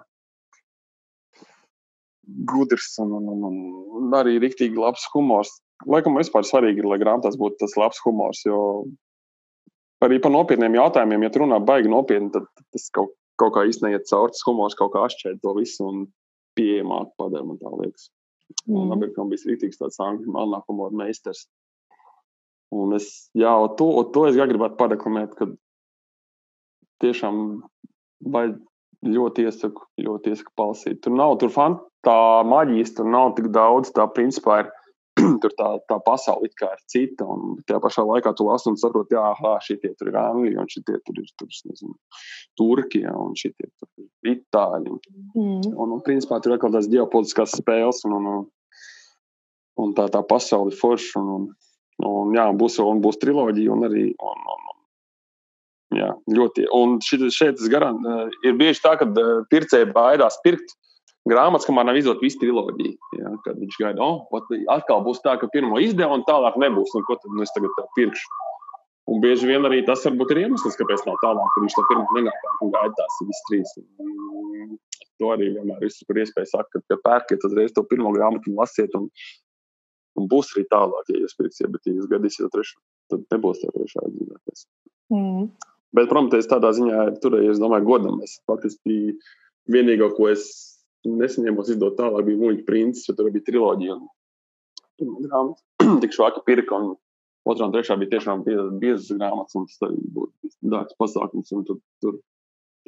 [2.29, 3.59] gudrs un, un, un,
[3.99, 5.55] un arī rīktīgi labs humors.
[5.89, 8.61] Laikam vispār svarīgi ir, lai grāmatās būtu tas labs humors, jo
[10.05, 14.11] arī par nopietniem jautājumiem, ja runā baigi nopietni, tad tas kaut, kaut kā īstenībā iet
[14.11, 16.03] cauri, tas humors kaut kā atšķēra to visu un
[16.59, 18.11] pieejamāk padara, man tā liekas.
[18.67, 18.77] Mm.
[18.83, 21.47] Un Amerikam bija rītīgs tāds angļu melnā humora meistars.
[22.75, 25.49] Un es, jā, to, to es gribētu pareklamēt, ka
[27.01, 27.63] tiešām
[28.35, 28.59] vajag
[29.09, 31.01] ļoti iesaku, ļoti iesaku palasīt.
[31.05, 34.73] Tur nav, tur fan, tā maģijas, tur nav tik daudz, tā principā ir
[35.43, 37.27] tur tā, tā pasaule kā ir cita.
[37.27, 40.71] Un tajā pašā laikā tu lasi un saproti, jā, ah, šitie tur ir angļi, un
[40.71, 41.95] šitie tur ir tur, nezinu,
[42.59, 44.95] Turkija, un šitie tur ir itāļi.
[45.35, 45.75] Mm.
[45.75, 48.49] Un, un, principā, tur ir kaut kādas ģeopolitiskās spēles, un, un,
[49.85, 51.23] un tā, tā pasaule ir forša.
[51.23, 54.69] Un, un, un, jā, būs, un būs triloģija, un arī un, un,
[55.99, 56.69] jā, ļoti.
[56.79, 58.03] Un šit, šeit garan,
[58.47, 59.09] ir bieži tā, ka
[59.51, 60.77] pircēji baidās pirkt
[61.29, 62.95] grāmatas, kamēr nav izdota visa trilogija.
[63.19, 64.29] Ja, kad viņš gaida, oh,
[64.75, 66.95] atkal būs tā, ka pirmo izdeva un tālāk nebūs.
[66.99, 68.45] Un ko tad nu, es tagad pirkšu?
[69.09, 72.17] Un bieži vien arī tas varbūt ir iemesls, kāpēc nav tālāk, ka viņš to pirmo
[72.17, 73.71] nenāk un gaida tās visas trīs.
[74.05, 74.75] Un,
[75.19, 78.93] to arī vienmēr ir kur iespēja sakt, ka, pērkiet uzreiz to pirmo grāmatu un lasiet,
[78.99, 79.09] un,
[80.21, 83.73] un būs arī tālāk, ja jūs pirksiet, bet ja jūs gadīsiet trešo, tad nebūs tā
[83.73, 84.67] trešā dzīvēties.
[85.17, 85.49] Mm.
[85.97, 88.21] Bet, protams, tādā ziņā ir turējies, es domāju, godam.
[88.27, 89.17] Es faktiski
[89.73, 90.45] vienīgo, ko es
[91.07, 93.99] nesaņēmos izdot tālāk, bija Mūļa princis, jo tur bija triloģija.
[95.05, 96.97] Un grāmata tik švaka pirka, un
[97.49, 98.43] otrā un trešā bija tiešām
[98.81, 101.53] biezas grāmatas, un tas arī būtu dārgs pasākums.
[101.55, 102.19] Un tur, tur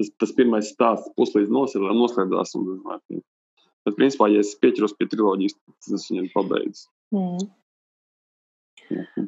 [0.01, 2.57] tas, tas pirmais stāsts puslīdz noslēdzās.
[2.59, 2.83] Un,
[3.87, 5.57] bet, principā, ja es pieķeros pie triloģijas,
[5.87, 6.89] tad es viņu pabeidzu.
[7.15, 7.49] Mm.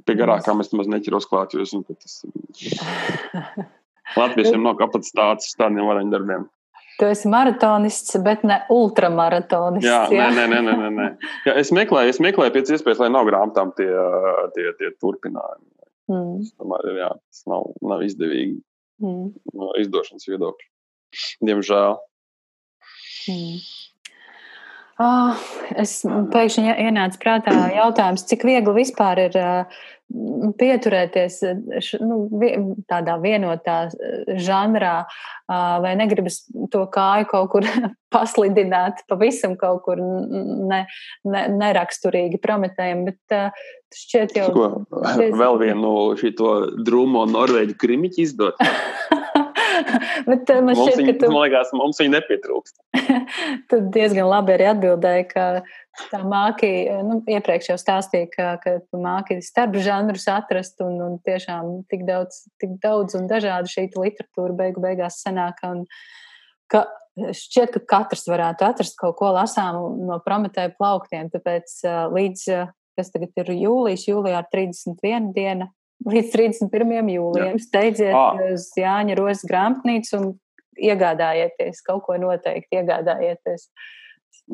[0.02, 2.32] Pie garākām es nemaz neķeros klāt, jo es zinu, ka tas ir.
[4.18, 6.48] Latviešiem nav kapacitātes tādiem vareņdarbiem.
[7.00, 9.88] Tu esi maratonists, bet ne ultramaratonists.
[9.88, 10.28] Jā, jā?
[10.36, 11.06] Nē, nē, nē, nē, nē.
[11.48, 13.90] Jā, es, meklēju, es meklēju pēc iespējas, lai nav grāmatām tie,
[14.56, 15.70] tie, tie turpinājumi.
[16.12, 16.42] Mm.
[16.60, 18.58] Tomēr jā, tas nav, nav izdevīgi
[19.02, 19.28] mm.
[19.58, 20.68] no izdošanas viedokļa.
[21.48, 21.96] Diemžēl.
[23.32, 23.62] Mm.
[25.02, 25.46] Oh,
[25.80, 29.38] es pēkšņi ienācu prātā jautājums, cik viegli vispār ir
[30.58, 31.38] pieturēties
[32.02, 32.18] nu,
[32.90, 33.76] tādā vienotā
[34.42, 34.94] žanrā,
[35.48, 36.42] vai negribas
[36.72, 37.68] to kāju kaut kur
[38.14, 40.84] paslidināt, pavisam kaut kur ne,
[41.24, 43.38] ne, neraksturīgi prometējam, bet
[44.02, 44.48] šķiet jau.
[44.56, 44.70] Ko,
[45.42, 46.54] vēl vienu šito
[46.84, 48.60] drūmo norvēģu krimiķi izdot.
[50.28, 51.30] Bet uh, man šķiet, viņa, ka tu...
[51.32, 52.78] Man liekas, mums viņa nepietrūkst.
[53.70, 55.46] tu diezgan labi arī atbildēji, ka
[56.12, 56.70] tā māki,
[57.06, 62.06] nu, iepriekš jau stāstīja, ka, ka tu māki starp žanrus atrast un, un tiešām tik
[62.08, 65.74] daudz, tik daudz un dažādi šī literatūra beigu beigās sanāka.
[65.74, 65.84] Un,
[66.72, 72.48] ka šķiet, ka katrs varētu atrast kaut ko lasām no Prometēja plauktiem, tāpēc uh, līdz,
[72.98, 75.68] kas tagad ir jūlijas, jūlijā ir 31 diena,
[76.08, 77.10] līdz 31.
[77.14, 77.58] jūlijam.
[77.62, 78.38] Steidziet ah.
[78.52, 80.30] uz Jāņa Rozes grāmatnīcu un
[80.82, 83.68] iegādājieties kaut ko noteikti, iegādājieties.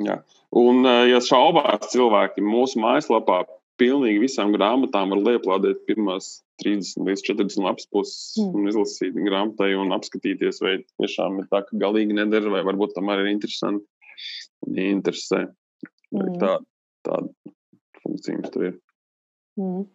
[0.05, 0.19] Jā.
[0.59, 3.45] Un, ja šaubās cilvēki mūsu mājaslapā,
[3.79, 8.57] pilnīgi visām grāmatām var lieplādēt pirmās 30 līdz 40 lapas puses mm.
[8.57, 13.13] un izlasīt grāmatai un apskatīties, vai tiešām ir tā, ka galīgi nedara, vai varbūt tam
[13.15, 13.87] arī ir interesanti
[14.67, 15.45] un interesē.
[16.15, 16.35] Mm.
[16.43, 16.57] Tā,
[17.07, 17.55] tāda
[18.03, 18.75] funkcija mums tur ir.
[19.61, 19.87] Mm.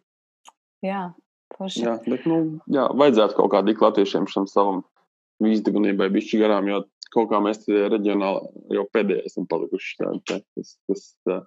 [0.83, 1.03] Jā,
[1.57, 1.85] Forši.
[1.85, 2.39] Jā, bet, nu,
[2.73, 4.83] jā, vajadzētu kaut kādā latviešiem šim savam
[5.43, 6.83] izdegunībai bišķi garām, jo
[7.13, 11.39] kaut kā mēs reģionāli jau pēdējie esam palikuši tādi, tā, kas, kas tā,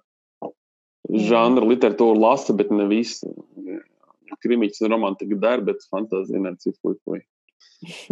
[1.27, 3.29] žanra literatūru lasa, bet ne visi.
[4.43, 7.23] Krimiķis un romantika der, bet fantāzija necīs puipuļi.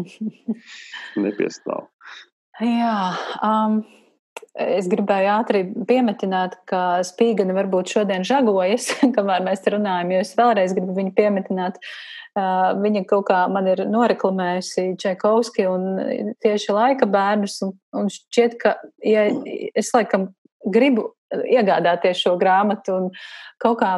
[1.26, 1.90] Nepiestāv.
[2.64, 2.98] Jā,
[3.44, 3.82] um,
[4.56, 10.76] Es gribēju ātri piemetināt, ka spīgani varbūt šodien žagojas, kamēr mēs runājam, jo es vēlreiz
[10.78, 11.82] gribu viņu piemetināt.
[12.36, 15.86] Viņa kaut kā man ir noreklamējusi Čekovski un
[16.44, 19.28] tieši laika bērnus, un, un šķiet, ka ja
[19.76, 20.30] es laikam
[20.64, 23.12] gribu iegādāties šo grāmatu, un
[23.64, 23.94] kaut kā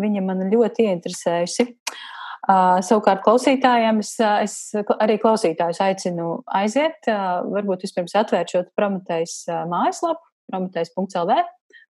[0.00, 1.68] viņa man ļoti ieinteresējusi.
[1.68, 2.02] Uh,
[2.44, 4.54] savukārt klausītājiem es, es
[5.00, 10.20] arī klausītājus aicinu aiziet, uh, varbūt vispirms atvērt šo Prometējas uh, mājaslapu,
[10.52, 11.38] prometējas.lv,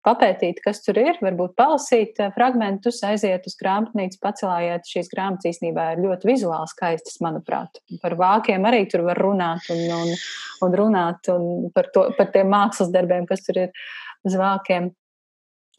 [0.06, 4.86] papētīt, kas tur ir, varbūt palasīt fragmentus, aiziet uz grāmatnīcu, pacelājiet.
[4.86, 7.80] Šīs grāmatas īstenībā ir ļoti vizuāli skaistas, manuprāt.
[8.02, 10.12] Par vākiem arī tur var runāt un, un,
[10.66, 13.86] un runāt un par, to, par tiem mākslas darbiem, kas tur ir
[14.28, 14.92] uz vākiem.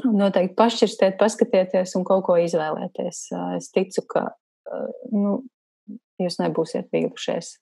[0.03, 3.29] Noteikti pašķirstiet, paskatieties un kaut ko izvēlēties.
[3.55, 4.25] Es ticu, ka
[5.11, 5.37] nu,
[6.21, 7.55] jūs nebūsiet vīlušies.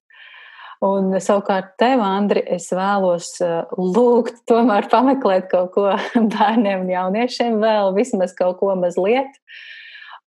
[0.84, 3.38] Un savukārt tev, Andri, es vēlos
[3.80, 5.86] lūgt tomēr pameklēt kaut ko
[6.36, 9.32] bērniem un jauniešiem vēl, vismaz kaut ko mazliet,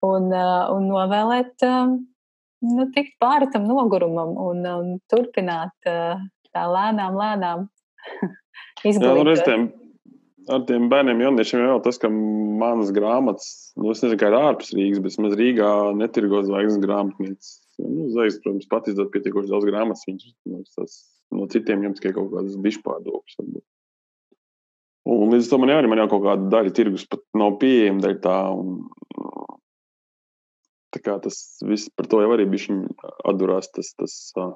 [0.05, 7.65] un, un novēlēt nu, tikt pāri tam nogurumam un, un turpināt tā lēnām, lēnām
[8.91, 9.82] izglītot.
[10.51, 13.49] Ar tiem bērniem, jauniešiem jau tas, ka manas grāmatas,
[13.79, 17.51] nu, es nezinu, kā ir ārpus Rīgas, bet maz Rīgā netirgo zvaigznes grāmatnīcas.
[17.79, 20.03] Nu, Zvaigznes, protams, pat izdod pietiekoši daudz grāmatas.
[20.07, 20.97] Viņš nu, tas,
[21.33, 23.39] no citiem jums tikai kaut kādas dišpārdokļas.
[25.13, 28.19] Un līdz tam man arī man jau kaut kāda daļa tirgus pat nav pieejama daļa
[28.23, 28.37] tā.
[28.55, 28.77] Un,
[30.93, 32.77] tā kā tas viss par to jau arī bija
[33.27, 34.53] atdurās tas, tas uh,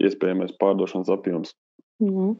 [0.00, 1.56] iespējamais pārdošanas apjoms.
[2.00, 2.38] Mm -hmm.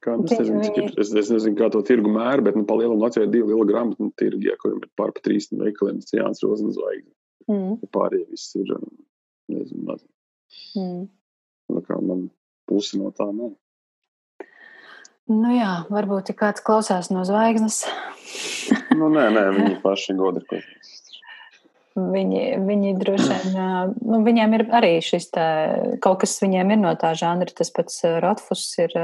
[0.00, 3.02] Kā, es, nezinu, cik, es, es nezinu, kā to tirgu mēra, bet nu, pa lielam
[3.02, 6.14] Latvijai ir divi lieli grāmatu nu, tirgi, ja, kuriem ir pār pa trīs veikaliem, tas
[6.16, 7.12] Jānis Rozens zvaigzne.
[7.50, 7.90] Mm.
[7.92, 8.70] Pārējie viss ir,
[9.52, 10.00] nezinu, maz.
[10.78, 11.02] Mm.
[11.70, 12.30] Nu, kā man
[12.70, 13.52] pusi no tā nav.
[15.30, 17.84] Nu jā, varbūt, ja kāds klausās no zvaigznes.
[18.98, 20.64] nu, nē, nē, viņi paši godi ir.
[22.00, 25.46] Viņi, viņi droši vien, nu, viņiem ir arī šis tā,
[26.00, 28.94] kaut kas viņiem ir no tā žanra, tas pats Rotfus ir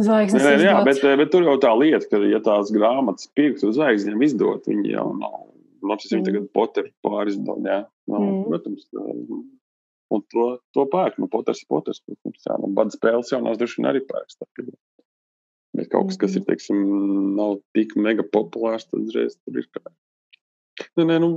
[0.00, 3.64] Zvaigznes nē, nē, jā, bet, bet tur jau tā lieta, ka, ja tās grāmatas pirkt
[3.66, 5.40] uz zvaigznēm izdot, viņi jau nav.
[5.80, 6.14] Labs, mm.
[6.14, 7.80] viņi tagad poteri pārizdod, jā.
[8.12, 8.40] Nav, mm.
[8.48, 8.82] Protams,
[10.10, 10.46] un to,
[10.76, 12.54] to pērk, nu, poters ir poters, protams, jā.
[12.62, 14.40] Nu, bada spēles jaunās droši vien arī pērks.
[15.76, 16.48] Bet kaut kas, kas ir, mm.
[16.48, 16.78] teiksim,
[17.36, 19.84] nav tik mega populārs, tad uzreiz tur ir kā.
[20.96, 21.30] Nē, nē, nu,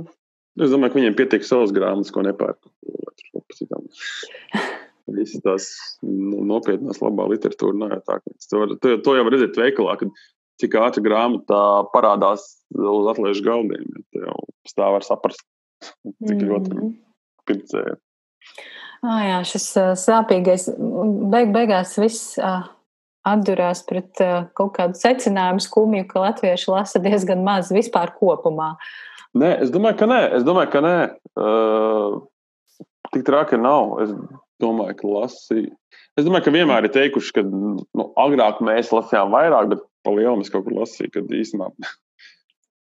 [0.60, 2.60] es domāju, ka viņiem pietiek savas grāmatas, ko nepērk.
[5.12, 5.66] Visas tās
[6.00, 8.20] nu, nopietnās, labā literatūra nav tā.
[8.48, 10.12] To, to, to jau var redzēt veikalā, kad
[10.62, 11.62] cik ātri grāmatā
[11.92, 13.84] parādās uz atliešu galdiem.
[14.16, 14.36] Ja
[14.68, 15.44] stāv var saprast,
[15.84, 16.46] cik mm.
[16.48, 16.90] ļoti
[17.48, 17.98] pircēji.
[19.04, 20.70] Ah, jā, šis uh, sāpīgais
[21.32, 22.64] beig beigās viss uh,
[23.28, 28.74] atdurās pret uh, kaut kādu secinājumu skumju, ka latvieši lasa diezgan maz vispār kopumā.
[29.36, 30.20] Nē, es domāju, ka nē.
[30.38, 30.96] Es domāju, ka nē.
[31.36, 32.22] Uh,
[33.12, 33.96] tik traki nav.
[34.04, 34.14] Es
[34.62, 35.74] domāju, ka lasīju.
[36.18, 40.44] Es domāju, ka vienmēr ir teikuši, ka nu, agrāk mēs lasījām vairāk, bet pa lielu
[40.44, 41.70] es kaut kur lasīju, kad īstenībā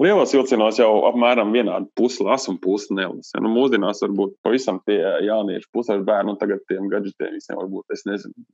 [0.05, 3.43] lielos vilcienos jau apmēram vienādi pusi lasa un pusi nelasa.
[3.43, 8.07] Nu, mūsdienās varbūt pavisam tie jaunieši pusēs bērnu un tagad tiem gadgetiem visiem varbūt, es
[8.09, 8.47] nezinu,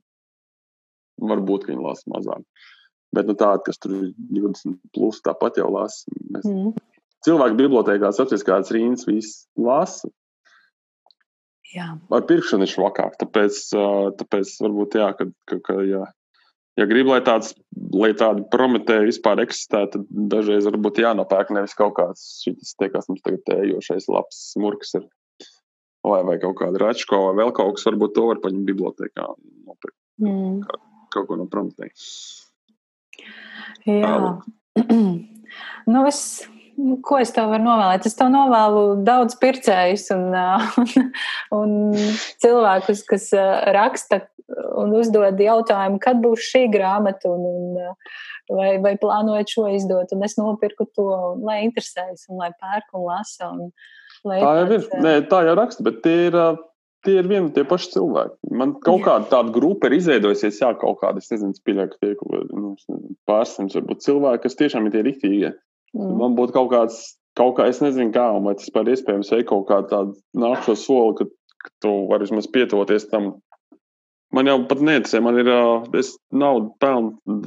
[1.31, 2.43] varbūt viņi lasa mazāk.
[3.15, 6.03] Bet nu, tādi, kas tur ir 20 plus, tāpat jau lasa.
[6.33, 6.47] Mēs...
[6.49, 6.75] Mm.
[7.25, 10.09] Cilvēki bibliotekās apsties kādas rīnas, viss lasa.
[11.75, 11.89] Jā.
[12.15, 13.17] Ar pirkšanu ir švakāk.
[13.19, 13.57] Tāpēc,
[14.21, 16.05] tāpēc varbūt, jā, ka, ka, ka jā,
[16.79, 17.51] ja grib, lai tāds,
[17.95, 23.09] lai tāda prometēja vispār eksistē, tad dažreiz varbūt jānopērk nevis kaut kāds šis, te, kas
[23.11, 25.05] mums tagad ējošais labs smurks ir.
[26.05, 29.25] Vai, vai kaut kāda račko, vai vēl kaut kas, varbūt to var paņemt bibliotekā.
[29.65, 29.97] Nopirkt.
[30.21, 30.59] Mm.
[30.61, 30.77] Kā,
[31.15, 31.95] kaut ko no prometēja.
[33.89, 34.11] Jā.
[35.91, 36.19] nu, es
[37.05, 38.07] ko es tev varu novēlēt?
[38.07, 40.29] Es tev novēlu daudz pircējus un,
[40.81, 41.09] un,
[41.59, 41.75] un
[42.43, 43.29] cilvēkus, kas
[43.75, 44.25] raksta
[44.77, 50.27] un uzdod jautājumu, kad būs šī grāmata, un, un vai, vai plānojat šo izdot, un
[50.27, 53.51] es nopirku to, un, lai interesējas, un lai pērk un lasa.
[53.51, 53.73] Un,
[54.25, 54.87] tā jau ir.
[55.01, 56.41] Nē, tā jau raksta, bet tie ir.
[57.05, 58.49] Tie ir vieni tie paši cilvēki.
[58.57, 62.47] Man kaut kāda tāda grupa ir izveidojusies, jā, kaut kāda, es nezinu, ka tie ir
[62.49, 62.71] nu,
[63.29, 65.51] pārsimts, varbūt cilvēki, kas tiešām ir tie riktīgie.
[65.95, 66.15] Mm.
[66.19, 66.99] Man būtu kaut kāds,
[67.39, 71.17] kaut kā, es nezinu, kā, vai tas par iespējams veikt kaut kādu tādu nākamo soli,
[71.19, 71.27] ka,
[71.63, 73.35] ka tu vari vismaz pietuvoties tam.
[74.35, 75.51] Man jau pat neinteresē, man ir,
[75.95, 77.45] es naudu pelnu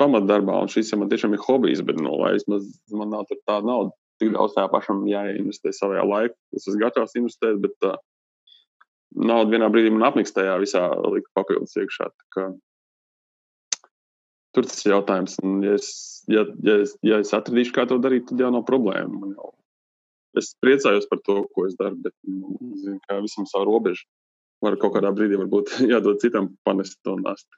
[0.00, 3.62] pamatdarbā, un šis ja man tiešām ir hobijs, bet, nu, lai vismaz man nav tāda
[3.68, 6.34] nauda, tik daudz tā pašam jāinvestē savā laikā.
[6.56, 7.98] Es esmu gatavs investēt, bet uh,
[9.14, 12.10] nauda vienā brīdī man apniks tajā visā lika papildus iekšā.
[14.54, 15.36] Tur tas ir jautājums.
[15.42, 15.90] Un, ja, es,
[16.30, 19.32] ja, ja, es, ja es atradīšu, kā to darīt, tad jau nav problēma.
[19.34, 19.50] Jau,
[20.38, 24.06] es priecājos par to, ko es daru, bet nu, zinu, kā visam savu robežu.
[24.64, 27.50] Var kaut kādā brīdī varbūt jādod citam panest to nastu.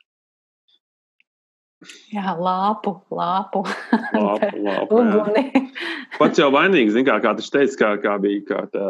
[2.09, 3.61] Jā, lāpu, lāpu.
[4.17, 5.01] lāpu, lāpu
[6.17, 8.87] Pats jau vainīgs, kā, kā viņš teica, kā, kā bija, kā tā,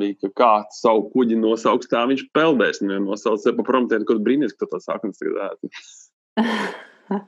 [0.00, 2.82] bija, ka kāds savu kuģi nosauks, tā viņš peldēs.
[2.82, 5.80] Nosauc sev pa prometēnu, kaut brīnīs, ka tā sākums tagad ēt.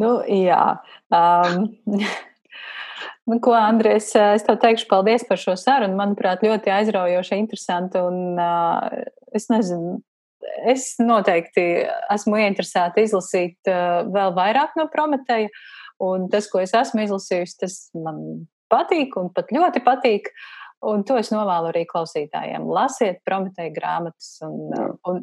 [0.00, 0.62] nu, jā.
[1.08, 1.70] Um,
[3.28, 5.98] Nu, ko, Andrēs, es tev teikšu paldies par šo sarunu.
[5.98, 8.06] Manuprāt, ļoti aizraujoša, interesanta.
[8.08, 9.02] Un, uh,
[9.36, 9.98] es nezinu,
[10.72, 11.64] es noteikti
[12.14, 15.50] esmu ieinteresēta izlasīt uh, vēl vairāk no Prometēja.
[16.04, 18.22] Un tas, ko es esmu izlasījusi, tas man
[18.72, 20.32] patīk un pat ļoti patīk.
[20.88, 22.64] Un to es novēlu arī klausītājiem.
[22.70, 24.72] Lasiet Prometēja grāmatas un,
[25.10, 25.20] un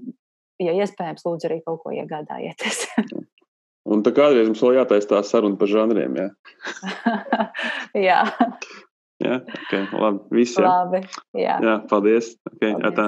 [0.64, 2.86] ja iespējams, lūdzu arī kaut ko iegādājieties.
[3.92, 6.16] Un tā kādreiz mums vēl jātaisa tā saruna par žanriem.
[6.18, 6.30] Jā.
[8.08, 8.22] jā.
[9.22, 10.24] Jā, ok, labi.
[10.36, 10.66] Viss, jā.
[10.66, 11.04] Labi,
[11.38, 11.60] jā.
[11.64, 12.34] jā paldies.
[12.50, 12.82] Okay, paldies.
[12.82, 13.06] Jā, tā.